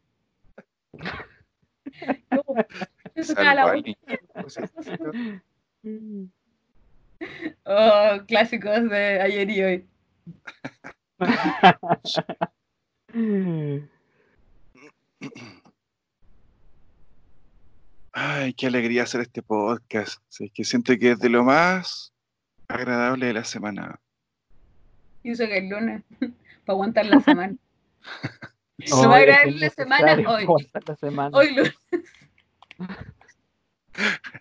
La 2.29 2.43
voz. 2.43 2.67
niño. 5.83 6.29
Oh, 7.65 8.19
clásicos 8.27 8.91
de 8.91 9.21
ayer 9.23 9.51
y 9.51 9.63
hoy. 9.63 9.87
Ay, 18.13 18.53
qué 18.55 18.67
alegría 18.67 19.05
hacer 19.05 19.23
este 19.23 19.43
podcast. 19.43 20.23
Es 20.39 20.51
que 20.53 20.65
siento 20.65 20.95
que 20.99 21.13
es 21.13 21.19
de 21.19 21.31
lo 21.31 21.43
más 21.43 22.14
agradable 22.69 23.27
de 23.27 23.33
la 23.35 23.45
semana. 23.45 23.99
Y 25.23 25.31
eso 25.31 25.47
que 25.47 25.59
el 25.59 25.69
lunes, 25.69 26.03
para 26.65 26.75
aguantar 26.75 27.07
la 27.07 27.21
semana. 27.21 27.57
Oh, 28.93 29.03
Lo 29.05 29.09
va 29.09 29.17
a 29.17 29.21
es 29.21 29.27
grabar 29.27 29.53
la 29.53 29.71
semana 29.71 30.13
hoy. 30.29 30.47
la 30.87 30.97
semana. 30.97 31.37
Hoy 31.37 31.55
lunes. 31.55 31.75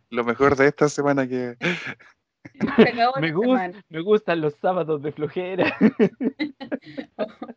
Lo 0.10 0.24
mejor 0.24 0.56
de 0.56 0.68
esta 0.68 0.90
semana 0.90 1.28
que 1.28 1.56
me, 3.22 3.32
semana. 3.32 3.84
me 3.90 4.02
gustan 4.02 4.42
los 4.42 4.56
sábados 4.56 5.02
de 5.04 5.12
flojera. 5.12 5.78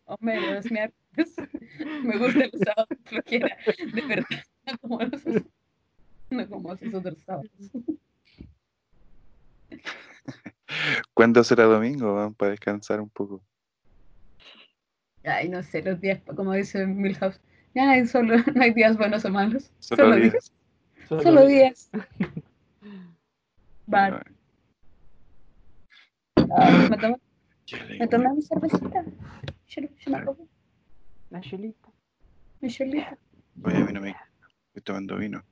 Hombre, 0.04 0.52
los 0.54 0.70
miércoles. 0.70 1.34
Me 2.02 2.18
gustan 2.18 2.50
los 2.52 2.60
sábados 2.62 2.88
de 2.90 2.96
flojera. 3.04 3.56
De 3.94 4.02
verdad. 4.02 4.44
No 4.66 4.78
como 4.78 5.00
los, 5.00 5.22
no 6.30 6.48
como 6.48 6.74
esos 6.74 6.94
otros 6.94 7.16
sábados. 7.24 7.50
¿Cuándo 11.14 11.42
será 11.44 11.64
domingo? 11.64 12.14
weón? 12.14 12.34
Para 12.34 12.50
descansar 12.52 13.00
un 13.00 13.10
poco. 13.10 13.42
Ay, 15.24 15.48
no 15.48 15.62
sé, 15.62 15.82
los 15.82 16.00
días, 16.00 16.20
como 16.36 16.52
dice 16.52 16.86
Milhouse. 16.86 17.40
Ya 17.74 17.90
hay 17.90 18.06
solo, 18.06 18.36
no 18.54 18.62
hay 18.62 18.72
días 18.72 18.96
buenos 18.96 19.24
o 19.24 19.30
malos. 19.30 19.70
Solo 19.80 20.02
Solo, 20.02 20.16
días. 20.16 20.32
días. 20.32 20.52
Solo 21.22 21.46
días. 21.46 21.90
Vale. 23.86 24.20
Ah, 26.58 26.86
¿Me 26.88 26.96
tomo, 26.96 27.18
Qué 27.66 27.76
me 27.98 28.06
tomé 28.06 28.32
mi 28.32 28.40
cervecita? 28.42 29.04
Yo, 29.66 29.82
yo 29.82 30.10
me 30.12 30.20
pongo 30.22 30.46
La 31.30 31.40
chelita. 31.40 31.88
mi 32.60 32.70
chelita. 32.70 33.18
Oye, 33.64 33.76
a 33.76 33.84
mí 33.84 33.92
no 33.92 34.00
me 34.00 34.10
estoy 34.68 34.82
tomando 34.84 35.16
vino. 35.16 35.42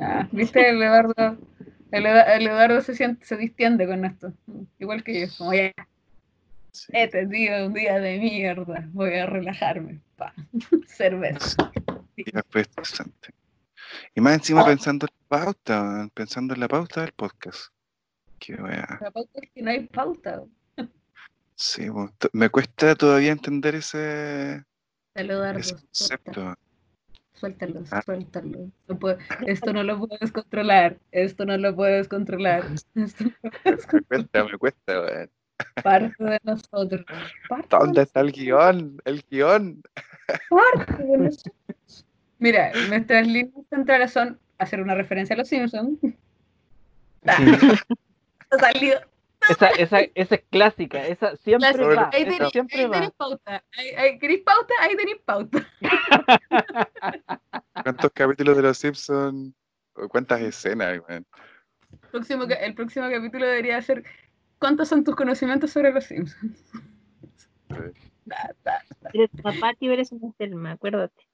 Ah, 0.00 0.26
¿viste? 0.32 0.68
Eduardo, 0.70 1.38
el, 1.92 2.06
Eduardo 2.46 2.80
se, 2.80 2.94
siente, 2.94 3.24
se 3.24 3.36
distiende 3.36 3.86
con 3.86 4.04
esto. 4.04 4.32
Igual 4.78 5.04
que 5.04 5.20
yo. 5.20 5.26
Como 5.38 5.52
ya, 5.54 5.72
Sí. 6.72 6.90
este 6.94 7.26
día 7.26 7.66
un 7.66 7.74
día 7.74 8.00
de 8.00 8.18
mierda. 8.18 8.88
Voy 8.92 9.14
a 9.14 9.26
relajarme. 9.26 10.00
Pa. 10.16 10.32
Cerveza. 10.86 11.70
Y 12.16 12.30
después. 12.30 12.68
Y 14.14 14.20
más 14.20 14.34
encima 14.34 14.64
pensando 14.64 15.06
en 15.06 15.14
la 15.20 15.38
pauta, 15.44 16.08
pensando 16.14 16.54
en 16.54 16.60
la 16.60 16.68
pauta 16.68 17.02
del 17.02 17.12
podcast. 17.12 17.72
Qué 18.38 18.54
wea. 18.54 18.98
La 19.00 19.10
pauta 19.10 19.40
es 19.40 19.50
que 19.54 19.62
no 19.62 19.70
hay 19.70 19.86
pauta. 19.86 20.42
Sí, 21.54 21.86
me 22.32 22.48
cuesta 22.48 22.94
todavía 22.94 23.32
entender 23.32 23.74
ese, 23.74 24.64
ese 25.14 25.74
concepto. 25.74 26.56
Suéltalo, 27.42 27.82
Ah. 27.90 28.02
suéltalo. 28.02 28.70
No 28.86 28.98
puedo- 29.00 29.18
esto 29.48 29.72
no 29.72 29.82
lo 29.82 29.98
puedes 29.98 30.30
controlar. 30.30 30.96
Esto 31.10 31.44
no 31.44 31.56
lo 31.56 31.74
puedes 31.74 32.06
controlar. 32.06 32.62
Esto 32.94 33.24
no 33.24 33.32
lo 33.42 33.50
puedes 33.50 33.86
Me 33.92 34.02
cuesta, 34.06 34.44
me 34.44 34.58
cuesta, 34.58 35.00
weón. 35.00 35.30
parte 35.82 36.24
de 36.24 36.40
nosotros. 36.44 37.04
Parte 37.48 37.68
de 37.76 37.78
¿Dónde 37.84 38.02
está 38.02 38.20
el 38.20 38.30
guion? 38.30 38.96
El 39.04 39.24
guion. 39.28 39.82
parte 40.48 41.02
de 41.02 41.18
nosotros. 41.18 42.06
Mira, 42.38 42.70
nuestras 42.88 43.26
líneas 43.26 43.66
centrales 43.70 44.12
son 44.12 44.38
hacer 44.58 44.80
una 44.80 44.94
referencia 44.94 45.34
a 45.34 45.38
los 45.38 45.48
Simpsons. 45.48 45.98
Ha 47.26 48.58
salido. 48.58 49.00
Esa, 49.48 49.68
esa, 49.70 50.00
esa 50.14 50.34
es 50.36 50.44
clásica, 50.50 51.06
esa 51.06 51.36
siempre 51.36 51.72
Clásico. 51.72 51.88
va, 51.88 52.10
Ahí 52.12 52.24
tenéis 52.24 52.42
ahí 52.72 53.10
pauta. 53.16 53.64
Ahí, 53.76 53.88
ahí, 53.96 54.18
¿Queréis 54.18 54.42
pauta? 54.42 54.74
Ahí 54.80 54.96
tenéis 54.96 55.18
pauta. 55.24 55.66
¿Cuántos 57.82 58.12
capítulos 58.12 58.56
de 58.56 58.62
Los 58.62 58.78
Simpsons? 58.78 59.52
¿Cuántas 60.10 60.40
escenas, 60.40 61.00
weón? 61.08 61.26
Próximo, 62.10 62.44
el 62.44 62.74
próximo 62.74 63.08
capítulo 63.10 63.46
debería 63.46 63.80
ser 63.82 64.04
¿Cuántos 64.62 64.88
son 64.88 65.02
tus 65.02 65.16
conocimientos 65.16 65.72
sobre 65.72 65.90
los 65.90 66.04
Simpsons? 66.04 66.70
Da, 68.24 68.54
da. 68.62 68.80
Eres 69.12 69.28
una 69.42 69.54
Patty 69.60 69.88
o 69.88 69.92
eres 69.92 70.12
una 70.12 70.32
Selma, 70.38 70.70
acuérdate. 70.70 71.26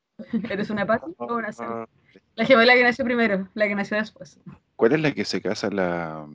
¿Eres 0.49 0.71
una 0.71 0.87
Patty 0.87 1.13
o 1.19 1.37
una 1.37 1.53
Selma? 1.53 1.83
Ah, 1.83 1.89
La 2.37 2.47
gemela 2.47 2.73
que 2.73 2.85
nació 2.85 3.05
primero, 3.05 3.47
la 3.53 3.69
que 3.69 3.75
nació 3.75 3.99
después. 3.99 4.41
¿Cuál 4.77 4.95
es 4.95 5.01
la 5.01 5.13
que 5.13 5.27
se 5.27 5.43
casa? 5.43 5.69
La, 5.69 6.27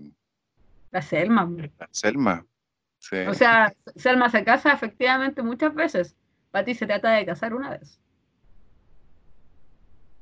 La 0.94 1.02
Selma. 1.02 1.50
la 1.80 1.90
Selma. 1.92 2.46
Sí. 3.00 3.18
O 3.28 3.34
sea, 3.34 3.74
Selma 3.96 4.30
se 4.30 4.44
casa 4.46 4.72
efectivamente 4.72 5.42
muchas 5.42 5.74
veces. 5.74 6.16
Patty 6.52 6.76
se 6.76 6.86
trata 6.86 7.12
de 7.12 7.26
casar 7.26 7.54
una 7.56 7.72
vez. 7.72 8.00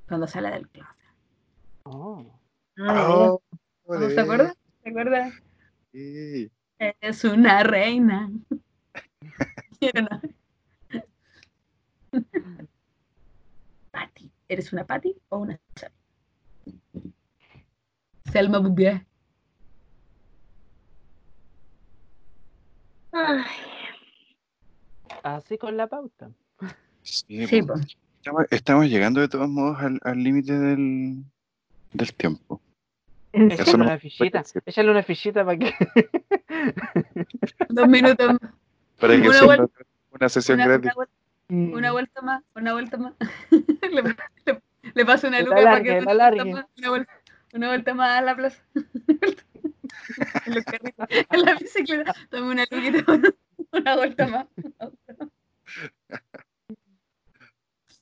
Cuando 0.07 0.28
sale 0.28 0.49
del 0.49 0.67
closet. 0.69 0.95
Oh. 1.84 2.26
Ah, 2.80 3.36
Oh, 3.84 3.86
¿No 3.86 4.09
se 4.09 4.19
acuerda? 4.22 4.55
¿Se 4.84 4.89
acuerda? 4.89 5.32
sí. 5.91 6.49
Es 7.01 7.24
una 7.26 7.63
reina. 7.63 8.32
Patty. 13.91 14.32
¿Eres 14.47 14.72
una 14.74 14.86
Patty 14.86 15.15
o 15.30 15.39
una 15.39 15.59
Selma? 15.76 15.95
Selma. 18.32 18.59
Ay, 23.14 23.43
Así 25.24 25.57
con 25.57 25.78
la 25.78 25.88
pauta. 25.88 26.30
Sí, 27.03 27.45
pues. 27.64 27.97
Estamos, 28.18 28.45
estamos 28.51 28.86
llegando 28.88 29.20
de 29.22 29.28
todos 29.28 29.49
modos 29.49 29.80
al 29.82 29.99
al 30.03 30.24
límite 30.24 30.57
del, 30.57 31.24
del 31.93 32.14
tiempo. 32.14 32.62
Échale 33.34 33.78
no 33.78 33.84
una 33.86 33.97
fichita, 33.97 34.43
échale 34.66 34.91
una 34.91 35.03
fichita 35.03 35.43
para 35.45 35.57
que. 35.57 35.74
Dos 37.70 37.88
minutos 37.88 38.28
más. 38.41 38.51
Para 38.99 39.16
que 39.16 39.22
Una 39.30 39.34
sea 39.34 39.45
vuelta- 39.45 39.84
una, 40.12 40.30
sesión 40.30 40.59
Una, 40.59 40.68
gratis. 40.68 40.91
una 40.91 40.93
vuelta, 40.95 41.14
una 41.78 41.91
vuelta 41.91 42.22
más, 42.22 42.43
una 42.55 42.74
vuelta 42.74 42.97
más. 42.97 43.14
le, 43.91 44.01
le- 44.03 44.62
le 44.93 45.05
paso 45.05 45.28
una 45.28 45.41
luca 45.41 45.55
para 45.55 45.82
que 45.84 45.89
la 45.89 45.97
una 46.01 46.05
vuelta, 46.05 46.12
alargue. 46.12 46.53
más, 46.53 46.66
una, 46.78 46.89
vuelta, 46.89 47.14
una 47.53 47.68
vuelta 47.68 47.93
más 47.93 48.09
a 48.18 48.22
la 48.22 48.36
plaza. 48.36 48.62
en, 50.46 50.56
los 50.56 50.66
carritos, 50.66 51.08
en 51.10 51.42
la 51.42 51.56
bicicleta. 51.56 52.16
Dame 52.30 52.52
una 52.52 52.66
luquita, 52.70 53.06
una 53.72 53.96
vuelta 53.96 54.28
más. 54.28 54.48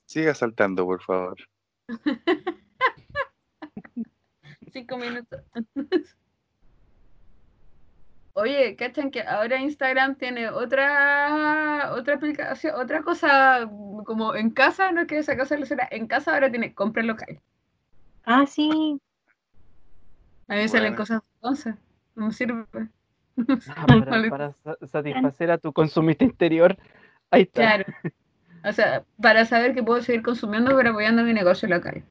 Siga 0.06 0.34
saltando, 0.34 0.84
por 0.84 1.02
favor. 1.02 1.36
Cinco 4.72 4.98
minutos. 4.98 5.40
Oye, 8.34 8.76
¿cachan 8.76 9.10
que 9.10 9.22
ahora 9.22 9.60
Instagram 9.60 10.14
tiene 10.16 10.48
otra 10.48 11.92
otra 11.92 12.14
aplicación, 12.14 12.74
otra 12.76 13.02
cosa 13.02 13.68
como 14.04 14.34
en 14.34 14.50
casa? 14.50 14.92
No 14.92 15.02
es 15.02 15.08
que 15.08 15.18
esa 15.18 15.36
cosa 15.36 15.56
lo 15.56 15.66
será. 15.66 15.88
En 15.90 16.06
casa 16.06 16.32
ahora 16.32 16.48
tiene 16.50 16.72
compra 16.72 17.02
local. 17.02 17.40
Ah, 18.24 18.46
sí. 18.46 19.00
A 20.46 20.54
mí 20.54 20.60
me 20.60 20.68
salen 20.68 20.94
cosas 20.94 21.22
entonces. 21.40 21.74
No 22.14 22.30
sirve. 22.32 22.66
Ah, 23.68 23.86
para, 24.30 24.52
satisfacer 24.86 25.50
a 25.50 25.58
tu 25.58 25.72
consumista 25.72 26.24
interior. 26.24 26.76
Ahí 27.30 27.42
está. 27.42 27.62
Claro. 27.62 27.84
O 28.62 28.72
sea, 28.72 29.04
para 29.20 29.46
saber 29.46 29.74
que 29.74 29.82
puedo 29.82 30.02
seguir 30.02 30.22
consumiendo 30.22 30.76
pero 30.76 30.90
apoyando 30.90 31.22
mi 31.22 31.32
negocio 31.32 31.66
local. 31.68 32.04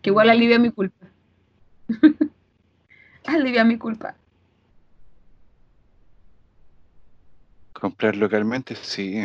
Que 0.00 0.10
igual 0.10 0.30
alivia 0.30 0.58
mi 0.58 0.70
culpa. 0.70 1.06
alivia 3.26 3.64
mi 3.64 3.76
culpa. 3.76 4.14
Comprar 7.74 8.16
localmente, 8.16 8.74
sí. 8.76 9.20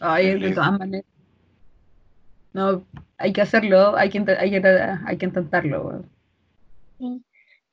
Ay, 0.00 0.38
de 0.38 0.52
todas 0.52 0.78
maneras. 0.78 1.06
No, 2.52 2.86
hay 3.18 3.32
que 3.32 3.42
hacerlo, 3.42 3.96
hay 3.96 4.10
que, 4.10 4.18
hay 4.38 4.50
que, 4.50 4.68
hay 5.04 5.18
que 5.18 5.26
intentarlo. 5.26 6.04
sí. 6.98 7.24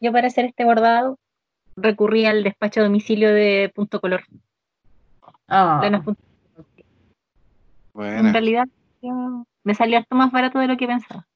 Yo 0.01 0.11
para 0.11 0.27
hacer 0.27 0.45
este 0.45 0.65
bordado 0.65 1.17
recurrí 1.77 2.25
al 2.25 2.43
despacho 2.43 2.81
a 2.81 2.83
domicilio 2.83 3.31
de 3.33 3.71
Punto 3.73 4.01
Color. 4.01 4.23
Ah, 5.47 5.79
Punto- 6.03 6.21
En 7.95 8.33
realidad 8.33 8.67
yo- 9.01 9.45
me 9.63 9.75
salió 9.75 9.97
harto 9.99 10.15
más 10.15 10.31
barato 10.31 10.59
de 10.59 10.67
lo 10.67 10.75
que 10.77 10.87
pensaba. 10.87 11.27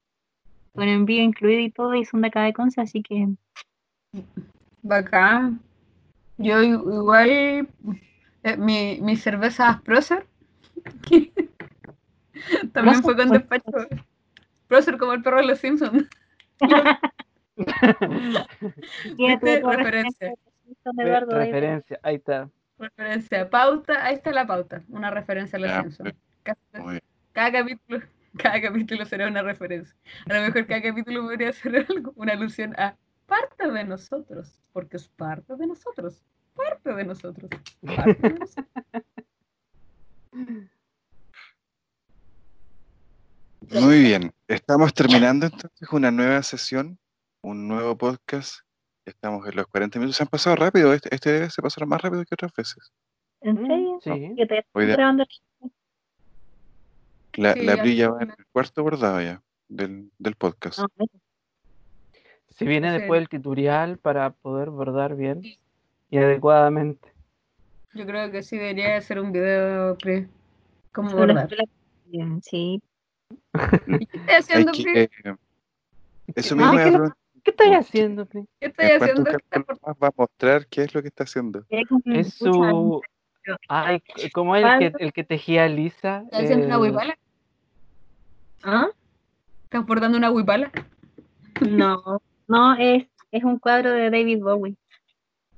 Con 0.74 0.88
envío 0.88 1.22
incluido 1.22 1.60
y 1.60 1.70
todo, 1.70 1.94
y 1.94 2.04
son 2.04 2.20
de 2.22 2.28
acá 2.28 2.42
de 2.42 2.52
Conce, 2.52 2.80
así 2.80 3.02
que 3.02 3.28
bacán. 4.82 5.60
Yo 6.38 6.62
i- 6.62 6.68
igual, 6.68 7.28
eh, 7.30 8.56
mi, 8.58 8.98
mi 9.00 9.16
cerveza 9.16 9.80
Procer, 9.84 10.26
también 12.72 13.02
fue 13.02 13.16
con 13.16 13.28
Procer, 13.28 13.48
despacho. 13.48 13.70
Procer 14.66 14.98
como 14.98 15.12
el 15.12 15.22
perro 15.22 15.38
de 15.38 15.46
los 15.46 15.58
Simpsons. 15.60 16.08
Referencia. 19.18 20.34
Referencia, 20.84 21.98
ahí 22.02 22.16
está. 22.16 22.50
Referencia, 22.78 23.48
pauta, 23.48 24.04
ahí 24.04 24.14
está 24.16 24.32
la 24.32 24.46
pauta, 24.46 24.82
una 24.88 25.10
referencia 25.10 25.56
a 25.56 25.60
los 25.60 25.70
Ya, 25.70 25.80
Simpsons. 25.82 26.10
sí. 26.10 26.16
Cada, 26.42 27.00
cada 27.32 27.52
capítulo, 27.52 28.00
cada 28.36 28.60
capítulo 28.60 29.04
será 29.06 29.28
una 29.28 29.42
referencia. 29.42 29.96
A 30.28 30.34
lo 30.34 30.40
mejor 30.42 30.66
cada 30.66 30.82
capítulo 30.82 31.22
podría 31.22 31.52
ser 31.52 31.86
algo, 31.88 32.12
una 32.16 32.34
alusión 32.34 32.74
a 32.78 32.96
parte 33.26 33.70
de 33.70 33.84
nosotros, 33.84 34.60
porque 34.72 34.98
es 34.98 35.08
parte 35.08 35.56
de 35.56 35.66
nosotros, 35.66 36.22
parte 36.54 36.92
de 36.94 37.04
nosotros, 37.04 37.50
parte 37.82 38.28
de 38.28 38.38
nosotros. 38.38 38.66
Muy 43.70 44.00
bien. 44.00 44.32
Estamos 44.46 44.94
terminando 44.94 45.46
entonces 45.46 45.88
una 45.90 46.10
nueva 46.10 46.42
sesión, 46.42 46.98
un 47.46 47.68
nuevo 47.68 47.96
podcast. 47.96 48.60
Estamos 49.04 49.46
en 49.46 49.54
los 49.56 49.66
40 49.68 49.98
minutos. 50.00 50.16
Se 50.16 50.24
han 50.24 50.28
pasado 50.28 50.56
rápido. 50.56 50.92
Este, 50.92 51.14
este 51.14 51.48
se 51.48 51.62
pasó 51.62 51.84
más 51.86 52.02
rápido 52.02 52.24
que 52.24 52.34
otras 52.34 52.52
veces. 52.52 52.92
¿En 53.40 53.56
serio? 53.56 53.98
Sí. 54.02 54.34
Te 54.48 54.64
grabando. 54.74 55.24
La, 57.34 57.52
Sí, 57.52 57.60
la 57.62 57.76
ya 57.76 57.82
brilla 57.82 58.08
va 58.10 58.22
en 58.22 58.30
el 58.30 58.46
cuarto 58.50 58.82
bordado 58.82 59.20
ya 59.20 59.42
del, 59.68 60.10
del 60.18 60.34
podcast. 60.34 60.80
Ah. 60.80 60.86
Si 62.48 62.64
viene 62.64 62.90
Sí. 62.92 62.98
después 62.98 63.20
el 63.20 63.28
tutorial 63.28 63.98
para 63.98 64.30
poder 64.30 64.70
bordar 64.70 65.14
bien 65.14 65.42
Sí. 65.42 65.58
y 66.10 66.16
adecuadamente. 66.18 67.12
Yo 67.94 68.06
creo 68.06 68.30
que 68.32 68.42
sí 68.42 68.56
debería 68.56 69.00
ser 69.02 69.20
un 69.20 69.30
video 69.32 69.96
pre. 69.98 70.28
¿Cómo 70.92 71.10
Sobre 71.10 71.34
bordar? 71.34 71.48
Sí. 72.42 72.82
¿Y 73.52 73.52
¿Qué 74.06 74.36
estoy 74.36 74.56
Hay 74.56 74.64
haciendo, 74.64 74.72
que, 74.72 75.10
eso 76.34 76.54
Ah, 76.54 76.58
mismo 76.58 76.72
¿qué 76.72 76.76
iba 76.76 76.82
a 76.82 76.90
lo- 76.90 76.90
preguntar. 76.98 77.16
¿Qué 77.54 77.74
haciendo? 77.74 78.26
¿Qué 78.26 78.44
estoy 78.60 78.86
haciendo? 78.86 79.24
¿Qué 79.24 79.30
está 79.36 79.38
capítulo 79.50 79.78
más 79.86 79.96
va 80.02 80.08
a 80.08 80.12
mostrar 80.16 80.66
qué 80.66 80.82
es 80.82 80.94
lo 80.94 81.02
que 81.02 81.08
está 81.08 81.24
haciendo. 81.24 81.64
Es 81.68 81.88
como- 81.88 82.02
Es 82.06 82.26
escucha, 82.28 82.70
su. 82.70 83.02
Ay, 83.68 84.02
¿cómo 84.34 84.56
es 84.56 84.64
el 84.64 84.78
que, 84.92 85.04
el 85.04 85.12
que 85.12 85.24
tejía 85.24 85.68
Lisa? 85.68 86.22
¿Estás 86.24 86.42
haciendo 86.42 86.66
una 86.66 86.74
El- 86.76 86.80
huipala? 86.82 87.18
¿Ah? 88.64 88.88
¿Estás 89.64 89.84
portando 89.84 90.18
una 90.18 90.30
huipala? 90.30 90.72
No, 91.60 92.20
no, 92.48 92.74
es, 92.76 93.06
es 93.30 93.44
un 93.44 93.58
cuadro 93.58 93.92
de 93.92 94.10
David 94.10 94.40
Bowie. 94.42 94.76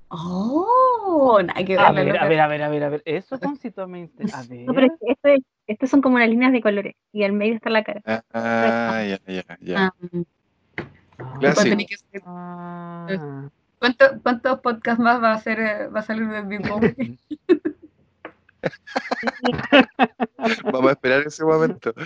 Oh, 0.08 1.40
nada 1.42 1.64
que 1.64 1.76
A 1.78 1.92
ver, 1.92 2.04
ver, 2.06 2.14
la 2.14 2.22
a 2.22 2.28
ver, 2.28 2.40
a 2.40 2.48
ver, 2.48 2.62
a 2.62 2.68
ver, 2.68 2.82
a 2.84 2.88
ver. 2.88 3.02
Eso, 3.04 3.38
Juancito, 3.38 3.86
me 3.88 4.00
inter- 4.00 4.26
A 4.32 4.42
No, 4.42 4.74
pero 4.74 4.80
ver. 4.80 4.84
es 4.92 4.98
que 5.00 5.12
esto 5.12 5.28
es- 5.28 5.40
estos 5.66 5.90
son 5.90 6.00
como 6.00 6.18
las 6.18 6.28
líneas 6.28 6.52
de 6.52 6.60
colores 6.62 6.94
y 7.12 7.24
al 7.24 7.32
medio 7.32 7.54
está 7.54 7.70
la 7.70 7.84
cara. 7.84 8.02
Ah, 8.32 9.04
ya, 9.04 9.18
ya, 9.26 9.58
ya. 9.60 9.94
Clásico. 11.40 11.76
que 11.76 12.20
ah. 12.26 13.48
¿Cuánto- 13.78 14.20
¿Cuántos 14.22 14.60
podcasts 14.60 15.02
más 15.02 15.22
va 15.22 15.32
a 15.32 15.34
hacer 15.34 15.60
eh, 15.60 15.86
va 15.88 16.00
a 16.00 16.02
salir 16.02 16.28
de 16.28 16.42
Big 16.48 16.68
Bowie? 16.68 17.18
Vamos 20.64 20.88
a 20.88 20.92
esperar 20.92 21.22
ese 21.26 21.44
momento. 21.44 21.92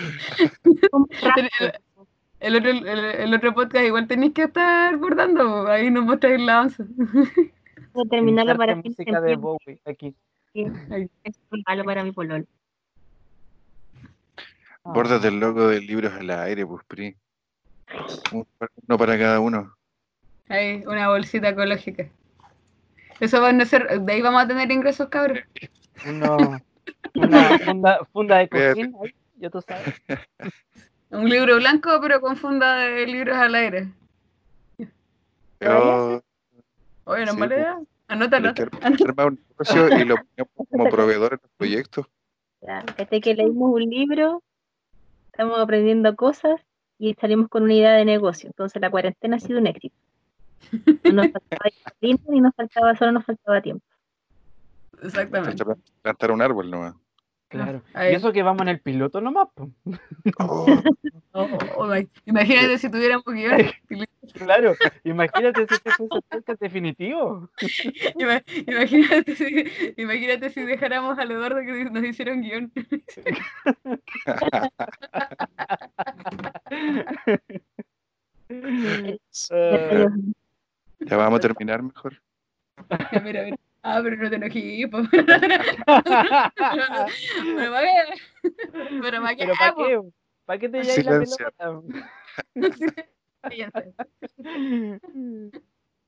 El, 2.41 2.57
otro, 2.57 2.71
el, 2.71 2.89
el 2.89 3.35
otro 3.35 3.55
podcast 3.55 3.85
igual 3.87 4.09
tenéis 4.09 4.33
que 4.35 4.43
estar 4.43 4.97
bordando, 4.97 5.69
ahí 5.69 5.93
nos 5.93 6.05
mostráis 6.05 6.41
el 6.41 6.49
avance. 6.49 6.83
de 6.83 8.05
terminarlo 8.11 8.51
Inserte 8.55 8.59
para 8.59 8.83
fin 8.83 8.95
música 8.99 9.21
de. 9.21 9.37
Bowie 9.37 9.81
aquí. 9.85 10.13
Es 10.53 10.67
un 11.53 11.63
regalo 11.65 11.85
para 11.85 12.03
mi 12.03 12.11
pololo. 12.11 12.45
Bórdate 14.83 15.29
el 15.29 15.39
logo 15.39 15.69
de 15.69 15.81
libros 15.83 16.13
al 16.15 16.31
aire, 16.31 16.67
pues, 16.67 16.83
Pri. 16.89 17.15
Un- 18.33 18.47
Uno 18.89 18.99
para 18.99 19.19
cada 19.19 19.41
uno. 19.41 19.75
Ahí, 20.49 20.83
una 20.87 21.09
bolsita 21.09 21.49
ecológica. 21.51 22.09
Eso 23.21 23.41
van 23.41 23.61
a 23.61 23.65
ser, 23.65 24.01
de 24.01 24.13
ahí 24.13 24.23
vamos 24.23 24.43
a 24.43 24.49
tener 24.49 24.71
ingresos, 24.71 25.09
cabros. 25.09 25.39
Uno, 26.07 26.61
una 27.15 27.59
funda, 27.59 28.05
funda 28.13 28.39
de 28.39 28.49
cojín, 28.49 28.95
ahí, 29.03 29.15
ya 29.37 29.51
tú 29.51 29.61
sabes. 29.63 29.95
Un 31.11 31.29
libro 31.29 31.57
blanco, 31.57 31.91
pero 32.01 32.21
con 32.21 32.37
funda 32.37 32.77
de 32.79 33.07
libros 33.07 33.37
al 33.37 33.55
aire. 33.55 33.89
Pero 35.59 36.23
Oye, 37.05 37.27
no 37.27 37.33
Sí, 37.33 37.39
mala 37.39 37.81
pues. 38.09 39.03
armar 39.03 39.27
un 39.29 39.39
negocio 39.49 39.99
y 39.99 40.05
lo 40.05 40.17
ponemos 40.17 40.69
como 40.71 40.89
proveedor 40.91 41.35
en 41.35 41.39
los 41.43 41.51
proyectos. 41.57 42.07
Ya, 42.63 42.83
Desde 42.97 43.21
que 43.21 43.35
leímos 43.35 43.73
un 43.75 43.83
libro, 43.83 44.43
estamos 45.27 45.59
aprendiendo 45.59 46.15
cosas 46.17 46.61
y 47.03 47.15
salimos 47.15 47.49
con 47.49 47.65
una 47.65 47.75
idea 47.75 47.95
de 47.95 48.05
negocio. 48.05 48.49
Entonces 48.49 48.81
la 48.81 48.89
cuarentena 48.89 49.35
ha 49.37 49.41
sido 49.41 49.59
un 49.59 49.67
éxito. 49.67 49.97
No 51.03 51.13
nos 51.15 51.33
faltaba 51.33 51.65
disciplina 51.65 52.21
ni 52.29 52.41
nos 52.41 52.55
faltaba, 52.55 52.95
solo 52.97 53.11
nos 53.11 53.25
faltaba 53.25 53.61
tiempo. 53.61 53.85
Exactamente. 55.03 55.65
Plantar 56.01 56.31
un 56.31 56.43
árbol 56.43 56.71
nomás. 56.71 56.95
Claro. 57.53 57.83
Y 57.95 58.15
eso 58.15 58.33
que 58.33 58.43
vamos 58.43 58.63
en 58.63 58.69
el 58.69 58.81
piloto 58.81 59.21
nomás. 59.21 59.49
Oh, 60.39 60.67
Oh, 61.35 61.49
oh. 61.77 61.95
Imagínate 62.27 62.77
si 62.79 62.91
tuviéramos 62.91 63.25
guion. 63.27 63.71
Claro. 64.35 64.75
Imagínate 65.05 65.67
si 65.67 65.75
este 65.75 65.91
podcast 66.09 66.61
definitivo. 66.61 67.51
Ima- 68.19 68.43
Imagínate 68.67 69.35
si, 69.37 69.65
imagínate 69.97 70.51
si 70.51 70.63
dejáramos 70.63 71.19
a 71.19 71.25
Eduardo 71.25 71.61
que 71.61 71.85
nos 71.91 72.05
hicieron 72.05 72.41
guion. 72.43 72.73
Eh, 79.51 80.07
ya 81.01 81.17
vamos 81.17 81.39
a 81.39 81.41
terminar 81.41 81.83
mejor. 81.83 82.21
Ya, 83.13 83.21
mira, 83.21 83.45
mira. 83.45 83.57
Ah, 83.83 84.01
pero 84.05 84.17
no 84.17 84.31
te 84.31 84.37
enojes, 84.37 84.89
po. 84.91 85.03
Pero 85.11 85.27
para 87.73 87.83
qué, 87.83 88.05
pero 89.01 89.23
para 89.23 89.37
qué, 89.37 89.45
Pero 89.45 89.55
¿para 89.57 89.75
qué? 89.75 90.01
¿Para 90.45 90.59
qué 90.59 90.69
te 90.69 90.83
lleváis 90.83 91.05
la 91.05 91.19
pelota? 91.19 91.83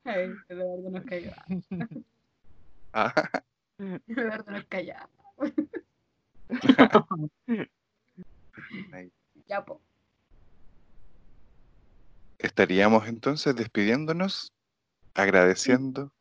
Ay, 0.05 0.33
Eduardo 0.49 0.91
nos 0.91 1.05
cayó. 1.05 1.31
Ah, 2.93 3.13
Eduardo 4.07 4.53
nos 4.53 4.65
cayó. 4.67 4.95
Ya, 9.47 9.65
po. 9.65 9.81
estaríamos 12.39 13.09
entonces 13.09 13.57
despidiéndonos, 13.57 14.53
agradeciendo, 15.15 16.13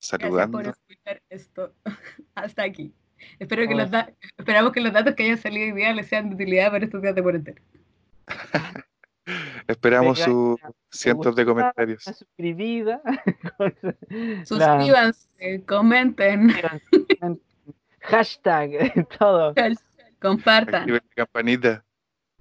Gracias 0.00 0.10
por 0.10 0.20
saludando. 0.20 0.60
escuchar 0.60 1.22
esto 1.28 1.72
hasta 2.34 2.62
aquí. 2.62 2.92
Espero 3.38 3.62
que 3.62 3.72
Ahora 3.74 3.82
los 3.84 3.90
da- 3.90 4.12
esperamos 4.38 4.72
que 4.72 4.80
los 4.80 4.92
datos 4.92 5.14
que 5.14 5.24
hayan 5.24 5.36
salido 5.38 5.66
hoy 5.66 5.72
día 5.72 5.92
les 5.92 6.06
sean 6.08 6.30
de 6.30 6.34
utilidad 6.36 6.70
para 6.70 6.84
estos 6.84 7.02
días 7.02 7.14
de 7.14 7.22
cuarentena. 7.22 7.60
Esperamos 9.68 10.18
sus 10.18 10.58
cientos 10.90 11.36
de 11.36 11.44
comentarios. 11.44 12.02
Suscribida. 12.02 13.00
Suscríbanse, 14.44 15.62
comenten, 15.66 16.50
Hashtag, 18.00 19.06
todo. 19.18 19.54
compartan. 20.20 20.80
Activen 20.82 21.02
la 21.10 21.14
campanita. 21.14 21.84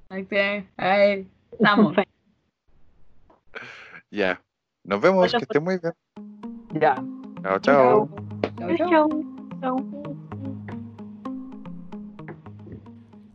Ahí, 0.10 0.28
ahí 0.78 1.28
estamos. 1.52 1.96
Ya. 4.10 4.42
Nos 4.84 5.02
vemos, 5.02 5.30
que 5.32 5.38
estén 5.38 5.64
muy 5.64 5.78
bien. 5.78 5.94
Ya. 6.82 6.96
Chao, 7.44 7.60
chao. 7.60 8.10
Chau. 8.78 9.10
Chau. 9.62 9.78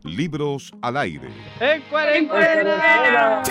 Libros 0.03 0.71
al 0.81 0.97
aire. 0.97 1.29
En 1.59 1.81
cuarentena. 1.83 3.41